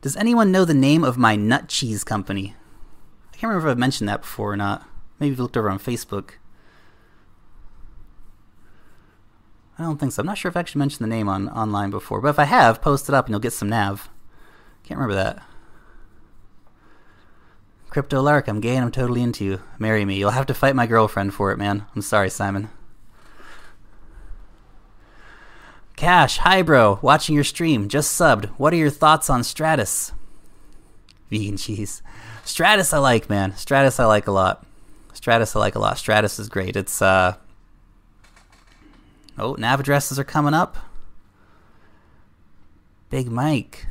Does 0.01 0.17
anyone 0.17 0.51
know 0.51 0.65
the 0.65 0.73
name 0.73 1.03
of 1.03 1.15
my 1.15 1.35
nut 1.35 1.67
cheese 1.67 2.03
company? 2.03 2.55
I 3.31 3.37
can't 3.37 3.49
remember 3.49 3.67
if 3.67 3.71
I've 3.73 3.77
mentioned 3.77 4.09
that 4.09 4.21
before 4.21 4.53
or 4.53 4.57
not. 4.57 4.83
Maybe 5.19 5.33
if 5.33 5.37
you 5.37 5.43
looked 5.43 5.55
over 5.55 5.69
on 5.69 5.77
Facebook. 5.77 6.31
I 9.77 9.83
don't 9.83 9.99
think 9.99 10.13
so. 10.13 10.21
I'm 10.21 10.25
not 10.25 10.39
sure 10.39 10.49
if 10.49 10.57
I 10.57 10.61
actually 10.61 10.79
mentioned 10.79 11.05
the 11.05 11.15
name 11.15 11.29
on 11.29 11.47
online 11.49 11.91
before, 11.91 12.21
but 12.21 12.29
if 12.29 12.39
I 12.39 12.45
have, 12.45 12.81
post 12.81 13.07
it 13.07 13.13
up 13.13 13.27
and 13.27 13.33
you'll 13.33 13.39
get 13.39 13.53
some 13.53 13.69
nav. 13.69 14.09
Can't 14.83 14.99
remember 14.99 15.13
that. 15.13 15.43
Crypto 17.91 18.19
Lark, 18.19 18.47
I'm 18.47 18.61
gay 18.61 18.75
and 18.75 18.85
I'm 18.85 18.91
totally 18.91 19.21
into 19.21 19.45
you. 19.45 19.61
Marry 19.77 20.05
me. 20.05 20.17
You'll 20.17 20.31
have 20.31 20.47
to 20.47 20.55
fight 20.55 20.75
my 20.75 20.87
girlfriend 20.87 21.35
for 21.35 21.51
it, 21.51 21.57
man. 21.57 21.85
I'm 21.95 22.01
sorry, 22.01 22.31
Simon. 22.31 22.69
Cash, 25.97 26.37
hi 26.37 26.61
bro, 26.61 26.99
watching 27.01 27.33
your 27.33 27.43
stream, 27.43 27.89
just 27.89 28.17
subbed. 28.17 28.45
What 28.59 28.71
are 28.71 28.77
your 28.77 28.91
thoughts 28.91 29.31
on 29.31 29.41
Stratis? 29.41 30.11
Vegan 31.31 31.57
cheese. 31.57 32.03
Stratis 32.45 32.93
I 32.93 32.99
like, 32.99 33.31
man. 33.31 33.53
Stratis 33.53 33.99
I 33.99 34.05
like 34.05 34.27
a 34.27 34.31
lot. 34.31 34.63
Stratis 35.15 35.55
I 35.55 35.59
like 35.59 35.73
a 35.73 35.79
lot. 35.79 35.97
Stratis 35.97 36.39
is 36.39 36.49
great. 36.49 36.75
It's 36.75 37.01
uh 37.01 37.35
Oh, 39.39 39.55
nav 39.55 39.79
addresses 39.79 40.19
are 40.19 40.23
coming 40.23 40.53
up. 40.53 40.77
Big 43.09 43.31
Mike. 43.31 43.87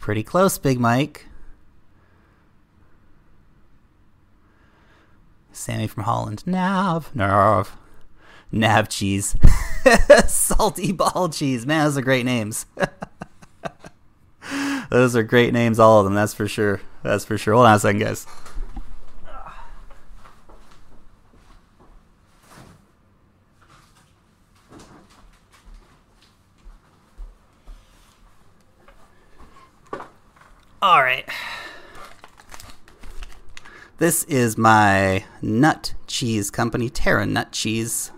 Pretty 0.00 0.24
close, 0.24 0.58
Big 0.58 0.80
Mike. 0.80 1.28
Sammy 5.52 5.86
from 5.86 6.02
Holland. 6.02 6.44
Nav. 6.44 7.14
Nav. 7.14 7.76
Nav 8.54 8.88
cheese. 8.88 9.34
Salty 10.28 10.92
ball 10.92 11.28
cheese. 11.28 11.66
Man, 11.66 11.84
those 11.84 11.98
are 11.98 12.02
great 12.02 12.24
names. 12.24 12.66
those 14.90 15.16
are 15.16 15.24
great 15.24 15.52
names, 15.52 15.80
all 15.80 15.98
of 15.98 16.04
them, 16.04 16.14
that's 16.14 16.34
for 16.34 16.46
sure. 16.46 16.80
That's 17.02 17.24
for 17.24 17.36
sure. 17.36 17.54
Hold 17.54 17.66
on 17.66 17.74
a 17.74 17.78
second, 17.80 18.00
guys. 18.00 18.26
All 30.80 31.02
right. 31.02 31.28
This 33.98 34.22
is 34.24 34.56
my 34.56 35.24
nut 35.42 35.94
cheese 36.06 36.50
company, 36.52 36.88
Terra 36.88 37.26
Nut 37.26 37.50
Cheese. 37.50 38.12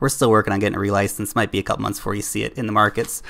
We're 0.00 0.08
still 0.08 0.30
working 0.30 0.52
on 0.52 0.58
getting 0.60 0.78
it 0.78 0.82
relicensed. 0.82 1.34
Might 1.34 1.50
be 1.50 1.58
a 1.58 1.62
couple 1.62 1.82
months 1.82 1.98
before 1.98 2.14
you 2.14 2.22
see 2.22 2.42
it 2.42 2.54
in 2.58 2.66
the 2.66 2.72
markets. 2.72 3.22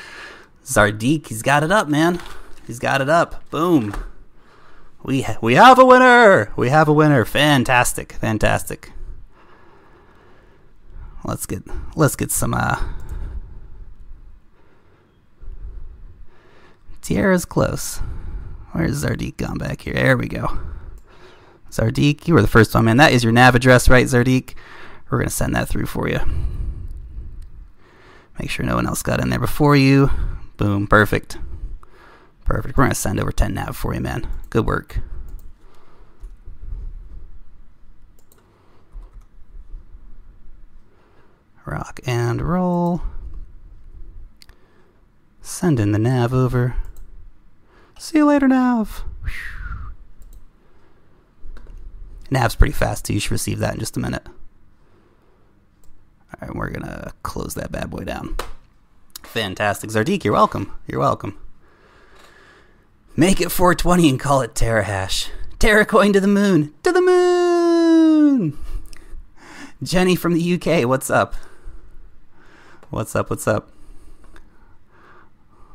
Zardik, 0.65 1.29
he's 1.29 1.43
got 1.43 1.63
it 1.63 1.71
up, 1.71 1.89
man. 1.89 2.21
He's 2.67 2.79
got 2.79 3.01
it 3.01 3.09
up. 3.09 3.49
Boom. 3.51 3.95
We 5.03 5.23
ha- 5.23 5.39
we 5.41 5.55
have 5.55 5.79
a 5.79 5.85
winner. 5.85 6.53
We 6.57 6.69
have 6.71 6.89
a 6.89 6.93
winner. 6.93 7.25
Fantastic. 7.25 8.15
Fantastic. 8.15 8.91
Let's 11.25 11.47
get 11.47 11.63
let's 11.95 12.17
get 12.17 12.31
some 12.31 12.55
uh 12.55 12.77
Tierra's 17.03 17.45
close. 17.45 17.99
Where's 18.73 19.05
Zardik 19.05 19.37
gone 19.37 19.59
back 19.59 19.83
here? 19.83 19.95
There 19.95 20.17
we 20.17 20.27
go. 20.27 20.59
Zardik, 21.71 22.27
you 22.27 22.35
were 22.35 22.43
the 22.43 22.49
first 22.49 22.75
one, 22.75 22.85
man. 22.87 22.97
That 22.97 23.13
is 23.13 23.23
your 23.23 23.33
nav 23.33 23.55
address, 23.55 23.89
right, 23.89 24.07
Zardik? 24.07 24.55
We're 25.11 25.19
going 25.19 25.29
to 25.29 25.35
send 25.35 25.55
that 25.55 25.69
through 25.69 25.87
for 25.87 26.09
you. 26.09 26.21
Make 28.39 28.51
sure 28.51 28.67
no 28.67 28.75
one 28.75 28.87
else 28.87 29.03
got 29.03 29.21
in 29.21 29.31
there 29.31 29.39
before 29.39 29.77
you. 29.77 30.11
Boom, 30.57 30.87
perfect. 30.87 31.39
Perfect. 32.45 32.77
We're 32.77 32.85
going 32.85 32.91
to 32.91 32.95
send 32.95 33.21
over 33.21 33.33
10 33.33 33.55
nav 33.55 33.77
for 33.77 33.95
you, 33.95 34.01
man. 34.01 34.29
Good 34.51 34.67
work. 34.67 35.01
Rock 41.65 42.01
and 42.07 42.41
roll. 42.41 43.03
Send 45.41 45.81
in 45.81 45.93
the 45.93 45.99
nav 45.99 46.33
over. 46.33 46.77
See 47.99 48.19
you 48.19 48.27
later, 48.27 48.47
Nav. 48.47 49.05
Nav's 52.31 52.55
pretty 52.55 52.73
fast 52.73 53.05
too. 53.05 53.15
You 53.15 53.21
should 53.21 53.33
receive 53.33 53.59
that 53.61 53.75
in 53.75 53.81
just 53.81 53.97
a 53.97 54.01
minute. 54.01 54.27
All 56.41 56.49
right, 56.49 56.57
we're 56.57 56.71
gonna 56.71 57.13
close 57.23 57.55
that 57.55 57.73
bad 57.73 57.91
boy 57.91 58.05
down. 58.05 58.37
Fantastic, 59.23 59.91
Zardik. 59.91 60.25
You're 60.25 60.35
welcome. 60.35 60.73
You're 60.87 61.01
welcome. 61.01 61.39
Make 63.17 63.41
it 63.41 63.51
420 63.51 64.11
and 64.11 64.21
call 64.21 64.43
it 64.43 64.55
Terrahash. 64.55 65.29
Terracoin 65.59 66.13
to 66.13 66.21
the 66.21 66.29
moon. 66.29 66.75
To 66.83 66.93
the 66.93 67.01
moon. 67.01 68.59
Jenny 69.83 70.15
from 70.15 70.35
the 70.35 70.55
UK. 70.55 70.87
What's 70.87 71.09
up? 71.09 71.35
What's 72.91 73.17
up? 73.17 73.31
What's 73.31 73.49
up? 73.49 73.71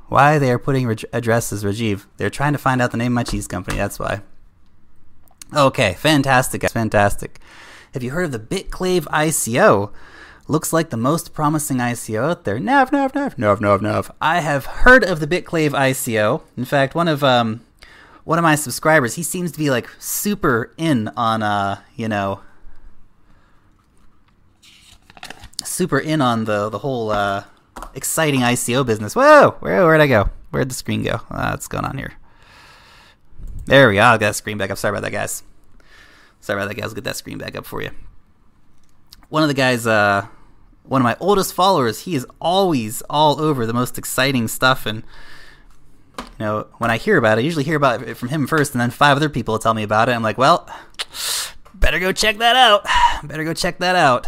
Why 0.08 0.38
they 0.38 0.52
are 0.52 0.60
putting 0.60 0.88
addresses, 1.14 1.64
Rajiv? 1.64 2.06
They're 2.18 2.30
trying 2.30 2.54
to 2.54 2.60
find 2.60 2.82
out 2.82 2.92
the 2.92 2.98
name 2.98 3.14
of 3.14 3.16
my 3.16 3.24
cheese 3.24 3.48
company. 3.48 3.78
That's 3.78 3.98
why. 3.98 4.22
Okay, 5.54 5.94
fantastic. 5.96 6.70
Fantastic. 6.70 7.40
Have 7.94 8.04
you 8.04 8.12
heard 8.12 8.26
of 8.26 8.32
the 8.32 8.40
BitClave 8.40 9.06
ICO? 9.06 9.92
Looks 10.48 10.74
like 10.74 10.90
the 10.90 10.98
most 10.98 11.34
promising 11.34 11.78
ICO 11.78 12.32
out 12.32 12.44
there. 12.44 12.60
Nav, 12.60 12.92
nav, 12.92 13.16
nav, 13.16 13.38
nav, 13.38 13.62
nav, 13.62 13.82
nav. 13.82 14.12
I 14.20 14.42
have 14.42 14.66
heard 14.66 15.04
of 15.04 15.20
the 15.20 15.28
BitClave 15.28 15.72
ICO. 15.72 16.42
In 16.58 16.66
fact, 16.66 16.96
one 16.96 17.08
of 17.08 17.24
um, 17.24 17.62
one 18.24 18.38
of 18.38 18.44
my 18.44 18.56
subscribers, 18.56 19.16
he 19.16 19.24
seems 19.24 19.52
to 19.52 19.58
be 19.58 19.70
like 19.70 19.90
super 20.00 20.74
in 20.78 21.10
on 21.16 21.42
uh, 21.44 21.82
you 21.96 22.08
know, 22.08 22.42
super 25.64 26.00
in 26.00 26.22
on 26.22 26.46
the 26.46 26.70
the 26.70 26.80
whole 26.80 27.12
uh 27.12 27.44
exciting 27.94 28.42
ICO 28.42 28.86
business. 28.86 29.16
Whoa, 29.16 29.56
where 29.60 29.86
where'd 29.86 30.02
I 30.02 30.08
go? 30.08 30.30
Where'd 30.50 30.70
the 30.70 30.76
screen 30.76 31.04
go? 31.04 31.22
Uh, 31.30 31.50
what's 31.52 31.68
going 31.68 31.86
on 31.86 31.98
here? 31.98 32.14
There 33.66 33.88
we 33.88 33.96
go. 33.96 34.02
I'll 34.02 34.18
get 34.18 34.28
that 34.28 34.36
screen 34.36 34.58
back 34.58 34.72
up. 34.72 34.78
Sorry 34.78 34.92
about 34.92 35.04
that, 35.04 35.12
guys. 35.12 35.44
Sorry 36.42 36.60
about 36.60 36.68
that, 36.70 36.76
guys. 36.76 36.90
I'll 36.90 36.96
get 36.96 37.04
that 37.06 37.16
screen 37.16 37.38
back 37.38 37.56
up 37.56 37.66
for 37.66 37.82
you. 37.82 37.92
One 39.32 39.44
of 39.44 39.48
the 39.48 39.54
guys, 39.54 39.88
uh, 39.88 40.28
one 40.84 41.00
of 41.00 41.06
my 41.06 41.16
oldest 41.22 41.54
followers, 41.54 42.02
he 42.02 42.16
is 42.16 42.28
always 42.42 43.02
all 43.04 43.40
over 43.40 43.66
the 43.66 43.72
most 43.72 43.98
exciting 43.98 44.50
stuff. 44.50 44.86
And, 44.86 45.04
you 46.20 46.26
know, 46.40 46.68
when 46.80 46.92
I 46.92 46.98
hear 46.98 47.16
about 47.16 47.38
it, 47.38 47.42
I 47.42 47.46
usually 47.46 47.64
hear 47.64 47.78
about 47.78 48.02
it 48.04 48.18
from 48.18 48.28
him 48.28 48.46
first, 48.46 48.74
and 48.74 48.82
then 48.82 48.90
five 48.90 49.16
other 49.16 49.30
people 49.30 49.58
tell 49.58 49.74
me 49.74 49.84
about 49.84 50.10
it. 50.10 50.12
I'm 50.12 50.22
like, 50.22 50.38
well, 50.38 50.70
better 51.74 51.98
go 51.98 52.12
check 52.12 52.40
that 52.40 52.58
out. 52.58 52.86
Better 53.24 53.46
go 53.46 53.54
check 53.54 53.78
that 53.78 53.96
out. 53.96 54.28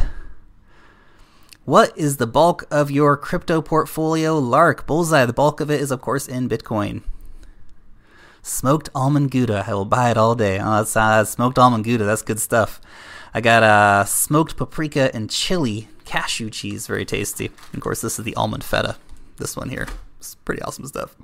What 1.66 1.98
is 1.98 2.16
the 2.16 2.26
bulk 2.26 2.64
of 2.72 2.90
your 2.90 3.18
crypto 3.18 3.62
portfolio, 3.62 4.40
Lark? 4.40 4.88
Bullseye. 4.88 5.26
The 5.26 5.34
bulk 5.34 5.60
of 5.60 5.70
it 5.70 5.82
is, 5.82 5.92
of 5.92 6.00
course, 6.00 6.30
in 6.30 6.48
Bitcoin. 6.48 7.04
Smoked 8.42 8.90
almond 8.96 9.32
gouda. 9.32 9.66
I 9.68 9.74
will 9.74 9.84
buy 9.84 10.12
it 10.12 10.18
all 10.18 10.36
day. 10.36 10.60
Oh, 10.62 10.78
that's 10.78 10.96
uh, 10.96 11.26
smoked 11.26 11.60
almond 11.60 11.84
gouda. 11.84 12.06
That's 12.06 12.22
good 12.22 12.40
stuff. 12.40 12.80
I 13.34 13.42
got 13.42 13.64
uh, 13.64 14.06
smoked 14.06 14.58
paprika 14.58 15.14
and 15.14 15.30
chili 15.30 15.88
cashew 16.06 16.50
cheese. 16.50 16.86
Very 16.88 17.06
tasty. 17.06 17.52
Of 17.74 17.80
course, 17.80 18.02
this 18.02 18.20
is 18.20 18.26
the 18.26 18.36
almond 18.36 18.64
feta. 18.64 18.98
This 19.38 19.58
one 19.58 19.70
here. 19.70 19.88
It's 20.20 20.36
pretty 20.36 20.62
awesome 20.62 20.86
stuff. 20.86 21.16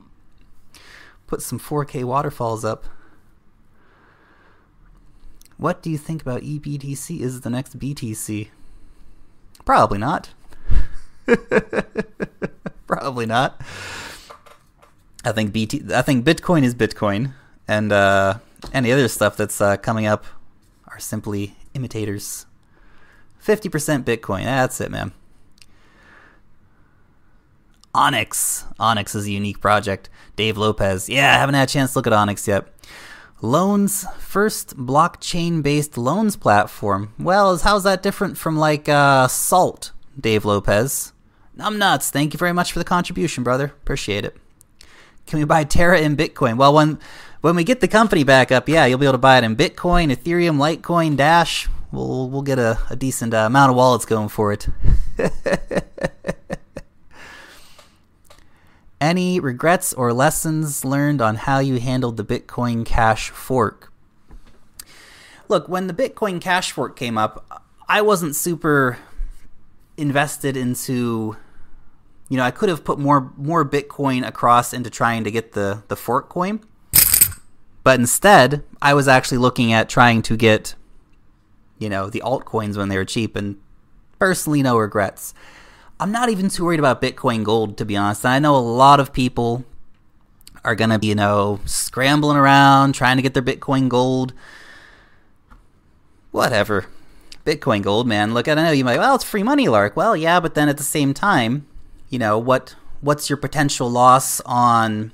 Put 1.28 1.42
some 1.42 1.60
4K 1.60 2.04
waterfalls 2.04 2.66
up. 2.66 2.86
What 5.58 5.84
do 5.84 5.90
you 5.90 5.98
think 5.98 6.22
about 6.22 6.42
EBTC 6.42 7.20
is 7.20 7.42
the 7.42 7.50
next 7.50 7.78
BTC? 7.78 8.48
Probably 9.66 10.00
not. 10.00 10.30
Probably 12.88 13.26
not. 13.26 13.62
I 15.24 15.32
think 15.34 15.52
BT. 15.52 15.84
I 15.94 16.02
think 16.02 16.26
Bitcoin 16.26 16.64
is 16.64 16.74
Bitcoin, 16.74 17.34
and 17.68 17.92
uh, 17.92 18.40
any 18.74 18.92
other 18.92 19.08
stuff 19.08 19.36
that's 19.36 19.60
uh, 19.60 19.78
coming 19.78 20.06
up 20.06 20.26
are 20.88 21.00
simply 21.00 21.56
imitators. 21.74 22.46
Fifty 23.40 23.70
percent 23.70 24.06
Bitcoin. 24.06 24.44
That's 24.44 24.82
it, 24.82 24.92
man. 24.92 25.14
Onyx. 27.94 28.66
Onyx 28.80 29.16
is 29.16 29.26
a 29.26 29.32
unique 29.32 29.62
project. 29.62 30.10
Dave 30.36 30.58
Lopez. 30.58 31.10
Yeah, 31.10 31.34
I 31.34 31.40
haven't 31.40 31.56
had 31.56 31.70
a 31.70 31.72
chance 31.72 31.94
to 31.94 32.00
look 32.00 32.08
at 32.08 32.14
Onyx 32.14 32.48
yet. 32.48 32.68
Loans 33.42 34.06
first 34.20 34.78
blockchain 34.78 35.64
based 35.64 35.98
loans 35.98 36.36
platform. 36.36 37.14
Well, 37.18 37.58
how's 37.58 37.84
that 37.84 38.04
different 38.04 38.38
from 38.38 38.58
like 38.58 38.90
uh, 38.90 39.28
Salt, 39.28 39.92
Dave 40.20 40.46
Lopez? 40.46 41.14
I'm 41.58 41.78
nuts. 41.78 42.10
Thank 42.10 42.34
you 42.34 42.38
very 42.38 42.54
much 42.54 42.72
for 42.72 42.80
the 42.80 42.86
contribution, 42.86 43.44
brother. 43.44 43.66
Appreciate 43.66 44.26
it. 44.26 44.38
Can 45.26 45.40
we 45.40 45.46
buy 45.46 45.64
Terra 45.64 46.00
in 46.00 46.18
Bitcoin? 46.18 46.58
Well, 46.58 46.74
when 46.74 47.00
when 47.42 47.56
we 47.56 47.64
get 47.64 47.80
the 47.80 47.88
company 47.88 48.24
back 48.24 48.52
up, 48.52 48.68
yeah, 48.68 48.86
you'll 48.86 49.00
be 49.00 49.06
able 49.06 49.14
to 49.14 49.18
buy 49.18 49.38
it 49.38 49.44
in 49.44 49.56
Bitcoin, 49.56 50.12
Ethereum, 50.14 50.58
Litecoin, 50.58 51.16
Dash. 51.16 51.70
We'll 51.92 52.30
we'll 52.30 52.42
get 52.44 52.60
a, 52.60 52.80
a 52.90 52.96
decent 52.96 53.34
uh, 53.34 53.40
amount 53.40 53.72
of 53.72 53.76
wallets 53.76 54.06
going 54.06 54.30
for 54.30 54.54
it. 54.54 54.68
Any 59.02 59.40
regrets 59.40 59.94
or 59.94 60.12
lessons 60.12 60.84
learned 60.84 61.22
on 61.22 61.36
how 61.36 61.60
you 61.60 61.80
handled 61.80 62.18
the 62.18 62.26
Bitcoin 62.26 62.86
Cash 62.86 63.30
fork? 63.30 63.94
Look, 65.48 65.70
when 65.70 65.88
the 65.88 65.94
Bitcoin 65.94 66.42
Cash 66.42 66.74
fork 66.74 66.98
came 66.98 67.18
up, 67.18 67.64
I 67.88 68.02
wasn't 68.02 68.36
super 68.36 69.00
invested 69.98 70.58
into 70.58 71.38
you 72.30 72.38
know, 72.38 72.44
I 72.44 72.52
could 72.52 72.70
have 72.70 72.84
put 72.84 73.00
more 73.00 73.32
more 73.38 73.68
Bitcoin 73.68 74.28
across 74.28 74.74
into 74.74 74.90
trying 74.90 75.24
to 75.24 75.32
get 75.32 75.54
the 75.54 75.84
the 75.88 75.96
fork 75.96 76.30
coin. 76.30 76.60
But 77.90 78.00
instead, 78.00 78.64
I 78.84 78.94
was 78.94 79.08
actually 79.08 79.40
looking 79.40 79.74
at 79.74 79.90
trying 79.90 80.22
to 80.22 80.38
get 80.38 80.76
you 81.80 81.90
know, 81.90 82.08
the 82.08 82.22
altcoins 82.24 82.78
when 82.78 82.88
they 82.88 82.98
were 82.98 83.04
cheap 83.04 83.36
and 83.36 83.58
personally 84.20 84.62
no 84.62 84.78
regrets. 84.78 85.34
I'm 86.00 86.12
not 86.12 86.30
even 86.30 86.50
too 86.50 86.66
worried 86.66 86.78
about 86.78 87.02
Bitcoin 87.02 87.44
Gold, 87.44 87.80
to 87.80 87.86
be 87.86 87.98
honest. 87.98 88.28
I 88.28 88.38
know 88.38 88.56
a 88.56 88.60
lot 88.60 89.00
of 89.00 89.12
people 89.12 89.66
are 90.64 90.76
going 90.76 90.92
to 90.92 91.00
be, 91.00 91.08
you 91.08 91.16
know, 91.16 91.62
scrambling 91.66 92.38
around 92.38 92.94
trying 92.94 93.16
to 93.16 93.24
get 93.24 93.34
their 93.34 93.42
Bitcoin 93.42 93.90
Gold. 93.90 94.34
Whatever. 96.30 96.86
Bitcoin 97.44 97.82
Gold, 97.82 98.06
man. 98.06 98.36
Look, 98.36 98.48
I 98.48 98.54
don't 98.54 98.66
know 98.66 98.72
you 98.72 98.86
might, 98.86 99.00
well, 99.00 99.16
it's 99.16 99.24
free 99.24 99.42
money, 99.42 99.68
Lark. 99.68 99.96
Well, 99.96 100.16
yeah, 100.16 100.40
but 100.40 100.54
then 100.54 100.70
at 100.70 100.78
the 100.78 100.84
same 100.84 101.12
time, 101.12 101.66
you 102.08 102.20
know, 102.20 102.38
what 102.38 102.76
what's 103.02 103.32
your 103.32 103.38
potential 103.38 103.90
loss 103.90 104.42
on 104.42 105.12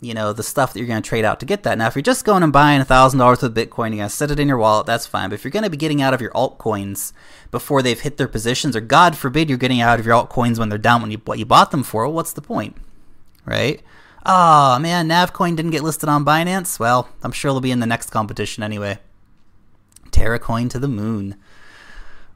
you 0.00 0.14
know 0.14 0.32
the 0.32 0.42
stuff 0.42 0.72
that 0.72 0.78
you're 0.78 0.88
going 0.88 1.02
to 1.02 1.08
trade 1.08 1.24
out 1.24 1.40
to 1.40 1.46
get 1.46 1.62
that. 1.64 1.76
Now, 1.76 1.86
if 1.86 1.94
you're 1.94 2.02
just 2.02 2.24
going 2.24 2.42
and 2.42 2.52
buying 2.52 2.80
a 2.80 2.84
thousand 2.84 3.18
dollars 3.18 3.42
worth 3.42 3.50
of 3.50 3.54
Bitcoin, 3.54 3.88
you're 3.88 3.98
going 3.98 4.08
to 4.08 4.10
set 4.10 4.30
it 4.30 4.40
in 4.40 4.48
your 4.48 4.56
wallet. 4.56 4.86
That's 4.86 5.06
fine. 5.06 5.28
But 5.28 5.34
if 5.34 5.44
you're 5.44 5.50
going 5.50 5.64
to 5.64 5.70
be 5.70 5.76
getting 5.76 6.00
out 6.00 6.14
of 6.14 6.20
your 6.20 6.30
altcoins 6.30 7.12
before 7.50 7.82
they've 7.82 8.00
hit 8.00 8.16
their 8.16 8.28
positions, 8.28 8.74
or 8.74 8.80
God 8.80 9.16
forbid 9.16 9.48
you're 9.48 9.58
getting 9.58 9.80
out 9.80 10.00
of 10.00 10.06
your 10.06 10.14
altcoins 10.14 10.58
when 10.58 10.68
they're 10.68 10.78
down 10.78 11.02
when 11.02 11.10
you 11.10 11.20
what 11.24 11.38
you 11.38 11.44
bought 11.44 11.70
them 11.70 11.82
for, 11.82 12.04
well, 12.04 12.14
what's 12.14 12.32
the 12.32 12.40
point, 12.40 12.76
right? 13.44 13.82
Oh 14.24 14.78
man, 14.78 15.08
Navcoin 15.08 15.56
didn't 15.56 15.70
get 15.70 15.82
listed 15.82 16.08
on 16.08 16.24
Binance. 16.24 16.78
Well, 16.78 17.08
I'm 17.22 17.32
sure 17.32 17.52
they'll 17.52 17.60
be 17.60 17.70
in 17.70 17.80
the 17.80 17.86
next 17.86 18.10
competition 18.10 18.62
anyway. 18.62 18.98
Terracoin 20.10 20.68
to 20.70 20.78
the 20.78 20.88
moon. 20.88 21.36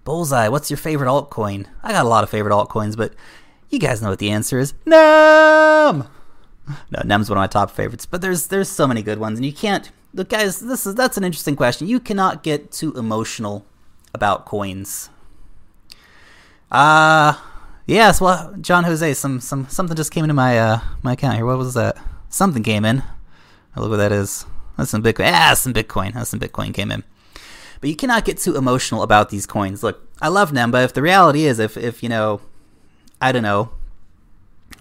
Bullseye, 0.05 0.49
what's 0.49 0.71
your 0.71 0.77
favorite 0.77 1.09
altcoin? 1.09 1.67
I 1.83 1.93
got 1.93 2.05
a 2.05 2.09
lot 2.09 2.25
of 2.25 2.31
favorite 2.31 2.53
altcoins, 2.53 2.97
but 2.97 3.15
you 3.71 3.79
guys 3.79 4.03
know 4.03 4.11
what 4.11 4.19
the 4.19 4.31
answer 4.31 4.59
is. 4.59 4.75
Nem. 4.85 6.09
No, 6.91 7.03
Nem's 7.05 7.29
one 7.29 7.37
of 7.37 7.43
my 7.43 7.47
top 7.47 7.71
favorites, 7.71 8.07
but 8.07 8.23
there's 8.23 8.47
there's 8.47 8.69
so 8.69 8.87
many 8.87 9.03
good 9.03 9.19
ones, 9.19 9.39
and 9.39 9.47
you 9.47 9.53
can't. 9.53 9.91
Look, 10.15 10.31
guys, 10.31 10.61
this 10.61 10.87
is 10.87 10.95
that's 10.95 11.17
an 11.17 11.25
interesting 11.25 11.57
question. 11.57 11.89
You 11.89 12.01
cannot 12.01 12.43
get 12.43 12.73
too 12.73 12.93
emotional 12.95 13.67
about 14.15 14.47
coins. 14.47 15.11
Uh 16.71 17.35
yes. 17.87 18.21
Well, 18.21 18.55
John 18.61 18.85
Jose, 18.85 19.15
some 19.15 19.41
some 19.41 19.69
something 19.69 19.97
just 19.97 20.13
came 20.13 20.25
into 20.25 20.35
my 20.35 20.59
uh 20.59 20.81
my 21.03 21.13
account 21.13 21.37
here. 21.37 21.47
What 21.47 21.59
was 21.59 21.75
that? 21.75 21.97
Something 22.29 22.63
came 22.63 22.85
in. 22.85 23.03
Oh, 23.77 23.83
look 23.83 23.91
what 23.91 23.97
that 23.99 24.13
is. 24.13 24.47
That's 24.77 24.91
some 24.91 25.03
Bitcoin. 25.03 25.33
Ah, 25.33 25.55
some 25.55 25.75
Bitcoin. 25.75 26.15
That's 26.15 26.31
some 26.31 26.41
Bitcoin 26.41 26.73
came 26.73 26.91
in. 26.91 27.05
But 27.81 27.91
you 27.91 27.97
cannot 27.97 28.25
get 28.25 28.39
too 28.39 28.57
emotional 28.57 29.03
about 29.03 29.29
these 29.29 29.47
coins. 29.47 29.83
Look, 29.83 30.09
I 30.23 30.29
love 30.29 30.53
Nem, 30.53 30.71
but 30.71 30.85
if 30.85 30.95
the 30.95 31.03
reality 31.03 31.45
is, 31.45 31.59
if 31.59 31.77
if 31.77 32.03
you 32.03 32.09
know, 32.09 32.41
I 33.21 33.31
don't 33.33 33.43
know, 33.43 33.71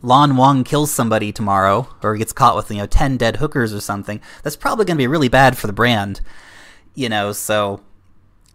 Lon 0.05 0.35
Wong 0.35 0.65
kills 0.65 0.91
somebody 0.91 1.31
tomorrow 1.31 1.87
or 2.03 2.17
gets 2.17 2.33
caught 2.33 2.57
with, 2.57 2.69
you 2.69 2.77
know, 2.77 2.85
10 2.85 3.15
dead 3.15 3.37
hookers 3.37 3.73
or 3.73 3.79
something, 3.79 4.19
that's 4.43 4.57
probably 4.57 4.83
going 4.83 4.97
to 4.97 5.01
be 5.01 5.07
really 5.07 5.29
bad 5.29 5.57
for 5.57 5.65
the 5.65 5.73
brand. 5.73 6.19
You 6.93 7.07
know, 7.07 7.31
so 7.31 7.81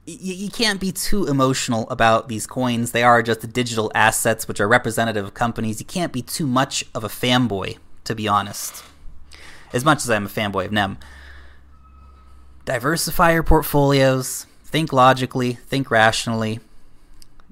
y- 0.07 0.19
you 0.21 0.51
can't 0.51 0.79
be 0.79 0.93
too 0.93 1.27
emotional 1.27 1.89
about 1.89 2.29
these 2.29 2.47
coins. 2.47 2.93
They 2.93 3.03
are 3.03 3.23
just 3.23 3.51
digital 3.53 3.91
assets 3.95 4.47
which 4.47 4.61
are 4.61 4.69
representative 4.69 5.25
of 5.25 5.33
companies. 5.33 5.81
You 5.81 5.87
can't 5.87 6.13
be 6.13 6.21
too 6.21 6.47
much 6.47 6.85
of 6.95 7.03
a 7.03 7.09
fanboy, 7.09 7.79
to 8.05 8.15
be 8.15 8.29
honest. 8.29 8.85
As 9.73 9.87
much 9.87 9.99
as 9.99 10.11
I'm 10.11 10.27
a 10.27 10.29
fanboy 10.29 10.67
of 10.67 10.73
NEM. 10.73 10.99
Diversify 12.67 13.33
your 13.33 13.43
portfolios, 13.43 14.45
think 14.65 14.93
logically, 14.93 15.55
think 15.55 15.91
rationally. 15.91 16.61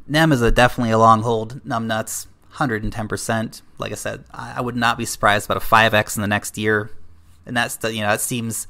NEM 0.06 0.32
is 0.32 0.42
a 0.42 0.50
definitely 0.50 0.92
a 0.92 0.98
long 0.98 1.22
hold, 1.22 1.64
numbnuts. 1.64 2.26
110%. 2.56 3.62
Like 3.78 3.92
I 3.92 3.94
said, 3.94 4.24
I 4.30 4.60
would 4.60 4.76
not 4.76 4.98
be 4.98 5.04
surprised 5.04 5.46
about 5.46 5.62
a 5.62 5.66
5x 5.66 6.16
in 6.16 6.22
the 6.22 6.28
next 6.28 6.56
year. 6.56 6.90
And 7.44 7.56
that's, 7.56 7.78
you 7.84 8.00
know, 8.00 8.08
that 8.08 8.20
seems 8.20 8.66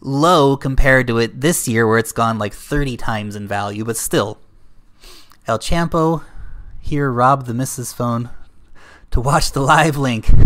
low 0.00 0.56
compared 0.56 1.06
to 1.08 1.18
it 1.18 1.40
this 1.40 1.68
year 1.68 1.86
where 1.86 1.98
it's 1.98 2.12
gone 2.12 2.38
like 2.38 2.52
30 2.52 2.96
times 2.96 3.36
in 3.36 3.46
value, 3.46 3.84
but 3.84 3.96
still. 3.96 4.38
El 5.46 5.58
Champo 5.58 6.24
here 6.80 7.10
robbed 7.10 7.46
the 7.46 7.54
missus 7.54 7.92
phone 7.92 8.30
to 9.10 9.20
watch 9.20 9.52
the 9.52 9.60
live 9.60 9.96
link. 9.96 10.28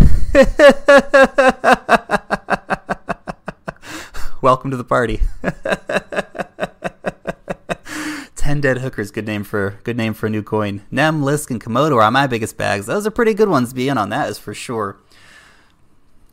Welcome 4.41 4.71
to 4.71 4.77
the 4.77 4.85
party. 4.85 5.21
Ten 8.49 8.61
Dead 8.61 8.79
Hookers, 8.79 9.11
good 9.11 9.27
name 9.27 9.43
for 9.43 9.77
good 9.83 9.95
name 9.95 10.15
for 10.15 10.25
a 10.25 10.29
new 10.31 10.41
coin. 10.41 10.81
Nem, 10.89 11.21
Lisk, 11.21 11.51
and 11.51 11.61
Komodo 11.63 12.01
are 12.01 12.09
my 12.09 12.25
biggest 12.25 12.57
bags. 12.57 12.87
Those 12.87 13.05
are 13.05 13.11
pretty 13.11 13.35
good 13.35 13.47
ones 13.47 13.69
to 13.69 13.75
be 13.75 13.89
in 13.89 13.99
on 13.99 14.09
that 14.09 14.27
is 14.27 14.39
for 14.39 14.55
sure. 14.55 14.97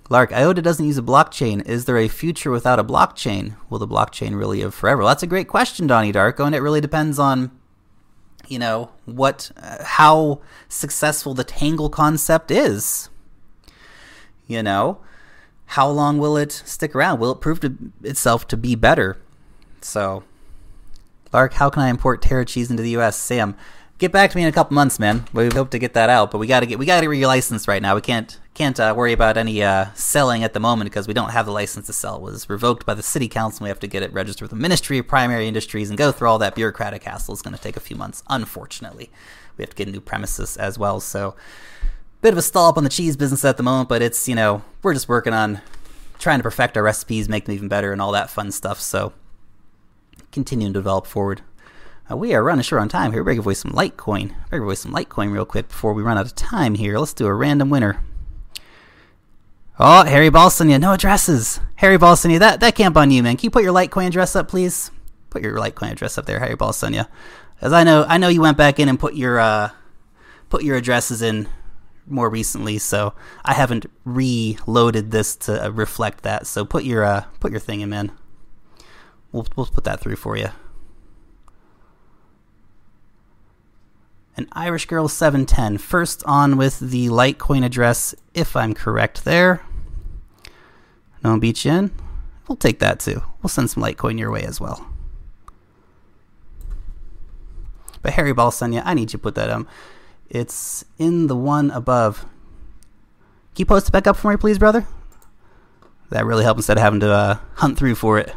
Lark, 0.09 0.33
IOTA 0.33 0.62
doesn't 0.62 0.87
use 0.87 0.97
a 0.97 1.03
blockchain. 1.03 1.62
Is 1.69 1.85
there 1.85 1.99
a 1.99 2.09
future 2.09 2.51
without 2.51 2.79
a 2.79 2.85
blockchain? 2.85 3.57
Will 3.69 3.79
the 3.79 3.87
blockchain 3.87 4.35
really 4.35 4.62
live 4.62 4.75
forever? 4.75 5.01
Well, 5.01 5.09
that's 5.09 5.25
a 5.25 5.27
great 5.27 5.47
question, 5.47 5.87
Donnie 5.87 6.11
Darko, 6.11 6.47
and 6.47 6.55
it 6.55 6.62
really 6.62 6.81
depends 6.81 7.19
on, 7.19 7.51
you 8.49 8.59
know, 8.59 8.93
what, 9.05 9.51
uh, 9.59 9.85
how 9.85 10.41
successful 10.71 11.35
the 11.35 11.45
Tangle 11.45 11.91
concept 11.91 12.51
is. 12.51 13.11
You 14.47 14.62
know, 14.62 15.03
how 15.67 15.91
long 15.91 16.17
will 16.17 16.39
it 16.39 16.51
stick 16.53 16.95
around? 16.97 17.21
Will 17.21 17.33
it 17.33 17.43
prove 17.43 17.61
to 17.61 17.77
itself 18.03 18.49
to 18.49 18.57
be 18.57 18.75
better? 18.75 19.19
So, 19.83 20.25
Lark, 21.37 21.53
how 21.53 21.68
can 21.68 21.82
I 21.82 21.91
import 21.91 22.22
Terra 22.22 22.47
cheese 22.47 22.70
into 22.70 22.82
the 22.82 22.89
U.S.? 22.93 23.14
Sam, 23.14 23.59
get 23.99 24.11
back 24.11 24.30
to 24.30 24.37
me 24.39 24.45
in 24.45 24.49
a 24.49 24.53
couple 24.53 24.74
months, 24.74 24.99
man. 24.99 25.26
We 25.34 25.51
hope 25.53 25.68
to 25.72 25.78
get 25.78 25.93
that 25.93 26.09
out, 26.09 26.30
but 26.30 26.39
we 26.39 26.47
got 26.47 26.61
to 26.61 26.66
get 26.66 26.78
we 26.78 26.87
got 26.87 27.03
to 27.03 27.07
get 27.07 27.14
your 27.14 27.28
license 27.28 27.68
right 27.68 27.82
now. 27.82 27.95
We 27.95 28.01
can't 28.01 28.41
can't 28.55 28.80
uh, 28.80 28.95
worry 28.97 29.12
about 29.12 29.37
any 29.37 29.62
uh, 29.62 29.93
selling 29.93 30.45
at 30.45 30.55
the 30.55 30.61
moment 30.61 30.89
because 30.91 31.07
we 31.07 31.12
don't 31.12 31.32
have 31.32 31.45
the 31.45 31.53
license 31.53 31.89
to 31.89 31.93
sell. 31.93 32.16
It 32.16 32.22
was 32.22 32.49
revoked 32.49 32.87
by 32.87 32.95
the 32.95 33.03
city 33.03 33.28
council. 33.28 33.64
We 33.64 33.68
have 33.68 33.80
to 33.80 33.87
get 33.87 34.03
it 34.03 34.14
registered 34.14 34.45
with 34.45 34.51
the 34.51 34.57
Ministry 34.57 34.97
of 34.97 35.09
Primary 35.09 35.47
Industries 35.47 35.91
and 35.91 35.99
go 35.99 36.11
through 36.11 36.28
all 36.28 36.39
that 36.39 36.55
bureaucratic 36.55 37.03
hassle. 37.03 37.34
It's 37.34 37.43
going 37.43 37.55
to 37.55 37.62
take 37.62 37.76
a 37.76 37.80
few 37.80 37.97
months. 37.97 38.22
Unfortunately, 38.30 39.11
we 39.59 39.62
have 39.62 39.68
to 39.68 39.76
get 39.76 39.93
new 39.93 40.01
premises 40.01 40.57
as 40.57 40.78
well. 40.78 41.01
So, 41.01 41.37
bit 42.22 42.32
of 42.32 42.39
a 42.39 42.43
stall 42.43 42.70
up 42.70 42.78
on 42.78 42.84
the 42.84 42.89
cheese 42.89 43.14
business 43.14 43.45
at 43.45 43.59
the 43.59 43.62
moment, 43.62 43.91
but 43.91 44.01
it's 44.01 44.26
you 44.26 44.34
know 44.34 44.62
we're 44.82 44.95
just 44.95 45.07
working 45.07 45.34
on 45.34 45.61
trying 46.18 46.39
to 46.39 46.45
perfect 46.45 46.78
our 46.78 46.82
recipes, 46.82 47.28
make 47.28 47.45
them 47.45 47.55
even 47.55 47.68
better, 47.68 47.93
and 47.93 48.01
all 48.01 48.12
that 48.12 48.30
fun 48.30 48.51
stuff. 48.51 48.80
So 48.80 49.12
continuing 50.37 50.74
to 50.74 50.78
develop 50.78 51.07
forward. 51.07 51.41
Uh, 52.11 52.16
we 52.16 52.34
are 52.34 52.43
running 52.43 52.62
short 52.62 52.82
on 52.82 52.91
time 52.91 53.11
here. 53.11 53.24
To 53.24 53.34
give 53.34 53.47
away 53.47 53.55
some 53.55 53.72
Litecoin. 53.72 54.28
To 54.28 54.51
give 54.51 54.62
away 54.62 54.74
some 54.74 54.93
Litecoin 54.93 55.32
real 55.32 55.47
quick 55.47 55.68
before 55.68 55.95
we 55.95 56.03
run 56.03 56.18
out 56.18 56.26
of 56.26 56.34
time 56.34 56.74
here. 56.74 56.99
Let's 56.99 57.14
do 57.14 57.26
a 57.26 57.32
random 57.32 57.70
winner. 57.70 58.05
Oh, 59.78 60.05
Harry 60.05 60.30
Balsonia, 60.30 60.78
no 60.78 60.93
addresses. 60.93 61.59
Harry 61.76 61.97
Balsonia, 61.97 62.39
that, 62.39 62.61
that 62.61 62.74
can't 62.74 62.95
on 62.97 63.11
you, 63.11 63.22
man. 63.22 63.39
Can 63.39 63.47
you 63.47 63.51
put 63.51 63.62
your 63.62 63.72
Litecoin 63.72 64.09
address 64.09 64.37
up, 64.37 64.47
please? 64.49 64.91
Put 65.30 65.41
your 65.41 65.57
Litecoin 65.57 65.93
address 65.93 66.18
up 66.18 66.26
there, 66.26 66.39
Harry 66.39 66.55
Balsonia. 66.55 67.09
As 67.62 67.72
I 67.72 67.82
know, 67.82 68.05
I 68.07 68.18
know 68.18 68.28
you 68.28 68.43
went 68.43 68.59
back 68.59 68.78
in 68.78 68.91
and 68.91 69.01
put 69.01 69.14
your 69.14 69.39
uh, 69.39 69.70
put 70.51 70.62
your 70.62 70.76
addresses 70.76 71.22
in 71.22 71.49
more 72.07 72.28
recently, 72.28 72.76
so 72.76 73.14
I 73.43 73.55
haven't 73.55 73.87
reloaded 74.05 75.12
this 75.12 75.34
to 75.37 75.70
reflect 75.72 76.24
that. 76.24 76.47
So 76.47 76.66
put 76.66 76.84
your 76.84 77.05
uh, 77.05 77.24
put 77.41 77.51
your 77.53 77.61
thing 77.61 77.80
in, 77.80 77.89
man. 77.89 78.12
We'll, 79.33 79.47
we'll 79.57 79.66
put 79.66 79.85
that 79.85 80.01
through 80.01 80.16
for 80.16 80.37
you. 80.37 80.49
An 84.37 84.49
Irish 84.53 84.87
Girl 84.87 85.09
710. 85.09 85.79
First 85.79 86.22
on 86.27 86.57
with 86.57 86.79
the 86.79 87.09
Litecoin 87.09 87.64
address, 87.64 88.14
if 88.35 88.55
I'm 88.55 88.74
correct 88.74 89.24
there. 89.24 89.62
No 91.24 91.39
beat 91.39 91.64
you 91.64 91.72
in. 91.72 91.91
We'll 92.47 92.57
take 92.57 92.79
that 92.81 93.01
too. 93.01 93.22
We'll 93.43 93.49
send 93.49 93.70
some 93.70 93.83
Litecoin 93.83 94.18
your 94.18 94.31
way 94.31 94.43
as 94.43 94.61
well. 94.61 94.87
But 98.03 98.12
Harry 98.12 98.35
Balsanya, 98.35 98.83
I 98.85 98.95
need 98.95 99.12
you 99.12 99.18
to 99.18 99.18
put 99.18 99.35
that 99.35 99.51
um 99.51 99.66
it's 100.29 100.85
in 100.99 101.29
the 101.29 101.37
one 101.37 101.70
above. 101.70 102.20
Can 102.20 103.62
you 103.62 103.66
post 103.66 103.89
it 103.89 103.93
back 103.93 104.07
up 104.07 104.16
for 104.16 104.31
me, 104.31 104.37
please, 104.37 104.59
brother? 104.59 104.87
That 106.11 106.27
really 106.27 106.45
helps 106.45 106.59
instead 106.59 106.77
of 106.77 106.83
having 106.83 107.01
to 107.01 107.11
uh, 107.11 107.39
hunt 107.55 107.79
through 107.79 107.95
for 107.95 108.18
it. 108.18 108.35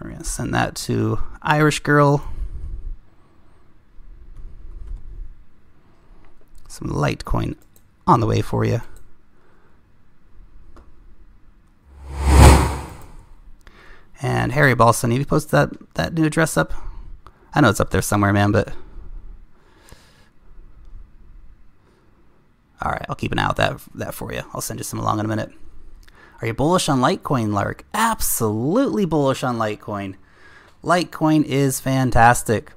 We're 0.00 0.10
gonna 0.10 0.24
send 0.24 0.54
that 0.54 0.74
to 0.76 1.20
Irish 1.42 1.80
Girl. 1.80 2.26
Some 6.68 6.88
Litecoin 6.88 7.56
on 8.06 8.20
the 8.20 8.26
way 8.26 8.40
for 8.40 8.64
you. 8.64 8.80
And 14.22 14.52
Harry 14.52 14.74
Balson, 14.74 15.10
have 15.10 15.20
you 15.20 15.26
posted 15.26 15.50
that, 15.50 15.94
that 15.94 16.14
new 16.14 16.24
address 16.24 16.56
up? 16.56 16.72
I 17.54 17.60
know 17.60 17.70
it's 17.70 17.80
up 17.80 17.90
there 17.90 18.02
somewhere, 18.02 18.32
man, 18.32 18.52
but. 18.52 18.72
Alright, 22.82 23.04
I'll 23.08 23.16
keep 23.16 23.32
an 23.32 23.38
eye 23.38 23.44
out 23.44 23.56
that 23.56 23.80
that 23.94 24.14
for 24.14 24.32
you. 24.32 24.42
I'll 24.54 24.62
send 24.62 24.80
you 24.80 24.84
some 24.84 24.98
along 24.98 25.18
in 25.18 25.26
a 25.26 25.28
minute. 25.28 25.52
Are 26.40 26.46
you 26.46 26.54
bullish 26.54 26.88
on 26.88 27.00
Litecoin, 27.00 27.52
Lark? 27.52 27.84
Absolutely 27.92 29.04
bullish 29.04 29.42
on 29.42 29.58
Litecoin. 29.58 30.14
Litecoin 30.82 31.44
is 31.44 31.80
fantastic. 31.80 32.72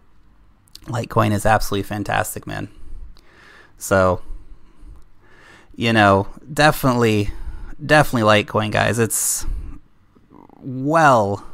Litecoin 0.85 1.31
is 1.31 1.45
absolutely 1.45 1.83
fantastic, 1.83 2.45
man. 2.45 2.67
So, 3.77 4.21
you 5.75 5.93
know, 5.93 6.27
definitely, 6.51 7.31
definitely 7.83 8.43
Litecoin, 8.43 8.71
guys. 8.71 8.99
It's 8.99 9.45
well, 10.59 11.45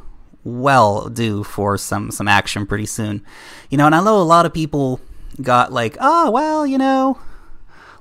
well 0.42 1.08
due 1.08 1.44
for 1.44 1.78
some 1.78 2.10
some 2.10 2.26
action 2.26 2.66
pretty 2.66 2.86
soon. 2.86 3.24
You 3.70 3.78
know, 3.78 3.86
and 3.86 3.94
I 3.94 4.02
know 4.02 4.20
a 4.20 4.22
lot 4.22 4.46
of 4.46 4.52
people 4.52 5.00
got 5.40 5.72
like, 5.72 5.96
oh 6.00 6.30
well, 6.32 6.66
you 6.66 6.78
know, 6.78 7.18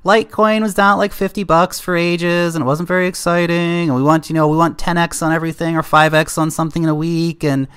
Litecoin 0.05 0.61
was 0.61 0.73
down 0.73 0.97
like 0.97 1.11
50 1.11 1.43
bucks 1.43 1.79
for 1.79 1.95
ages 1.95 2.55
and 2.55 2.63
it 2.63 2.65
wasn't 2.65 2.87
very 2.87 3.07
exciting. 3.07 3.89
And 3.89 3.95
we 3.95 4.01
want, 4.01 4.29
you 4.29 4.33
know, 4.33 4.47
we 4.47 4.55
want 4.55 4.77
10x 4.77 5.21
on 5.21 5.33
everything 5.33 5.75
or 5.75 5.81
5x 5.81 6.37
on 6.37 6.51
something 6.51 6.83
in 6.83 6.89
a 6.89 6.95
week. 6.95 7.43
And 7.43 7.67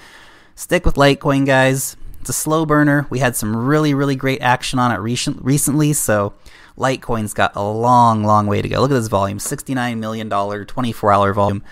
stick 0.55 0.87
with 0.87 0.95
Litecoin, 0.95 1.47
guys. 1.47 1.97
It's 2.21 2.31
a 2.31 2.33
slow 2.33 2.65
burner. 2.65 3.07
We 3.11 3.19
had 3.19 3.35
some 3.35 3.57
really, 3.57 3.95
really 3.95 4.15
great 4.15 4.41
action 4.41 4.79
on 4.79 4.93
it 4.93 4.99
recent, 4.99 5.45
recently. 5.45 5.93
So 5.93 6.35
Litecoin's 6.79 7.35
got 7.35 7.57
a 7.57 7.63
long, 7.63 8.23
long 8.23 8.47
way 8.47 8.63
to 8.63 8.69
go. 8.69 8.81
Look 8.81 8.93
at 8.93 8.95
this 8.95 9.09
volume 9.09 9.39
$69 9.39 9.99
million, 9.99 10.31
24 10.31 11.13
hour 11.13 11.33
volume, 11.33 11.65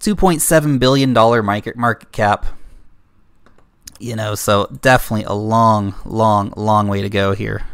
$2.7 0.00 0.78
billion 0.80 1.12
market, 1.12 1.76
market 1.76 2.10
cap. 2.10 2.46
You 4.00 4.16
know, 4.16 4.34
so 4.34 4.66
definitely 4.82 5.24
a 5.24 5.32
long, 5.32 5.94
long, 6.04 6.52
long 6.56 6.88
way 6.88 7.00
to 7.02 7.08
go 7.08 7.32
here. 7.32 7.64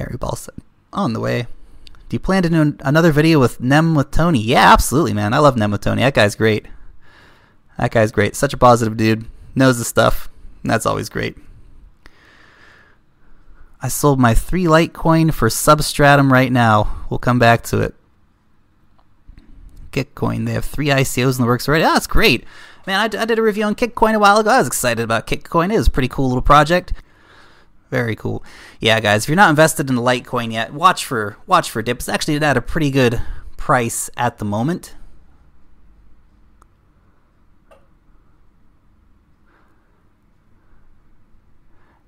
Harry 0.00 0.16
Balson 0.18 0.62
on 0.92 1.12
the 1.12 1.20
way. 1.20 1.46
Do 2.08 2.14
you 2.16 2.18
plan 2.18 2.42
to 2.42 2.48
do 2.48 2.76
another 2.80 3.12
video 3.12 3.38
with 3.38 3.60
Nem 3.60 3.94
with 3.94 4.10
Tony? 4.10 4.40
Yeah, 4.40 4.72
absolutely, 4.72 5.14
man. 5.14 5.32
I 5.32 5.38
love 5.38 5.56
Nem 5.56 5.70
with 5.70 5.82
Tony. 5.82 6.02
That 6.02 6.14
guy's 6.14 6.34
great. 6.34 6.66
That 7.78 7.92
guy's 7.92 8.10
great. 8.10 8.34
Such 8.34 8.52
a 8.52 8.58
positive 8.58 8.96
dude. 8.96 9.26
Knows 9.54 9.78
the 9.78 9.84
stuff. 9.84 10.28
That's 10.64 10.86
always 10.86 11.08
great. 11.08 11.36
I 13.80 13.88
sold 13.88 14.18
my 14.18 14.34
three 14.34 14.64
Litecoin 14.64 15.32
for 15.32 15.48
Substratum 15.48 16.32
right 16.32 16.52
now. 16.52 17.04
We'll 17.08 17.18
come 17.18 17.38
back 17.38 17.62
to 17.64 17.80
it. 17.80 17.94
Kitcoin. 19.92 20.46
They 20.46 20.52
have 20.52 20.64
three 20.64 20.88
ICOs 20.88 21.38
in 21.38 21.42
the 21.42 21.46
works 21.46 21.68
already. 21.68 21.84
Oh, 21.84 21.94
that's 21.94 22.06
great. 22.06 22.44
Man, 22.86 22.98
I, 23.00 23.22
I 23.22 23.24
did 23.24 23.38
a 23.38 23.42
review 23.42 23.64
on 23.64 23.74
Kitcoin 23.74 24.14
a 24.14 24.18
while 24.18 24.38
ago. 24.38 24.50
I 24.50 24.58
was 24.58 24.66
excited 24.66 25.02
about 25.02 25.26
Kitcoin. 25.26 25.72
It 25.72 25.78
was 25.78 25.86
a 25.86 25.92
pretty 25.92 26.08
cool 26.08 26.28
little 26.28 26.42
project. 26.42 26.92
Very 27.90 28.14
cool. 28.14 28.44
Yeah, 28.78 29.00
guys, 29.00 29.24
if 29.24 29.28
you're 29.28 29.36
not 29.36 29.50
invested 29.50 29.90
in 29.90 29.96
Litecoin 29.96 30.52
yet, 30.52 30.72
watch 30.72 31.04
for 31.04 31.36
watch 31.46 31.70
for 31.70 31.82
dips. 31.82 32.08
Actually, 32.08 32.36
at 32.36 32.56
a 32.56 32.62
pretty 32.62 32.90
good 32.90 33.20
price 33.56 34.08
at 34.16 34.38
the 34.38 34.44
moment. 34.44 34.94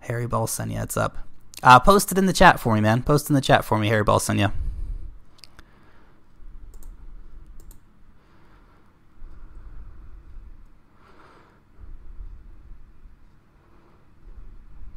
Harry 0.01 0.27
Balsenia, 0.27 0.83
it's 0.83 0.97
up. 0.97 1.19
Uh, 1.63 1.79
post 1.79 2.11
it 2.11 2.19
in 2.19 2.27
the 2.27 2.33
chat 2.33 2.59
for 2.59 2.75
me, 2.75 2.81
man. 2.81 3.03
Post 3.03 3.29
in 3.29 3.35
the 3.35 3.41
chat 3.41 3.65
for 3.65 3.79
me, 3.79 3.89
Harry 3.89 4.05
Balsenia. 4.05 4.53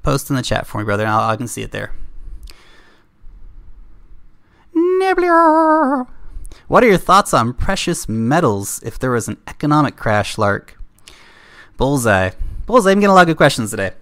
Post 0.05 0.29
in 0.29 0.35
the 0.35 0.43
chat 0.43 0.67
for 0.67 0.77
me, 0.77 0.83
brother. 0.83 1.07
I'll, 1.07 1.31
I 1.31 1.35
can 1.35 1.47
see 1.47 1.63
it 1.63 1.71
there. 1.71 1.91
Nibbler. 4.71 6.05
What 6.67 6.83
are 6.83 6.87
your 6.87 6.99
thoughts 6.99 7.33
on 7.33 7.55
precious 7.55 8.07
metals 8.07 8.83
if 8.83 8.99
there 8.99 9.09
was 9.09 9.27
an 9.27 9.37
economic 9.47 9.95
crash, 9.95 10.37
Lark? 10.37 10.79
Bullseye. 11.75 12.29
Bullseye, 12.67 12.91
I'm 12.91 12.99
getting 12.99 13.09
a 13.09 13.15
lot 13.15 13.21
of 13.21 13.27
good 13.29 13.37
questions 13.37 13.71
today. 13.71 13.93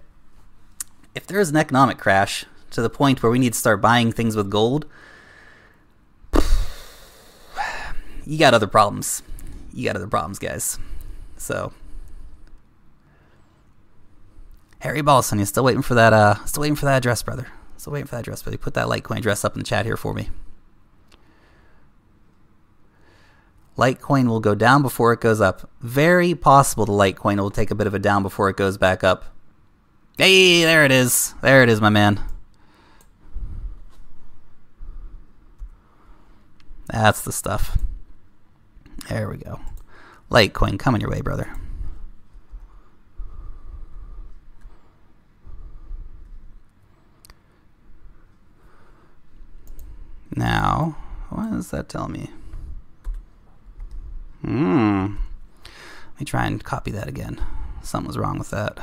If 1.14 1.26
there 1.26 1.40
is 1.40 1.48
an 1.48 1.56
economic 1.56 1.96
crash 1.96 2.44
to 2.72 2.82
the 2.82 2.90
point 2.90 3.22
where 3.22 3.32
we 3.32 3.38
need 3.38 3.54
to 3.54 3.58
start 3.58 3.80
buying 3.80 4.12
things 4.12 4.36
with 4.36 4.50
gold, 4.50 4.84
you 8.26 8.38
got 8.38 8.52
other 8.52 8.66
problems. 8.66 9.22
You 9.72 9.86
got 9.86 9.96
other 9.96 10.06
problems, 10.06 10.38
guys. 10.38 10.78
So, 11.38 11.72
Harry 14.84 15.00
Ballson, 15.00 15.38
you 15.38 15.46
still 15.46 15.64
waiting 15.64 15.80
for 15.80 15.94
that? 15.94 16.12
Uh, 16.12 16.34
still 16.44 16.60
waiting 16.60 16.76
for 16.76 16.84
that 16.84 16.98
address, 16.98 17.22
brother. 17.22 17.48
Still 17.78 17.94
waiting 17.94 18.06
for 18.06 18.16
that 18.16 18.20
address, 18.20 18.42
brother. 18.42 18.58
Put 18.58 18.74
that 18.74 18.86
Litecoin 18.86 19.16
address 19.16 19.42
up 19.42 19.54
in 19.54 19.60
the 19.60 19.64
chat 19.64 19.86
here 19.86 19.96
for 19.96 20.12
me. 20.12 20.28
Litecoin 23.78 24.28
will 24.28 24.40
go 24.40 24.54
down 24.54 24.82
before 24.82 25.14
it 25.14 25.22
goes 25.22 25.40
up. 25.40 25.70
Very 25.80 26.34
possible 26.34 26.84
the 26.84 26.92
Litecoin 26.92 27.40
will 27.40 27.50
take 27.50 27.70
a 27.70 27.74
bit 27.74 27.86
of 27.86 27.94
a 27.94 27.98
down 27.98 28.22
before 28.22 28.50
it 28.50 28.58
goes 28.58 28.76
back 28.76 29.02
up. 29.02 29.24
Hey, 30.18 30.64
there 30.64 30.84
it 30.84 30.92
is. 30.92 31.34
There 31.40 31.62
it 31.62 31.70
is, 31.70 31.80
my 31.80 31.88
man. 31.88 32.20
That's 36.88 37.22
the 37.22 37.32
stuff. 37.32 37.78
There 39.08 39.30
we 39.30 39.38
go. 39.38 39.60
Litecoin 40.30 40.78
coming 40.78 41.00
your 41.00 41.10
way, 41.10 41.22
brother. 41.22 41.50
Now, 50.34 50.96
what 51.30 51.50
does 51.52 51.70
that 51.70 51.88
tell 51.88 52.08
me? 52.08 52.30
Hmm. 54.42 55.16
Let 55.64 56.20
me 56.20 56.26
try 56.26 56.46
and 56.46 56.62
copy 56.62 56.90
that 56.90 57.08
again. 57.08 57.40
Something 57.82 58.08
was 58.08 58.18
wrong 58.18 58.38
with 58.38 58.50
that. 58.50 58.78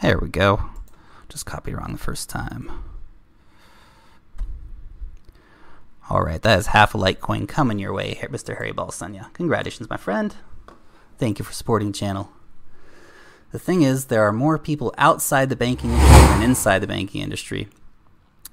There 0.00 0.18
we 0.18 0.28
go. 0.28 0.64
Just 1.28 1.46
copied 1.46 1.74
wrong 1.74 1.92
the 1.92 1.98
first 1.98 2.28
time. 2.28 2.70
All 6.10 6.22
right, 6.22 6.42
that 6.42 6.58
is 6.58 6.66
half 6.68 6.94
a 6.94 6.98
Litecoin 6.98 7.48
coming 7.48 7.78
your 7.78 7.92
way, 7.92 8.18
Mr. 8.22 8.58
Harry 8.58 8.72
Balsanya. 8.72 9.32
Congratulations, 9.32 9.88
my 9.88 9.96
friend. 9.96 10.34
Thank 11.22 11.38
you 11.38 11.44
for 11.44 11.52
supporting 11.52 11.92
the 11.92 11.96
channel. 11.96 12.32
The 13.52 13.58
thing 13.60 13.82
is, 13.82 14.06
there 14.06 14.24
are 14.24 14.32
more 14.32 14.58
people 14.58 14.92
outside 14.98 15.50
the 15.50 15.54
banking 15.54 15.90
industry 15.92 16.18
than 16.18 16.42
inside 16.42 16.80
the 16.80 16.88
banking 16.88 17.22
industry. 17.22 17.68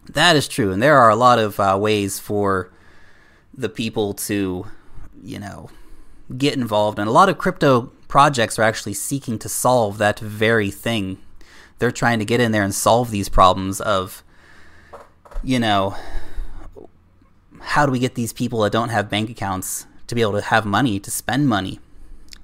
That 0.08 0.36
is 0.36 0.48
true, 0.48 0.72
and 0.72 0.80
there 0.80 1.00
are 1.00 1.10
a 1.10 1.16
lot 1.16 1.40
of 1.40 1.60
uh, 1.60 1.80
ways 1.82 2.20
for 2.20 2.70
the 3.52 3.70
people 3.70 4.14
to, 4.14 4.68
you 5.20 5.40
know, 5.40 5.72
get 6.38 6.54
involved. 6.54 7.00
And 7.00 7.08
a 7.08 7.12
lot 7.12 7.28
of 7.28 7.40
crypto 7.40 7.92
projects 8.08 8.60
are 8.60 8.64
actually 8.64 8.94
seeking 8.94 9.40
to 9.40 9.50
solve 9.50 9.98
that 9.98 10.20
very 10.20 10.70
thing. 10.70 11.18
They're 11.80 11.90
trying 11.90 12.20
to 12.20 12.26
get 12.26 12.40
in 12.40 12.52
there 12.52 12.62
and 12.62 12.76
solve 12.76 13.10
these 13.10 13.30
problems 13.30 13.82
of, 13.82 14.24
you 15.42 15.58
know, 15.58 15.96
how 17.62 17.88
do 17.88 17.92
we 17.92 17.98
get 17.98 18.14
these 18.14 18.32
people 18.32 18.62
that 18.62 18.72
don't 18.72 18.90
have 18.90 19.10
bank 19.10 19.28
accounts 19.28 19.88
to 20.06 20.14
be 20.14 20.22
able 20.22 20.34
to 20.34 20.42
have 20.42 20.68
money 20.68 21.00
to 21.00 21.10
spend 21.10 21.50
money? 21.50 21.80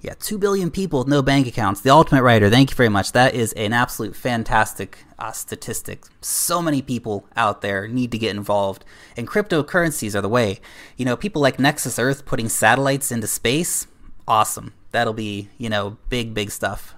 Yeah, 0.05 0.13
2 0.19 0.37
billion 0.37 0.69
people 0.69 0.99
with 0.99 1.07
no 1.07 1.23
bank 1.23 1.47
accounts. 1.47 1.81
The 1.81 1.89
Ultimate 1.89 2.21
Writer, 2.21 2.47
thank 2.47 2.69
you 2.69 2.75
very 2.75 2.89
much. 2.89 3.13
That 3.13 3.33
is 3.33 3.53
an 3.53 3.73
absolute 3.73 4.15
fantastic 4.15 4.99
uh, 5.17 5.31
statistic. 5.31 6.05
So 6.21 6.61
many 6.61 6.83
people 6.83 7.27
out 7.35 7.63
there 7.63 7.87
need 7.87 8.11
to 8.11 8.19
get 8.19 8.35
involved, 8.35 8.85
and 9.17 9.27
cryptocurrencies 9.27 10.13
are 10.13 10.21
the 10.21 10.29
way. 10.29 10.59
You 10.95 11.05
know, 11.05 11.17
people 11.17 11.41
like 11.41 11.57
Nexus 11.57 11.97
Earth 11.97 12.23
putting 12.23 12.49
satellites 12.49 13.11
into 13.11 13.25
space, 13.25 13.87
awesome. 14.27 14.75
That'll 14.91 15.11
be, 15.11 15.49
you 15.57 15.71
know, 15.71 15.97
big, 16.09 16.35
big 16.35 16.51
stuff. 16.51 16.93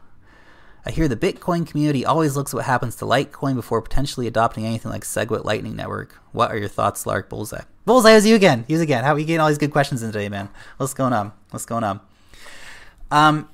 I 0.85 0.91
hear 0.91 1.07
the 1.07 1.15
Bitcoin 1.15 1.65
community 1.65 2.05
always 2.05 2.35
looks 2.35 2.53
at 2.53 2.57
what 2.57 2.65
happens 2.65 2.97
to 2.97 3.05
Litecoin 3.05 3.55
before 3.55 3.81
potentially 3.81 4.27
adopting 4.27 4.65
anything 4.65 4.91
like 4.91 5.05
SegWit 5.05 5.45
Lightning 5.45 5.77
Network. 5.77 6.21
What 6.33 6.51
are 6.51 6.57
your 6.57 6.67
thoughts, 6.67 7.05
Lark 7.05 7.29
Bullseye? 7.29 7.63
Bullseye, 7.85 8.15
is 8.15 8.25
you 8.25 8.35
again. 8.35 8.65
Use 8.67 8.81
again. 8.81 9.05
How 9.05 9.13
are 9.13 9.19
you 9.19 9.23
getting 9.23 9.39
all 9.39 9.47
these 9.47 9.57
good 9.57 9.71
questions 9.71 10.03
in 10.03 10.11
today, 10.11 10.27
man? 10.27 10.49
What's 10.75 10.93
going 10.93 11.13
on? 11.13 11.31
What's 11.51 11.65
going 11.65 11.85
on? 11.85 12.01
Um, 13.11 13.49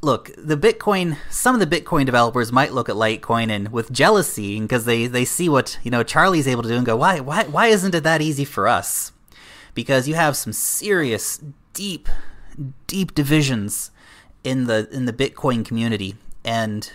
look, 0.00 0.30
the 0.36 0.56
Bitcoin. 0.56 1.16
Some 1.30 1.58
of 1.58 1.60
the 1.60 1.80
Bitcoin 1.80 2.06
developers 2.06 2.52
might 2.52 2.72
look 2.72 2.88
at 2.88 2.96
Litecoin 2.96 3.50
and 3.50 3.70
with 3.70 3.92
jealousy 3.92 4.60
because 4.60 4.84
they 4.84 5.06
they 5.06 5.24
see 5.24 5.48
what 5.48 5.78
you 5.82 5.90
know 5.90 6.02
Charlie's 6.02 6.48
able 6.48 6.62
to 6.62 6.68
do 6.68 6.76
and 6.76 6.86
go, 6.86 6.96
why 6.96 7.20
why 7.20 7.44
why 7.44 7.66
isn't 7.68 7.94
it 7.94 8.04
that 8.04 8.22
easy 8.22 8.44
for 8.44 8.68
us? 8.68 9.12
Because 9.74 10.06
you 10.06 10.14
have 10.14 10.36
some 10.36 10.52
serious, 10.52 11.42
deep, 11.72 12.08
deep 12.86 13.14
divisions 13.14 13.90
in 14.44 14.66
the 14.66 14.88
in 14.92 15.06
the 15.06 15.12
Bitcoin 15.12 15.64
community, 15.64 16.16
and 16.44 16.92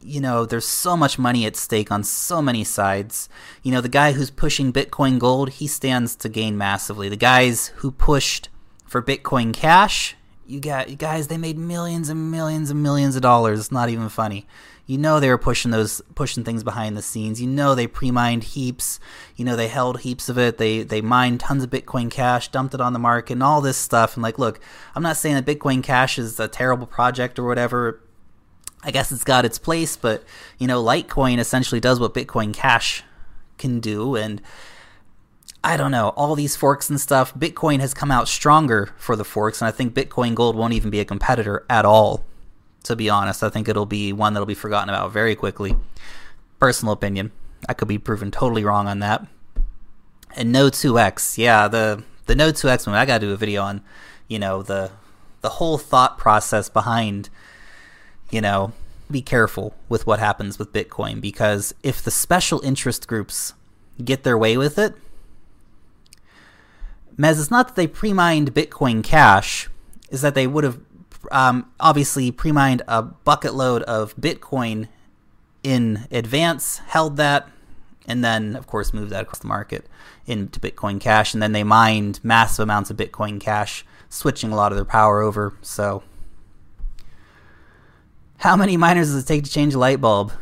you 0.00 0.20
know 0.20 0.46
there's 0.46 0.68
so 0.68 0.96
much 0.96 1.18
money 1.18 1.44
at 1.44 1.56
stake 1.56 1.90
on 1.90 2.04
so 2.04 2.40
many 2.40 2.64
sides. 2.64 3.28
You 3.62 3.72
know 3.72 3.80
the 3.80 3.88
guy 3.88 4.12
who's 4.12 4.30
pushing 4.30 4.72
Bitcoin 4.72 5.18
Gold, 5.18 5.50
he 5.50 5.66
stands 5.66 6.16
to 6.16 6.28
gain 6.28 6.56
massively. 6.56 7.08
The 7.08 7.16
guys 7.16 7.68
who 7.76 7.90
pushed 7.90 8.48
for 8.86 9.02
Bitcoin 9.02 9.52
Cash, 9.52 10.16
you 10.46 10.60
got 10.60 10.88
you 10.88 10.96
guys 10.96 11.28
they 11.28 11.38
made 11.38 11.58
millions 11.58 12.08
and 12.08 12.30
millions 12.30 12.70
and 12.70 12.82
millions 12.82 13.16
of 13.16 13.22
dollars. 13.22 13.60
It's 13.60 13.72
not 13.72 13.88
even 13.88 14.08
funny. 14.08 14.46
You 14.86 14.98
know 14.98 15.18
they 15.18 15.30
were 15.30 15.38
pushing 15.38 15.70
those 15.70 16.02
pushing 16.14 16.44
things 16.44 16.62
behind 16.62 16.96
the 16.96 17.02
scenes. 17.02 17.40
You 17.40 17.46
know 17.46 17.74
they 17.74 17.86
pre-mined 17.86 18.44
heaps. 18.44 19.00
You 19.36 19.44
know 19.44 19.56
they 19.56 19.68
held 19.68 20.00
heaps 20.00 20.28
of 20.28 20.38
it. 20.38 20.58
They 20.58 20.82
they 20.82 21.00
mined 21.00 21.40
tons 21.40 21.64
of 21.64 21.70
bitcoin 21.70 22.10
cash 22.10 22.48
dumped 22.48 22.74
it 22.74 22.80
on 22.80 22.92
the 22.92 22.98
market 22.98 23.34
and 23.34 23.42
all 23.42 23.60
this 23.60 23.76
stuff. 23.76 24.14
And 24.14 24.22
like 24.22 24.38
look 24.38 24.60
i'm 24.94 25.02
not 25.02 25.16
saying 25.16 25.36
that 25.36 25.46
bitcoin 25.46 25.82
cash 25.82 26.18
is 26.18 26.38
a 26.38 26.48
terrible 26.48 26.86
project 26.86 27.38
or 27.38 27.44
whatever. 27.44 28.00
I 28.82 28.90
guess 28.90 29.10
it's 29.10 29.24
got 29.24 29.46
its 29.46 29.58
place 29.58 29.96
but 29.96 30.22
you 30.58 30.66
know 30.66 30.82
litecoin 30.82 31.38
essentially 31.38 31.80
does 31.80 31.98
what 31.98 32.12
bitcoin 32.12 32.52
cash 32.52 33.02
can 33.56 33.80
do. 33.80 34.16
And 34.16 34.42
I 35.64 35.78
don't 35.78 35.90
know, 35.90 36.10
all 36.10 36.34
these 36.34 36.56
forks 36.56 36.90
and 36.90 37.00
stuff. 37.00 37.34
Bitcoin 37.34 37.80
has 37.80 37.94
come 37.94 38.10
out 38.10 38.28
stronger 38.28 38.90
for 38.98 39.16
the 39.16 39.24
forks, 39.24 39.62
and 39.62 39.68
I 39.68 39.70
think 39.70 39.94
Bitcoin 39.94 40.34
Gold 40.34 40.56
won't 40.56 40.74
even 40.74 40.90
be 40.90 41.00
a 41.00 41.06
competitor 41.06 41.64
at 41.70 41.86
all. 41.86 42.22
To 42.82 42.94
be 42.94 43.08
honest, 43.08 43.42
I 43.42 43.48
think 43.48 43.66
it'll 43.66 43.86
be 43.86 44.12
one 44.12 44.34
that'll 44.34 44.44
be 44.44 44.54
forgotten 44.54 44.90
about 44.90 45.10
very 45.10 45.34
quickly. 45.34 45.74
Personal 46.60 46.92
opinion. 46.92 47.32
I 47.66 47.72
could 47.72 47.88
be 47.88 47.96
proven 47.96 48.30
totally 48.30 48.62
wrong 48.62 48.86
on 48.86 48.98
that. 48.98 49.26
And 50.36 50.52
Node 50.52 50.74
2x, 50.74 51.38
yeah, 51.38 51.66
the 51.66 52.04
the 52.26 52.34
Node 52.34 52.56
2x 52.56 52.86
one. 52.86 52.94
I 52.94 53.06
got 53.06 53.20
to 53.20 53.26
do 53.28 53.32
a 53.32 53.36
video 53.36 53.62
on, 53.62 53.82
you 54.28 54.38
know, 54.38 54.62
the 54.62 54.90
the 55.40 55.48
whole 55.48 55.78
thought 55.78 56.18
process 56.18 56.68
behind, 56.68 57.30
you 58.30 58.42
know, 58.42 58.74
be 59.10 59.22
careful 59.22 59.74
with 59.88 60.06
what 60.06 60.18
happens 60.18 60.58
with 60.58 60.74
Bitcoin 60.74 61.22
because 61.22 61.74
if 61.82 62.02
the 62.02 62.10
special 62.10 62.60
interest 62.60 63.08
groups 63.08 63.54
get 64.04 64.24
their 64.24 64.36
way 64.36 64.58
with 64.58 64.78
it, 64.78 64.94
Mez, 67.16 67.38
it's 67.38 67.50
not 67.50 67.68
that 67.68 67.76
they 67.76 67.86
pre-mined 67.86 68.54
Bitcoin 68.54 69.02
Cash, 69.02 69.68
is 70.10 70.22
that 70.22 70.34
they 70.34 70.46
would 70.46 70.64
have 70.64 70.80
um, 71.30 71.70
obviously 71.78 72.30
pre-mined 72.30 72.82
a 72.88 73.02
bucket 73.02 73.54
load 73.54 73.82
of 73.82 74.16
Bitcoin 74.16 74.88
in 75.62 76.06
advance, 76.10 76.78
held 76.78 77.16
that, 77.16 77.48
and 78.06 78.22
then 78.22 78.56
of 78.56 78.66
course 78.66 78.92
moved 78.92 79.10
that 79.10 79.22
across 79.22 79.38
the 79.38 79.46
market 79.46 79.86
into 80.26 80.60
Bitcoin 80.60 81.00
Cash, 81.00 81.34
and 81.34 81.42
then 81.42 81.52
they 81.52 81.64
mined 81.64 82.20
massive 82.22 82.62
amounts 82.62 82.90
of 82.90 82.96
Bitcoin 82.96 83.40
Cash, 83.40 83.84
switching 84.08 84.52
a 84.52 84.56
lot 84.56 84.72
of 84.72 84.76
their 84.76 84.84
power 84.84 85.20
over. 85.22 85.54
So, 85.62 86.02
how 88.38 88.56
many 88.56 88.76
miners 88.76 89.08
does 89.12 89.24
it 89.24 89.26
take 89.26 89.44
to 89.44 89.50
change 89.50 89.74
a 89.74 89.78
light 89.78 90.00
bulb? 90.00 90.32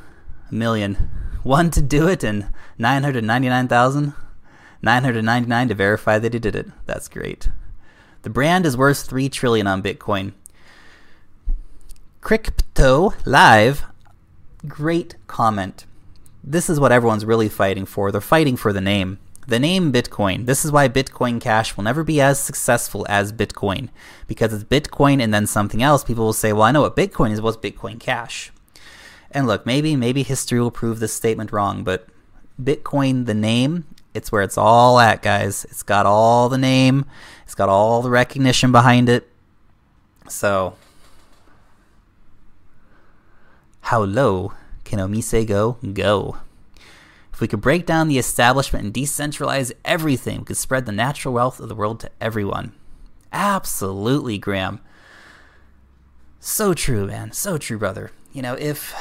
A 0.51 0.55
million. 0.55 1.11
One 1.43 1.71
to 1.71 1.83
do 1.83 2.09
it, 2.09 2.25
and 2.25 2.49
nine 2.79 3.03
hundred 3.03 3.25
ninety-nine 3.25 3.69
thousand. 3.69 4.15
999 4.83 5.69
to 5.69 5.75
verify 5.75 6.19
that 6.19 6.33
he 6.33 6.39
did 6.39 6.57
it. 6.57 6.69
That's 6.87 7.09
great. 7.09 7.49
The 8.23 8.31
brand 8.31 8.67
is 8.67 8.77
worth 8.77 9.03
3 9.03 9.29
trillion 9.29 9.67
on 9.67 9.83
Bitcoin. 9.83 10.33
Crypto 12.21 13.15
Live, 13.25 13.85
great 14.67 15.17
comment. 15.27 15.87
This 16.45 16.69
is 16.71 16.79
what 16.79 16.93
everyone's 16.93 17.25
really 17.25 17.49
fighting 17.49 17.87
for. 17.87 18.11
They're 18.11 18.21
fighting 18.21 18.57
for 18.57 18.73
the 18.73 18.81
name. 18.81 19.19
The 19.47 19.59
name 19.59 19.93
Bitcoin. 19.93 20.47
This 20.47 20.65
is 20.65 20.71
why 20.71 20.89
Bitcoin 20.89 21.41
Cash 21.41 21.77
will 21.77 21.85
never 21.85 22.05
be 22.05 22.21
as 22.21 22.39
successful 22.39 23.05
as 23.09 23.33
Bitcoin. 23.33 23.89
Because 24.29 24.53
it's 24.53 24.63
Bitcoin 24.63 25.21
and 25.21 25.35
then 25.35 25.47
something 25.47 25.83
else. 25.83 26.05
People 26.05 26.27
will 26.27 26.33
say, 26.33 26.53
well, 26.53 26.63
I 26.63 26.71
know 26.71 26.83
what 26.83 26.97
Bitcoin 26.97 27.33
is. 27.33 27.41
What's 27.41 27.57
Bitcoin 27.57 27.99
Cash? 27.99 28.53
And 29.33 29.47
look, 29.47 29.67
maybe, 29.67 29.97
maybe 29.97 30.23
history 30.23 30.61
will 30.61 30.71
prove 30.71 31.01
this 31.01 31.13
statement 31.13 31.53
wrong, 31.53 31.83
but 31.83 32.07
Bitcoin, 32.63 33.27
the 33.27 33.35
name, 33.35 33.87
it's 34.15 34.31
where 34.31 34.43
it's 34.43 34.59
all 34.59 34.99
at, 34.99 35.23
guys. 35.23 35.65
It's 35.65 35.83
got 35.83 36.07
all 36.07 36.49
the 36.49 36.59
name, 36.59 37.05
it's 37.45 37.55
got 37.55 37.69
all 37.69 38.03
the 38.03 38.11
recognition 38.11 38.73
behind 38.73 39.09
it. 39.09 39.29
So, 40.29 40.77
how 43.83 44.03
low 44.03 44.53
can 44.85 44.99
OmiseGO? 44.99 45.95
Go. 45.95 46.37
If 47.33 47.41
we 47.41 47.49
could 47.49 47.61
break 47.61 47.87
down 47.87 48.09
the 48.09 48.19
establishment 48.19 48.85
and 48.85 48.95
decentralize 48.95 49.73
everything, 49.85 50.41
we 50.41 50.45
could 50.45 50.57
spread 50.57 50.87
the 50.87 50.93
natural 50.93 51.35
wealth 51.35 51.61
of 51.61 51.69
the 51.69 51.75
world 51.75 52.01
to 52.01 52.11
everyone. 52.21 52.73
Absolutely, 53.33 54.39
Graham. 54.39 54.81
So 56.41 56.75
true, 56.75 57.07
man. 57.07 57.33
So 57.33 57.57
true, 57.57 57.79
brother. 57.79 58.13
You 58.33 58.43
know, 58.43 58.55
if 58.55 58.95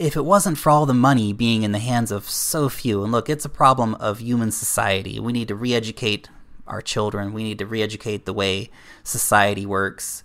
if 0.00 0.16
it 0.16 0.24
wasn't 0.24 0.56
for 0.56 0.70
all 0.70 0.86
the 0.86 0.94
money 0.94 1.30
being 1.34 1.62
in 1.62 1.72
the 1.72 1.78
hands 1.78 2.10
of 2.10 2.28
so 2.28 2.70
few, 2.70 3.02
and 3.04 3.12
look, 3.12 3.28
it's 3.28 3.44
a 3.44 3.50
problem 3.50 3.94
of 3.96 4.20
human 4.20 4.50
society. 4.50 5.20
We 5.20 5.34
need 5.34 5.48
to 5.48 5.54
re 5.54 5.74
educate 5.74 6.30
our 6.66 6.80
children, 6.80 7.34
we 7.34 7.42
need 7.42 7.58
to 7.58 7.66
re 7.66 7.82
educate 7.82 8.24
the 8.24 8.32
way 8.32 8.70
society 9.04 9.66
works 9.66 10.24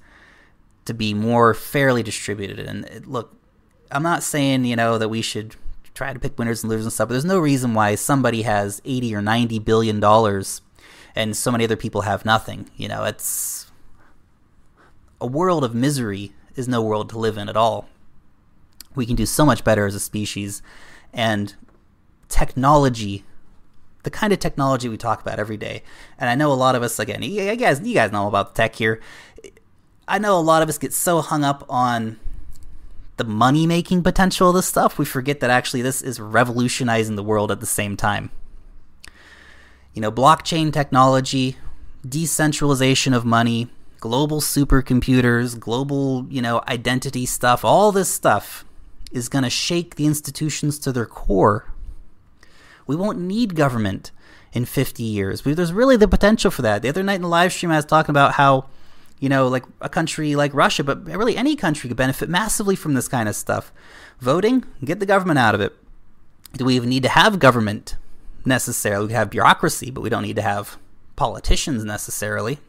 to 0.86 0.94
be 0.94 1.14
more 1.14 1.54
fairly 1.54 2.04
distributed. 2.04 2.60
And 2.60 2.86
uh, 2.86 3.00
look, 3.04 3.36
I'm 3.92 4.02
not 4.02 4.24
saying, 4.24 4.64
you 4.64 4.78
know, 4.78 4.98
that 4.98 5.10
we 5.10 5.22
should 5.22 5.58
try 5.94 6.14
to 6.14 6.20
pick 6.20 6.40
winners 6.40 6.64
and 6.64 6.70
losers 6.70 6.86
and 6.86 6.94
stuff, 6.94 7.10
but 7.10 7.16
there's 7.16 7.26
no 7.26 7.40
reason 7.40 7.74
why 7.74 7.96
somebody 7.96 8.44
has 8.44 8.82
80 8.86 9.14
or 9.14 9.22
90 9.22 9.60
billion 9.60 10.00
dollars 10.00 10.62
and 11.16 11.36
so 11.36 11.52
many 11.52 11.66
other 11.66 11.76
people 11.76 12.02
have 12.02 12.24
nothing. 12.24 12.70
You 12.78 12.88
know, 12.88 13.04
it's 13.04 13.70
a 15.20 15.28
world 15.28 15.66
of 15.66 15.76
misery 15.76 16.32
is 16.56 16.70
no 16.70 16.82
world 16.82 17.10
to 17.10 17.20
live 17.20 17.38
in 17.38 17.50
at 17.50 17.58
all 17.58 17.90
we 18.96 19.06
can 19.06 19.16
do 19.16 19.26
so 19.26 19.46
much 19.46 19.64
better 19.64 19.86
as 19.86 19.96
a 19.96 20.00
species. 20.00 20.62
And 21.14 21.56
technology, 22.30 23.24
the 24.04 24.10
kind 24.10 24.34
of 24.34 24.40
technology 24.40 24.90
we 24.90 24.98
talk 24.98 25.22
about 25.22 25.40
every 25.40 25.58
day, 25.58 25.84
and 26.18 26.30
I 26.30 26.36
know 26.36 26.52
a 26.52 26.54
lot 26.54 26.76
of 26.76 26.84
us, 26.84 27.00
again, 27.00 27.24
you 27.24 27.56
guys, 27.56 27.82
you 27.82 27.94
guys 27.94 28.12
know 28.12 28.28
about 28.28 28.56
tech 28.56 28.76
here. 28.76 29.02
I 30.08 30.20
know 30.20 30.38
a 30.38 30.42
lot 30.42 30.62
of 30.62 30.70
us 30.70 30.78
get 30.78 30.94
so 30.94 31.22
hung 31.22 31.44
up 31.44 31.66
on 31.70 32.20
the 33.18 33.24
money 33.24 33.66
making 33.66 34.04
potential 34.04 34.50
of 34.50 34.56
this 34.56 34.66
stuff, 34.66 34.98
we 34.98 35.06
forget 35.06 35.40
that 35.40 35.50
actually 35.50 35.82
this 35.82 36.02
is 36.02 36.20
revolutionizing 36.20 37.16
the 37.16 37.24
world 37.24 37.52
at 37.52 37.60
the 37.60 37.66
same 37.66 37.96
time. 37.96 38.30
You 39.94 40.02
know, 40.02 40.12
blockchain 40.12 40.74
technology, 40.74 41.56
decentralization 42.08 43.14
of 43.14 43.24
money, 43.24 43.70
global 44.02 44.42
supercomputers, 44.42 45.58
global, 45.58 46.28
you 46.30 46.42
know, 46.42 46.62
identity 46.68 47.26
stuff, 47.26 47.64
all 47.64 47.92
this 47.92 48.14
stuff 48.14 48.66
is 49.16 49.30
going 49.30 49.44
to 49.44 49.50
shake 49.50 49.96
the 49.96 50.06
institutions 50.06 50.78
to 50.80 50.92
their 50.92 51.06
core. 51.06 51.72
We 52.86 52.96
won't 52.96 53.20
need 53.20 53.56
government 53.56 54.12
in 54.52 54.66
50 54.66 55.04
years. 55.04 55.42
There's 55.42 55.74
really 55.74 55.96
the 55.98 56.08
potential 56.08 56.52
for 56.52 56.62
that. 56.62 56.82
The 56.82 56.90
other 56.90 57.02
night 57.02 57.16
in 57.16 57.22
the 57.22 57.28
live 57.28 57.54
stream, 57.54 57.72
I 57.72 57.78
was 57.78 57.86
talking 57.86 58.12
about 58.12 58.34
how, 58.34 58.66
you 59.20 59.30
know, 59.30 59.48
like 59.48 59.64
a 59.82 59.90
country 59.90 60.36
like 60.36 60.54
Russia, 60.54 60.84
but 60.84 61.06
really 61.06 61.38
any 61.38 61.56
country 61.56 61.88
could 61.88 61.98
benefit 61.98 62.30
massively 62.30 62.76
from 62.76 62.94
this 62.94 63.08
kind 63.08 63.30
of 63.30 63.36
stuff. 63.36 63.72
Voting, 64.20 64.66
get 64.84 65.00
the 65.00 65.06
government 65.06 65.40
out 65.40 65.56
of 65.56 65.62
it. 65.62 65.74
Do 66.54 66.66
we 66.66 66.76
even 66.76 66.90
need 66.90 67.04
to 67.04 67.10
have 67.10 67.40
government 67.40 67.96
necessarily? 68.46 69.08
We 69.08 69.14
have 69.14 69.30
bureaucracy, 69.30 69.92
but 69.92 70.02
we 70.02 70.10
don't 70.10 70.24
need 70.24 70.36
to 70.36 70.42
have 70.42 70.78
politicians 71.16 71.84
necessarily. 71.84 72.60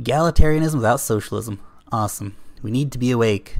Egalitarianism 0.00 0.74
without 0.74 1.00
socialism. 1.00 1.60
Awesome. 1.92 2.36
We 2.62 2.70
need 2.70 2.90
to 2.92 2.98
be 2.98 3.10
awake. 3.10 3.58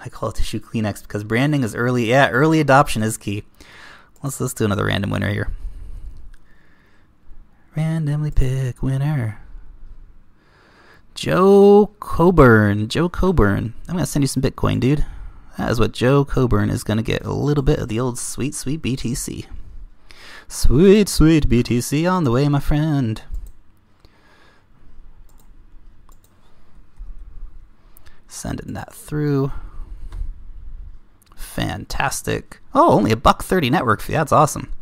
I 0.00 0.08
call 0.08 0.28
it 0.28 0.36
tissue 0.36 0.60
Kleenex 0.60 1.02
because 1.02 1.24
branding 1.24 1.64
is 1.64 1.74
early. 1.74 2.06
Yeah, 2.06 2.28
early 2.30 2.60
adoption 2.60 3.02
is 3.02 3.16
key. 3.16 3.44
Let's 4.22 4.40
let's 4.40 4.54
do 4.54 4.64
another 4.64 4.86
random 4.86 5.10
winner 5.10 5.30
here. 5.30 5.50
Randomly 7.76 8.30
pick 8.30 8.82
winner. 8.82 9.40
Joe 11.14 11.90
Coburn. 12.00 12.88
Joe 12.88 13.08
Coburn. 13.08 13.74
I'm 13.88 13.94
gonna 13.94 14.06
send 14.06 14.22
you 14.22 14.28
some 14.28 14.42
Bitcoin, 14.42 14.78
dude. 14.78 15.04
That 15.56 15.70
is 15.70 15.80
what 15.80 15.92
Joe 15.92 16.24
Coburn 16.24 16.70
is 16.70 16.84
gonna 16.84 17.02
get. 17.02 17.24
A 17.24 17.32
little 17.32 17.64
bit 17.64 17.78
of 17.78 17.88
the 17.88 17.98
old 17.98 18.18
sweet, 18.18 18.54
sweet 18.54 18.82
BTC. 18.82 19.46
Sweet, 20.46 21.08
sweet 21.08 21.48
BTC 21.48 22.10
on 22.10 22.24
the 22.24 22.30
way, 22.30 22.48
my 22.48 22.60
friend. 22.60 23.22
Sending 28.28 28.74
that 28.74 28.92
through. 28.92 29.50
Fantastic. 31.34 32.60
Oh, 32.74 32.92
only 32.92 33.10
a 33.10 33.16
buck 33.16 33.42
thirty 33.42 33.70
network 33.70 34.00
fee. 34.00 34.12
That's 34.12 34.32
awesome. 34.32 34.72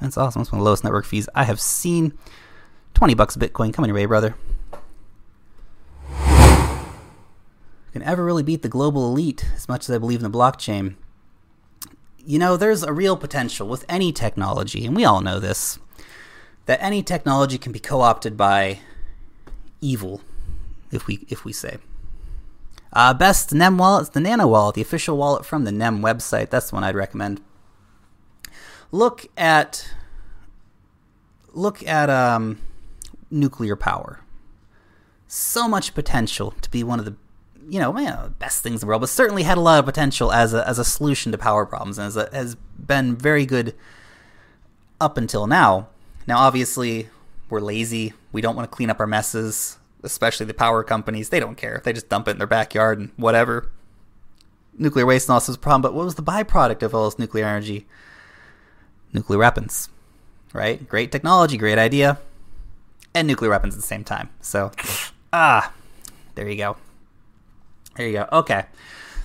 That's 0.00 0.16
awesome. 0.16 0.40
That's 0.40 0.52
one 0.52 0.60
of 0.60 0.64
the 0.64 0.68
lowest 0.68 0.84
network 0.84 1.06
fees 1.06 1.28
I 1.34 1.44
have 1.44 1.60
seen. 1.60 2.16
Twenty 2.94 3.14
bucks 3.14 3.36
Bitcoin 3.36 3.72
coming 3.72 3.88
your 3.88 3.96
way, 3.96 4.04
brother. 4.04 4.34
Can 7.92 8.02
ever 8.02 8.24
really 8.24 8.42
beat 8.42 8.62
the 8.62 8.68
global 8.68 9.08
elite 9.08 9.44
as 9.56 9.68
much 9.68 9.88
as 9.88 9.94
I 9.94 9.98
believe 9.98 10.22
in 10.22 10.30
the 10.30 10.38
blockchain? 10.38 10.94
You 12.18 12.38
know, 12.38 12.56
there's 12.56 12.82
a 12.82 12.92
real 12.92 13.16
potential 13.16 13.66
with 13.66 13.84
any 13.88 14.12
technology, 14.12 14.86
and 14.86 14.94
we 14.94 15.04
all 15.04 15.20
know 15.20 15.40
this, 15.40 15.78
that 16.66 16.80
any 16.82 17.02
technology 17.02 17.58
can 17.58 17.72
be 17.72 17.80
co-opted 17.80 18.36
by 18.36 18.80
evil, 19.80 20.20
if 20.92 21.06
we 21.06 21.26
if 21.28 21.44
we 21.44 21.52
say. 21.52 21.78
Uh, 22.92 23.14
best 23.14 23.54
NEM 23.54 23.78
wallet 23.78 24.02
is 24.02 24.10
the 24.10 24.20
Nano 24.20 24.48
Wallet, 24.48 24.74
the 24.74 24.82
official 24.82 25.16
wallet 25.16 25.44
from 25.44 25.64
the 25.64 25.72
NEM 25.72 26.02
website. 26.02 26.50
That's 26.50 26.70
the 26.70 26.76
one 26.76 26.84
I'd 26.84 26.96
recommend. 26.96 27.40
Look 28.90 29.26
at 29.36 29.92
look 31.52 31.86
at 31.86 32.10
um, 32.10 32.60
nuclear 33.30 33.76
power. 33.76 34.20
So 35.28 35.68
much 35.68 35.94
potential 35.94 36.54
to 36.60 36.70
be 36.70 36.82
one 36.82 36.98
of 36.98 37.04
the 37.04 37.14
you 37.68 37.78
know, 37.78 37.92
best 38.40 38.64
things 38.64 38.82
in 38.82 38.86
the 38.86 38.86
world, 38.88 39.00
but 39.00 39.08
certainly 39.08 39.44
had 39.44 39.56
a 39.56 39.60
lot 39.60 39.78
of 39.78 39.84
potential 39.84 40.32
as 40.32 40.52
a 40.52 40.68
as 40.68 40.80
a 40.80 40.84
solution 40.84 41.30
to 41.30 41.38
power 41.38 41.64
problems, 41.64 41.98
and 41.98 42.16
a, 42.16 42.28
has 42.32 42.56
been 42.56 43.14
very 43.14 43.46
good 43.46 43.74
up 45.00 45.16
until 45.16 45.46
now. 45.46 45.88
Now, 46.26 46.38
obviously, 46.38 47.08
we're 47.48 47.60
lazy. 47.60 48.12
We 48.32 48.40
don't 48.40 48.56
want 48.56 48.68
to 48.68 48.74
clean 48.74 48.90
up 48.90 48.98
our 48.98 49.06
messes 49.06 49.78
especially 50.02 50.46
the 50.46 50.54
power 50.54 50.82
companies, 50.82 51.28
they 51.28 51.40
don't 51.40 51.56
care. 51.56 51.80
They 51.84 51.92
just 51.92 52.08
dump 52.08 52.28
it 52.28 52.32
in 52.32 52.38
their 52.38 52.46
backyard 52.46 52.98
and 52.98 53.10
whatever. 53.16 53.70
Nuclear 54.78 55.06
waste 55.06 55.28
and 55.28 55.34
all 55.34 55.38
is 55.38 55.48
a 55.48 55.58
problem, 55.58 55.82
but 55.82 55.94
what 55.94 56.04
was 56.04 56.14
the 56.14 56.22
byproduct 56.22 56.82
of 56.82 56.94
all 56.94 57.04
this 57.04 57.18
nuclear 57.18 57.46
energy? 57.46 57.86
Nuclear 59.12 59.38
weapons, 59.38 59.88
right? 60.52 60.88
Great 60.88 61.12
technology, 61.12 61.56
great 61.56 61.78
idea, 61.78 62.18
and 63.14 63.26
nuclear 63.26 63.50
weapons 63.50 63.74
at 63.74 63.80
the 63.80 63.86
same 63.86 64.04
time. 64.04 64.30
So, 64.40 64.70
ah, 65.32 65.72
there 66.34 66.48
you 66.48 66.56
go. 66.56 66.76
There 67.96 68.06
you 68.06 68.12
go. 68.12 68.28
Okay. 68.32 68.66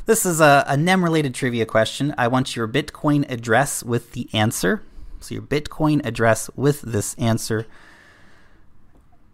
This 0.05 0.25
is 0.25 0.39
a, 0.39 0.63
a 0.67 0.77
NEM 0.77 1.03
related 1.03 1.33
trivia 1.33 1.65
question. 1.65 2.13
I 2.17 2.27
want 2.27 2.55
your 2.55 2.67
Bitcoin 2.67 3.29
address 3.31 3.83
with 3.83 4.11
the 4.11 4.27
answer. 4.33 4.83
So, 5.19 5.33
your 5.33 5.43
Bitcoin 5.43 6.05
address 6.05 6.49
with 6.55 6.81
this 6.81 7.15
answer. 7.15 7.65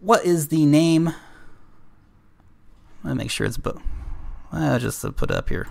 What 0.00 0.24
is 0.24 0.48
the 0.48 0.64
name 0.64 1.14
let 3.04 3.12
me 3.12 3.18
make 3.18 3.30
sure 3.30 3.46
it's 3.46 3.58
both. 3.58 3.82
Well, 4.52 4.78
just 4.78 5.00
to 5.02 5.12
put 5.12 5.30
it 5.30 5.36
up 5.36 5.48
here. 5.48 5.68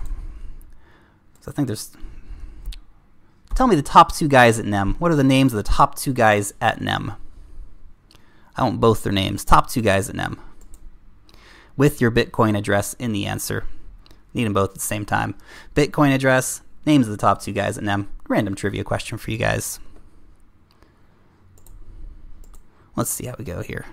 So 1.42 1.52
I 1.52 1.54
think 1.54 1.68
there's. 1.68 1.96
Tell 3.56 3.68
me 3.68 3.76
the 3.76 3.82
top 3.82 4.16
two 4.16 4.28
guys 4.28 4.58
at 4.60 4.66
NEM. 4.66 4.96
What 4.96 5.12
are 5.12 5.16
the 5.16 5.24
names 5.24 5.54
of 5.54 5.58
the 5.58 5.70
top 5.70 5.96
two 5.96 6.14
guys 6.14 6.54
at 6.62 6.82
NEM? 6.82 7.14
I 8.56 8.64
want 8.64 8.80
both 8.80 9.04
their 9.04 9.14
names. 9.14 9.46
Top 9.46 9.70
two 9.70 9.82
guys 9.82 10.10
at 10.10 10.16
NEM. 10.16 10.40
With 11.78 12.02
your 12.02 12.12
Bitcoin 12.12 12.58
address 12.58 12.94
in 12.96 13.12
the 13.12 13.26
answer. 13.26 13.66
Need 14.34 14.46
them 14.46 14.54
both 14.54 14.70
at 14.70 14.76
the 14.76 14.82
same 14.82 15.06
time. 15.06 15.36
Bitcoin 15.76 16.14
address, 16.14 16.62
names 16.86 17.08
of 17.08 17.12
the 17.12 17.18
top 17.18 17.42
two 17.42 17.52
guys 17.52 17.78
at 17.78 17.84
NEM. 17.84 18.10
Random 18.28 18.56
trivia 18.56 18.84
question 18.84 19.18
for 19.18 19.32
you 19.32 19.38
guys. 19.38 19.80
Let's 22.96 23.10
see 23.10 23.26
how 23.26 23.36
we 23.38 23.46
go 23.46 23.62
here. 23.62 23.86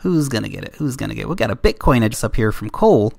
Who's 0.00 0.28
going 0.28 0.44
to 0.44 0.48
get 0.48 0.64
it? 0.64 0.74
Who's 0.76 0.96
going 0.96 1.10
to 1.10 1.14
get 1.14 1.22
it? 1.22 1.28
We 1.28 1.34
got 1.34 1.50
a 1.50 1.56
Bitcoin 1.56 2.08
just 2.08 2.24
up 2.24 2.36
here 2.36 2.52
from 2.52 2.70
Cole. 2.70 3.12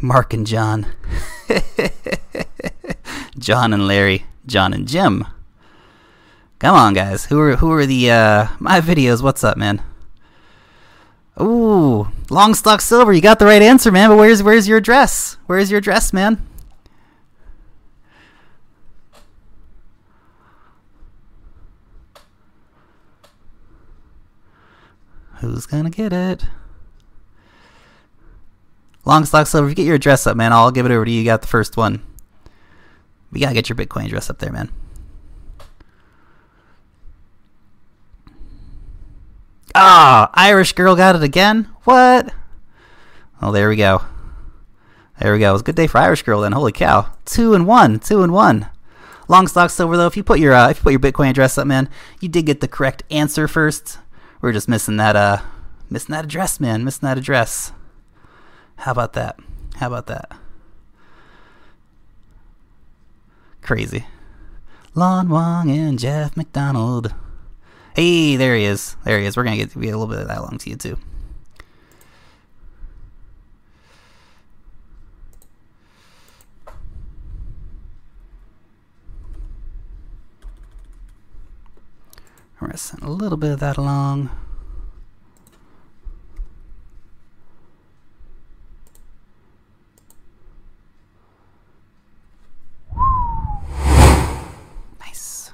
Mark 0.00 0.32
and 0.32 0.46
John. 0.46 0.86
John 3.38 3.72
and 3.72 3.86
Larry. 3.86 4.26
John 4.46 4.72
and 4.72 4.86
Jim. 4.86 5.26
Come 6.60 6.76
on, 6.76 6.94
guys. 6.94 7.26
Who 7.26 7.40
are 7.40 7.56
who 7.56 7.72
are 7.72 7.86
the 7.86 8.10
uh, 8.10 8.46
my 8.58 8.80
videos? 8.80 9.22
What's 9.22 9.42
up, 9.44 9.56
man? 9.56 9.82
Ooh, 11.40 12.08
long 12.30 12.54
stock 12.54 12.80
silver. 12.80 13.12
You 13.12 13.20
got 13.20 13.38
the 13.38 13.44
right 13.46 13.62
answer, 13.62 13.92
man. 13.92 14.08
But 14.08 14.16
where's 14.16 14.42
where's 14.42 14.68
your 14.68 14.78
address? 14.78 15.36
Where's 15.46 15.70
your 15.70 15.78
address, 15.78 16.12
man? 16.12 16.47
Who's 25.40 25.66
gonna 25.66 25.90
get 25.90 26.12
it? 26.12 26.44
Long 29.04 29.24
stock 29.24 29.46
silver. 29.46 29.66
If 29.66 29.70
you 29.70 29.76
get 29.76 29.86
your 29.86 29.94
address 29.94 30.26
up, 30.26 30.36
man, 30.36 30.52
I'll 30.52 30.70
give 30.70 30.84
it 30.84 30.92
over 30.92 31.04
to 31.04 31.10
you. 31.10 31.20
You 31.20 31.24
got 31.24 31.42
the 31.42 31.48
first 31.48 31.76
one. 31.76 32.02
We 33.30 33.40
gotta 33.40 33.54
get 33.54 33.68
your 33.68 33.76
Bitcoin 33.76 34.06
address 34.06 34.28
up 34.28 34.38
there, 34.38 34.52
man. 34.52 34.70
Ah, 39.74 40.28
oh, 40.28 40.30
Irish 40.34 40.72
girl 40.72 40.96
got 40.96 41.14
it 41.14 41.22
again. 41.22 41.68
What? 41.84 42.32
Oh, 43.40 43.52
there 43.52 43.68
we 43.68 43.76
go. 43.76 44.02
There 45.20 45.32
we 45.32 45.38
go. 45.38 45.50
It 45.50 45.52
was 45.52 45.60
a 45.60 45.64
good 45.64 45.76
day 45.76 45.86
for 45.86 45.98
Irish 45.98 46.22
girl 46.22 46.40
then. 46.40 46.52
Holy 46.52 46.72
cow! 46.72 47.12
Two 47.24 47.54
and 47.54 47.66
one. 47.66 48.00
Two 48.00 48.22
and 48.22 48.32
one. 48.32 48.68
Long 49.28 49.46
stock 49.46 49.70
silver 49.70 49.96
though. 49.96 50.06
If 50.06 50.16
you 50.16 50.24
put 50.24 50.40
your 50.40 50.52
uh, 50.52 50.70
if 50.70 50.78
you 50.78 50.82
put 50.82 50.92
your 50.92 51.00
Bitcoin 51.00 51.30
address 51.30 51.58
up, 51.58 51.66
man, 51.66 51.88
you 52.20 52.28
did 52.28 52.46
get 52.46 52.60
the 52.60 52.68
correct 52.68 53.04
answer 53.10 53.46
first. 53.46 53.98
We're 54.40 54.52
just 54.52 54.68
missing 54.68 54.96
that 54.98 55.16
uh 55.16 55.38
missing 55.90 56.12
that 56.12 56.24
address, 56.24 56.60
man. 56.60 56.84
Missing 56.84 57.06
that 57.06 57.18
address. 57.18 57.72
How 58.76 58.92
about 58.92 59.14
that? 59.14 59.38
How 59.76 59.88
about 59.88 60.06
that? 60.06 60.32
Crazy. 63.62 64.06
Lon 64.94 65.28
Wong 65.28 65.70
and 65.70 65.98
Jeff 65.98 66.36
McDonald. 66.36 67.14
Hey, 67.94 68.36
there 68.36 68.56
he 68.56 68.64
is. 68.64 68.96
There 69.04 69.18
he 69.18 69.26
is. 69.26 69.36
We're 69.36 69.44
gonna 69.44 69.56
get, 69.56 69.74
get 69.74 69.94
a 69.94 69.98
little 69.98 70.06
bit 70.06 70.20
of 70.20 70.28
that 70.28 70.38
along 70.38 70.58
to 70.58 70.70
you 70.70 70.76
too. 70.76 70.98
We're 82.60 82.66
going 82.66 82.72
to 82.72 82.78
send 82.78 83.02
a 83.04 83.10
little 83.10 83.38
bit 83.38 83.52
of 83.52 83.60
that 83.60 83.76
along. 83.76 84.30
Nice. 94.98 95.52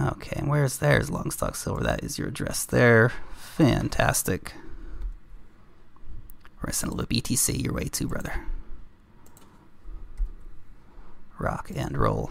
Okay, 0.00 0.36
and 0.36 0.48
where's 0.48 0.76
there's 0.76 1.08
Longstock 1.08 1.56
Silver? 1.56 1.82
That 1.82 2.04
is 2.04 2.18
your 2.18 2.28
address 2.28 2.66
there. 2.66 3.10
Fantastic. 3.34 4.52
We're 6.56 6.66
going 6.66 6.72
to 6.72 6.78
send 6.78 6.92
a 6.92 6.94
little 6.94 7.08
BTC 7.08 7.62
your 7.64 7.72
way 7.72 7.84
too, 7.84 8.06
brother. 8.06 8.34
Rock 11.38 11.70
and 11.74 11.96
roll. 11.96 12.30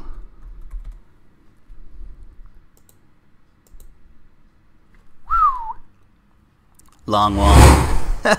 Long 7.10 7.36
one. 7.36 7.60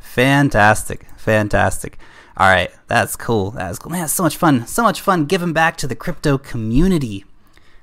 fantastic, 0.00 1.06
fantastic. 1.16 1.98
All 2.36 2.48
right, 2.48 2.70
that's 2.88 3.16
cool. 3.16 3.52
That's 3.52 3.78
cool. 3.78 3.92
Man, 3.92 4.04
it's 4.04 4.12
so 4.12 4.22
much 4.22 4.36
fun. 4.36 4.66
So 4.66 4.82
much 4.82 5.00
fun 5.00 5.24
giving 5.24 5.52
back 5.52 5.76
to 5.78 5.86
the 5.86 5.96
crypto 5.96 6.36
community. 6.36 7.24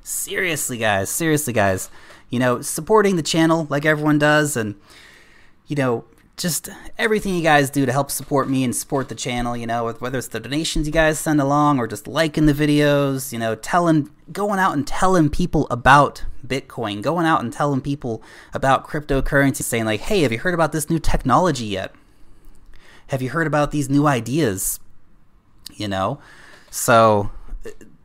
Seriously, 0.04 0.78
guys. 0.78 1.10
Seriously, 1.10 1.54
guys. 1.54 1.90
You 2.30 2.40
know, 2.40 2.62
supporting 2.62 3.16
the 3.16 3.24
channel 3.24 3.68
like 3.70 3.86
everyone 3.86 4.20
does, 4.20 4.56
and 4.56 4.76
you 5.68 5.76
know, 5.76 6.06
just 6.42 6.70
everything 6.98 7.36
you 7.36 7.44
guys 7.44 7.70
do 7.70 7.86
to 7.86 7.92
help 7.92 8.10
support 8.10 8.50
me 8.50 8.64
and 8.64 8.76
support 8.76 9.10
the 9.10 9.16
channel, 9.16 9.56
you 9.56 9.68
know, 9.68 9.92
whether 9.94 10.18
it's 10.18 10.28
the 10.30 10.40
donations 10.40 10.88
you 10.88 10.94
guys 10.94 11.20
send 11.20 11.40
along 11.40 11.78
or 11.78 11.88
just 11.88 12.08
liking 12.08 12.48
the 12.48 12.54
videos, 12.54 13.32
you 13.32 13.40
know, 13.40 13.56
telling, 13.56 14.10
going 14.32 14.60
out 14.60 14.74
and 14.74 14.88
telling 14.88 15.30
people 15.30 15.68
about 15.70 16.26
Bitcoin, 16.46 17.02
going 17.02 17.26
out 17.26 17.42
and 17.42 17.54
telling 17.54 17.82
people 17.82 18.24
about 18.54 18.88
cryptocurrency, 18.88 19.62
saying, 19.62 19.86
like, 19.86 20.02
hey, 20.02 20.22
have 20.22 20.32
you 20.32 20.40
heard 20.40 20.54
about 20.54 20.72
this 20.72 20.90
new 20.90 21.00
technology 21.00 21.66
yet? 21.66 21.94
Have 23.08 23.22
you 23.22 23.30
heard 23.30 23.48
about 23.48 23.72
these 23.72 23.90
new 23.90 24.08
ideas? 24.08 24.80
You 25.76 25.88
know? 25.88 26.20
So, 26.70 27.32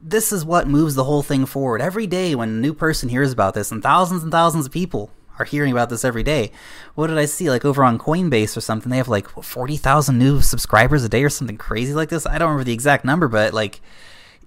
this 0.00 0.32
is 0.32 0.44
what 0.44 0.68
moves 0.68 0.94
the 0.94 1.04
whole 1.04 1.22
thing 1.22 1.46
forward. 1.46 1.80
Every 1.80 2.06
day 2.06 2.34
when 2.34 2.48
a 2.48 2.52
new 2.52 2.74
person 2.74 3.08
hears 3.08 3.32
about 3.32 3.54
this, 3.54 3.72
and 3.72 3.82
thousands 3.82 4.22
and 4.22 4.30
thousands 4.30 4.66
of 4.66 4.72
people 4.72 5.10
are 5.38 5.44
hearing 5.44 5.72
about 5.72 5.90
this 5.90 6.04
every 6.04 6.22
day. 6.22 6.52
What 6.94 7.08
did 7.08 7.18
I 7.18 7.26
see? 7.26 7.50
Like 7.50 7.64
over 7.64 7.84
on 7.84 7.98
Coinbase 7.98 8.56
or 8.56 8.60
something, 8.60 8.90
they 8.90 8.96
have 8.96 9.08
like 9.08 9.28
40,000 9.28 10.18
new 10.18 10.40
subscribers 10.40 11.04
a 11.04 11.08
day 11.08 11.22
or 11.24 11.30
something 11.30 11.56
crazy 11.56 11.94
like 11.94 12.08
this. 12.08 12.26
I 12.26 12.38
don't 12.38 12.48
remember 12.48 12.64
the 12.64 12.72
exact 12.72 13.04
number, 13.04 13.28
but 13.28 13.52
like, 13.52 13.80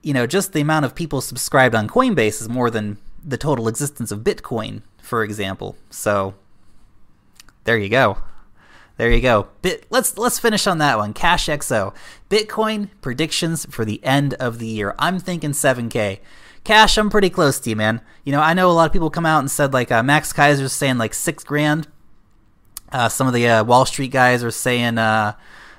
you 0.01 0.13
know, 0.13 0.25
just 0.25 0.53
the 0.53 0.61
amount 0.61 0.85
of 0.85 0.95
people 0.95 1.21
subscribed 1.21 1.75
on 1.75 1.87
Coinbase 1.87 2.41
is 2.41 2.49
more 2.49 2.69
than 2.69 2.97
the 3.23 3.37
total 3.37 3.67
existence 3.67 4.11
of 4.11 4.19
Bitcoin, 4.19 4.81
for 5.01 5.23
example. 5.23 5.77
So 5.89 6.35
there 7.65 7.77
you 7.77 7.89
go. 7.89 8.17
There 8.97 9.11
you 9.11 9.21
go. 9.21 9.47
Bit, 9.61 9.85
let's 9.89 10.17
let's 10.17 10.39
finish 10.39 10.67
on 10.67 10.77
that 10.79 10.97
one. 10.97 11.13
Cash 11.13 11.47
XO. 11.47 11.93
Bitcoin 12.29 12.89
predictions 12.99 13.65
for 13.69 13.85
the 13.85 14.03
end 14.03 14.33
of 14.33 14.59
the 14.59 14.67
year. 14.67 14.93
I'm 14.99 15.19
thinking 15.19 15.51
7k. 15.51 16.19
Cash, 16.63 16.97
I'm 16.97 17.09
pretty 17.09 17.29
close 17.29 17.59
to 17.61 17.69
you, 17.69 17.75
man. 17.75 18.01
You 18.23 18.31
know, 18.31 18.41
I 18.41 18.53
know 18.53 18.69
a 18.69 18.73
lot 18.73 18.85
of 18.85 18.93
people 18.93 19.09
come 19.09 19.25
out 19.25 19.39
and 19.39 19.49
said 19.49 19.73
like 19.73 19.91
uh, 19.91 20.03
Max 20.03 20.33
Keiser's 20.33 20.73
saying 20.73 20.97
like 20.97 21.13
six 21.13 21.43
grand. 21.43 21.87
Uh, 22.91 23.09
some 23.09 23.27
of 23.27 23.33
the 23.33 23.47
uh, 23.47 23.63
Wall 23.63 23.85
Street 23.85 24.11
guys 24.11 24.43
are 24.43 24.51
saying 24.51 24.97
uh, 24.97 25.33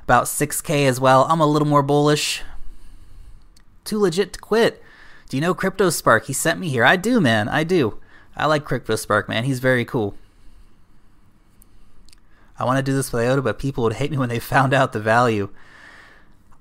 about 0.04 0.24
6k 0.24 0.86
as 0.86 1.00
well. 1.00 1.26
I'm 1.28 1.40
a 1.40 1.46
little 1.46 1.66
more 1.66 1.82
bullish. 1.82 2.42
Too 3.84 3.98
legit 3.98 4.32
to 4.34 4.38
quit. 4.40 4.82
Do 5.28 5.36
you 5.36 5.40
know 5.40 5.54
Crypto 5.54 5.90
Spark? 5.90 6.26
He 6.26 6.32
sent 6.32 6.60
me 6.60 6.68
here. 6.68 6.84
I 6.84 6.96
do, 6.96 7.20
man. 7.20 7.48
I 7.48 7.64
do. 7.64 7.98
I 8.36 8.46
like 8.46 8.64
Crypto 8.64 8.96
Spark, 8.96 9.28
man. 9.28 9.44
He's 9.44 9.58
very 9.60 9.84
cool. 9.84 10.16
I 12.58 12.64
want 12.64 12.78
to 12.78 12.82
do 12.82 12.94
this 12.94 13.12
with 13.12 13.22
IOTA, 13.22 13.42
but 13.42 13.58
people 13.58 13.84
would 13.84 13.94
hate 13.94 14.10
me 14.10 14.18
when 14.18 14.28
they 14.28 14.38
found 14.40 14.74
out 14.74 14.92
the 14.92 15.00
value. 15.00 15.48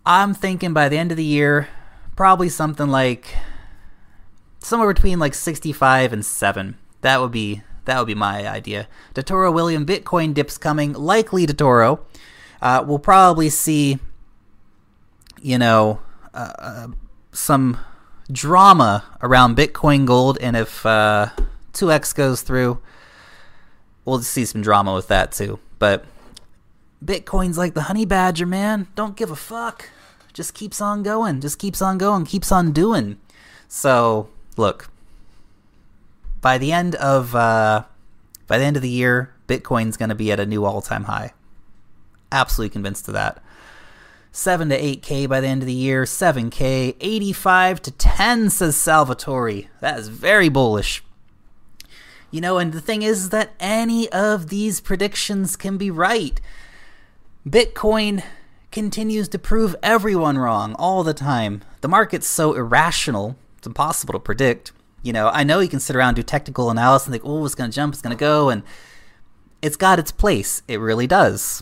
I'm 0.06 0.34
thinking 0.34 0.74
by 0.74 0.90
the 0.90 0.98
end 0.98 1.12
of 1.12 1.18
the 1.18 1.24
year, 1.24 1.68
probably 2.16 2.50
something 2.50 2.88
like 2.88 3.36
somewhere 4.60 4.94
between 4.94 5.20
like 5.20 5.34
65 5.34 6.14
and 6.14 6.26
7. 6.26 6.78
That 7.02 7.22
would 7.22 7.32
be 7.32 7.64
that 7.86 7.98
would 7.98 8.08
be 8.08 8.16
my 8.16 8.48
idea. 8.48 8.88
Dotoro 9.16 9.52
William 9.52 9.86
Bitcoin 9.86 10.34
dips 10.34 10.58
coming, 10.58 10.94
likely 10.94 11.48
Dotoro. 11.48 12.02
Uh, 12.62 12.84
we'll 12.86 13.00
probably 13.00 13.50
see, 13.50 13.98
you 15.42 15.58
know, 15.58 16.00
uh, 16.34 16.54
uh, 16.60 16.88
some 17.32 17.78
drama 18.32 19.06
around 19.22 19.58
Bitcoin 19.58 20.06
Gold, 20.06 20.38
and 20.40 20.56
if 20.56 20.86
uh, 20.86 21.30
2x 21.74 22.14
goes 22.14 22.42
through, 22.42 22.80
we'll 24.06 24.22
see 24.22 24.46
some 24.46 24.62
drama 24.62 24.94
with 24.94 25.08
that 25.08 25.32
too. 25.32 25.60
But 25.80 26.06
Bitcoin's 27.04 27.58
like 27.58 27.74
the 27.74 27.84
honey 27.84 28.06
badger, 28.06 28.46
man. 28.46 28.88
Don't 28.96 29.16
give 29.16 29.32
a 29.32 29.36
fuck. 29.36 29.90
Just 30.34 30.54
keeps 30.54 30.80
on 30.80 31.02
going. 31.02 31.42
Just 31.42 31.58
keeps 31.58 31.82
on 31.82 31.98
going. 31.98 32.26
Keeps 32.26 32.52
on 32.52 32.72
doing. 32.72 33.18
So 33.68 34.30
look, 34.60 34.90
by 36.42 36.58
the 36.58 36.72
end 36.72 36.96
of 36.96 37.36
uh, 37.36 37.84
by 38.48 38.58
the 38.58 38.66
end 38.66 38.76
of 38.76 38.82
the 38.82 38.90
year, 38.90 39.34
Bitcoin's 39.48 39.98
going 39.98 40.10
to 40.10 40.16
be 40.16 40.32
at 40.32 40.40
a 40.40 40.46
new 40.46 40.66
all-time 40.66 41.06
high. 41.06 41.34
Absolutely 42.32 42.72
convinced 42.72 43.08
of 43.08 43.14
that. 43.16 43.42
7 44.32 44.70
to 44.70 44.80
8k 44.80 45.28
by 45.28 45.42
the 45.42 45.48
end 45.48 45.64
of 45.64 45.66
the 45.66 45.74
year, 45.74 46.04
7k, 46.04 46.96
85 47.00 47.82
to 47.82 47.92
10 47.92 48.50
says 48.52 48.76
Salvatore. 48.76 49.68
That 49.82 49.98
is 49.98 50.08
very 50.08 50.50
bullish. 50.50 51.04
You 52.30 52.42
know, 52.42 52.60
and 52.60 52.72
the 52.72 52.82
thing 52.82 53.02
is 53.02 53.30
that 53.30 53.54
any 53.60 54.08
of 54.12 54.50
these 54.50 54.82
predictions 54.82 55.56
can 55.56 55.78
be 55.78 55.90
right. 55.90 56.40
Bitcoin 57.48 58.24
continues 58.72 59.28
to 59.30 59.40
prove 59.40 59.76
everyone 59.82 60.38
wrong 60.38 60.76
all 60.76 61.04
the 61.04 61.14
time. 61.16 61.64
The 61.82 61.88
market's 61.88 62.28
so 62.28 62.54
irrational, 62.54 63.36
it's 63.60 63.68
impossible 63.68 64.14
to 64.14 64.20
predict. 64.20 64.72
You 65.04 65.14
know, 65.14 65.30
I 65.30 65.44
know 65.44 65.60
you 65.60 65.68
can 65.68 65.82
sit 65.82 65.96
around 65.96 66.16
do 66.16 66.24
technical 66.24 66.72
analysis 66.72 67.08
and 67.08 67.14
think, 67.14 67.24
oh, 67.26 67.46
it's 67.46 67.56
going 67.56 67.70
to 67.70 67.76
jump, 67.76 67.94
it's 67.94 68.02
going 68.02 68.16
to 68.16 68.20
go, 68.20 68.50
and 68.50 68.64
it's 69.62 69.76
got 69.76 70.00
its 70.00 70.12
place. 70.12 70.62
It 70.68 70.80
really 70.80 71.06
does. 71.08 71.62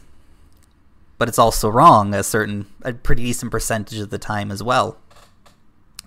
But 1.17 1.27
it's 1.27 1.39
also 1.39 1.69
wrong 1.69 2.13
a 2.13 2.21
certain, 2.21 2.67
a 2.83 2.93
pretty 2.93 3.23
decent 3.23 3.51
percentage 3.51 3.97
of 3.97 4.11
the 4.11 4.19
time 4.19 4.51
as 4.51 4.61
well. 4.61 4.99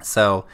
So, 0.01 0.45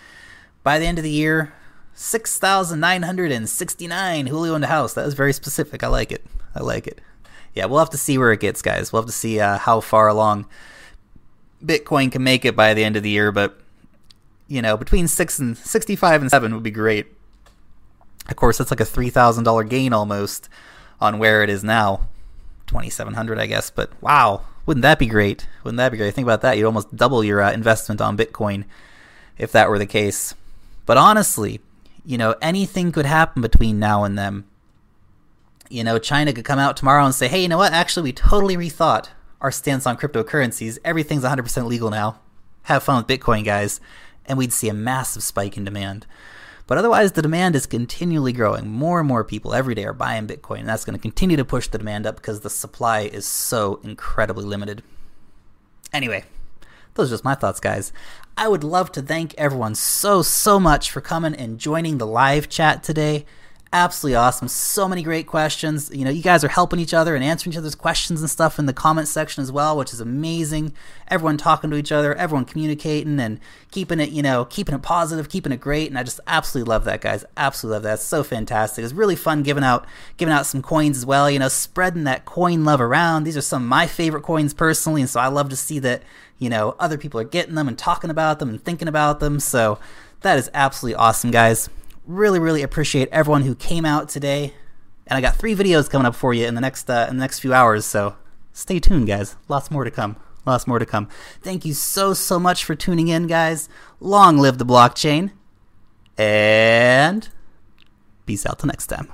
by 0.63 0.79
the 0.79 0.87
end 0.87 0.97
of 0.99 1.05
the 1.05 1.11
year, 1.11 1.53
6,969 1.93 4.27
Julio 4.27 4.55
in 4.55 4.63
the 4.63 4.69
house. 4.69 4.95
That 4.95 5.05
was 5.05 5.13
very 5.15 5.35
specific. 5.35 5.85
I 5.85 5.89
like 5.89 6.13
it. 6.13 6.25
I 6.55 6.63
like 6.63 6.87
it. 6.87 7.03
Yeah, 7.55 7.67
we'll 7.67 7.81
have 7.81 7.91
to 7.91 7.99
see 7.99 8.17
where 8.17 8.33
it 8.33 8.41
gets, 8.41 8.63
guys. 8.63 8.91
We'll 8.93 9.03
have 9.03 9.09
to 9.09 9.13
see 9.13 9.39
uh, 9.39 9.59
how 9.59 9.81
far 9.81 10.09
along 10.09 10.47
Bitcoin 11.65 12.11
can 12.11 12.23
make 12.23 12.47
it 12.47 12.57
by 12.57 12.73
the 12.73 12.85
end 12.85 12.97
of 12.97 13.03
the 13.03 13.11
year, 13.11 13.31
but 13.33 13.61
you 14.49 14.63
know, 14.63 14.77
between 14.77 15.09
6 15.09 15.39
and 15.39 15.57
65 15.57 16.21
and 16.21 16.31
7 16.31 16.55
would 16.55 16.63
be 16.63 16.71
great. 16.71 17.07
Of 18.29 18.37
course, 18.37 18.59
that's 18.59 18.71
like 18.71 18.81
a 18.81 18.85
$3,000 18.85 19.69
gain 19.69 19.93
almost 19.93 20.49
on 21.01 21.19
where 21.19 21.43
it 21.43 21.51
is 21.51 21.63
now. 21.63 22.09
2700 22.67 23.39
I 23.39 23.47
guess, 23.47 23.71
but 23.71 23.91
wow, 24.03 24.43
wouldn't 24.67 24.83
that 24.83 24.99
be 24.99 25.07
great? 25.07 25.47
Wouldn't 25.63 25.79
that 25.79 25.93
be 25.93 25.99
great? 25.99 26.15
Think 26.15 26.27
about 26.27 26.41
that. 26.43 26.59
You'd 26.59 26.67
almost 26.67 26.95
double 26.95 27.23
your 27.23 27.41
uh, 27.41 27.53
investment 27.53 28.01
on 28.01 28.17
Bitcoin 28.17 28.65
if 29.39 29.53
that 29.53 29.71
were 29.71 29.79
the 29.79 29.87
case. 29.87 30.35
But 30.85 30.97
honestly, 30.97 31.61
you 32.05 32.19
know, 32.19 32.35
anything 32.43 32.93
could 32.93 33.07
happen 33.07 33.43
between 33.43 33.79
now 33.79 34.05
and 34.05 34.19
then. 34.19 34.45
You 35.69 35.83
know, 35.85 35.99
China 35.99 36.33
could 36.33 36.45
come 36.45 36.59
out 36.59 36.77
tomorrow 36.77 37.05
and 37.05 37.15
say, 37.15 37.29
hey, 37.29 37.43
you 37.43 37.49
know 37.49 37.59
what? 37.59 37.73
Actually, 37.73 38.05
we 38.05 38.13
totally 38.13 38.57
rethought 38.57 39.09
our 39.41 39.51
stance 39.51 39.87
on 39.87 39.97
cryptocurrencies. 39.97 40.79
Everything's 40.85 41.25
100% 41.25 41.67
legal 41.67 41.91
now. 41.91 42.21
Have 42.63 42.85
fun 42.85 42.97
with 42.97 43.07
Bitcoin, 43.07 43.45
guys. 43.45 43.81
And 44.27 44.37
we'd 44.37 44.53
see 44.53 44.69
a 44.69 44.75
massive 44.75 45.23
spike 45.23 45.57
in 45.57 45.65
demand. 45.65 46.07
But 46.67 46.79
otherwise, 46.79 47.13
the 47.13 47.23
demand 47.23 47.55
is 47.55 47.67
continually 47.67 48.33
growing. 48.33 48.69
More 48.69 48.99
and 48.99 49.07
more 49.07 49.23
people 49.23 49.55
every 49.55 49.75
day 49.75 49.85
are 49.85 49.93
buying 49.93 50.27
Bitcoin, 50.27 50.61
and 50.61 50.69
that's 50.69 50.85
going 50.85 50.99
to 50.99 51.03
continue 51.03 51.37
to 51.37 51.45
push 51.45 51.69
the 51.69 51.79
demand 51.79 52.07
up 52.07 52.17
because 52.17 52.41
the 52.41 52.51
supply 52.51 53.01
is 53.03 53.25
so 53.25 53.79
incredibly 53.85 54.45
limited. 54.45 54.83
Anyway, 55.93 56.25
those 56.95 57.11
are 57.11 57.15
just 57.15 57.25
my 57.25 57.37
thoughts, 57.37 57.61
guys. 57.61 57.93
I 58.37 58.49
would 58.49 58.65
love 58.65 58.91
to 58.93 59.03
thank 59.03 59.33
everyone 59.35 59.77
so, 59.77 60.23
so 60.23 60.59
much 60.59 60.91
for 60.91 61.01
coming 61.01 61.35
and 61.35 61.59
joining 61.59 61.99
the 61.99 62.07
live 62.07 62.49
chat 62.49 62.83
today. 62.83 63.27
Absolutely 63.73 64.15
awesome. 64.15 64.49
So 64.49 64.89
many 64.89 65.03
great 65.03 65.27
questions. 65.27 65.91
You 65.93 66.05
know, 66.05 66.11
you 66.11 66.23
guys 66.23 66.45
are 66.45 66.49
helping 66.49 66.79
each 66.79 66.95
other 66.95 67.15
and 67.15 67.25
answering 67.25 67.53
each 67.53 67.59
other's 67.59 67.75
questions 67.75 68.21
and 68.21 68.31
stuff 68.31 68.59
in 68.59 68.67
the 68.67 68.73
comment 68.73 69.09
section 69.09 69.43
as 69.43 69.51
well, 69.51 69.77
which 69.77 69.93
is 69.93 70.01
amazing. 70.01 70.73
Everyone 71.09 71.37
talking 71.37 71.71
to 71.71 71.77
each 71.77 71.91
other, 71.91 72.15
everyone 72.15 72.45
communicating 72.45 73.19
and 73.19 73.41
keeping 73.73 73.99
it, 73.99 74.11
you 74.11 74.23
know, 74.23 74.45
keeping 74.45 74.75
it 74.75 74.83
positive, 74.83 75.29
keeping 75.29 75.53
it 75.53 75.61
great. 75.61 75.89
And 75.89 75.99
I 75.99 76.05
just 76.05 76.21
absolutely 76.27 76.71
love 76.71 76.85
that, 76.85 77.01
guys. 77.01 77.25
Absolutely 77.37 77.75
love 77.75 77.83
that. 77.83 77.95
It's 77.95 78.05
so 78.05 78.23
fantastic. 78.23 78.85
It's 78.85 78.95
really 78.95 79.17
fun 79.17 79.43
giving 79.43 79.65
out 79.65 79.85
giving 80.17 80.33
out 80.33 80.47
some 80.47 80.63
coins 80.63 80.97
as 80.97 81.05
well, 81.05 81.29
you 81.29 81.41
know, 81.41 81.49
spreading 81.49 82.05
that 82.05 82.25
coin 82.25 82.65
love 82.65 82.81
around. 82.81 83.25
These 83.25 83.37
are 83.37 83.43
some 83.43 83.65
of 83.65 83.69
my 83.69 83.87
favorite 83.87 84.23
coins 84.23 84.55
personally, 84.55 85.03
and 85.03 85.11
so 85.11 85.21
I 85.21 85.27
love 85.27 85.49
to 85.51 85.57
see 85.57 85.81
that 85.81 86.03
you 86.39 86.51
know, 86.51 86.77
other 86.79 86.99
people 86.99 87.21
are 87.21 87.25
getting 87.25 87.55
them 87.55 87.69
and 87.69 87.79
talking 87.79 88.11
about 88.11 88.39
them 88.39 88.49
and 88.49 88.63
thinking 88.63 88.89
about 88.89 89.21
them. 89.21 89.41
So 89.41 89.79
that 90.21 90.39
is 90.39 90.51
absolutely 90.53 90.97
awesome, 90.97 91.31
guys. 91.31 91.69
Really, 92.07 92.39
really 92.39 92.63
appreciate 92.63 93.09
everyone 93.11 93.43
who 93.43 93.55
came 93.57 93.85
out 93.85 94.09
today. 94.09 94.55
And 95.09 95.17
I 95.17 95.21
got 95.21 95.37
three 95.37 95.57
videos 95.57 95.91
coming 95.91 96.07
up 96.07 96.15
for 96.15 96.33
you 96.33 96.47
in 96.47 96.55
the 96.55 96.61
next 96.61 96.89
uh, 96.89 97.07
in 97.09 97.17
the 97.17 97.21
next 97.21 97.41
few 97.41 97.53
hours. 97.53 97.85
So 97.85 98.17
stay 98.53 98.79
tuned, 98.79 99.09
guys. 99.09 99.37
Lots 99.49 99.71
more 99.71 99.85
to 99.85 99.91
come. 99.91 100.17
Lots 100.47 100.67
more 100.67 100.79
to 100.79 100.87
come. 100.87 101.09
Thank 101.43 101.65
you 101.65 101.75
so 101.75 102.15
so 102.15 102.39
much 102.39 102.65
for 102.65 102.77
tuning 102.77 103.09
in, 103.09 103.27
guys. 103.27 103.69
Long 103.99 104.39
live 104.39 104.59
the 104.59 104.65
blockchain. 104.65 105.33
And 106.17 107.29
peace 108.25 108.47
out 108.47 108.61
till 108.61 108.69
next 108.69 108.87
time. 108.87 109.13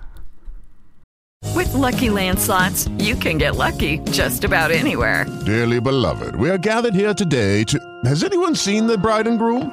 With 1.55 1.73
lucky 1.75 2.09
landslots, 2.09 2.89
you 3.03 3.17
can 3.17 3.39
get 3.39 3.57
lucky 3.57 3.99
just 4.11 4.45
about 4.45 4.71
anywhere. 4.71 5.27
Dearly 5.45 5.81
beloved, 5.81 6.37
we 6.37 6.51
are 6.51 6.59
gathered 6.59 6.95
here 6.95 7.15
today 7.15 7.65
to. 7.65 7.79
Has 8.05 8.23
anyone 8.23 8.55
seen 8.55 8.87
the 8.87 8.99
bride 8.99 9.27
and 9.27 9.39
groom? 9.39 9.73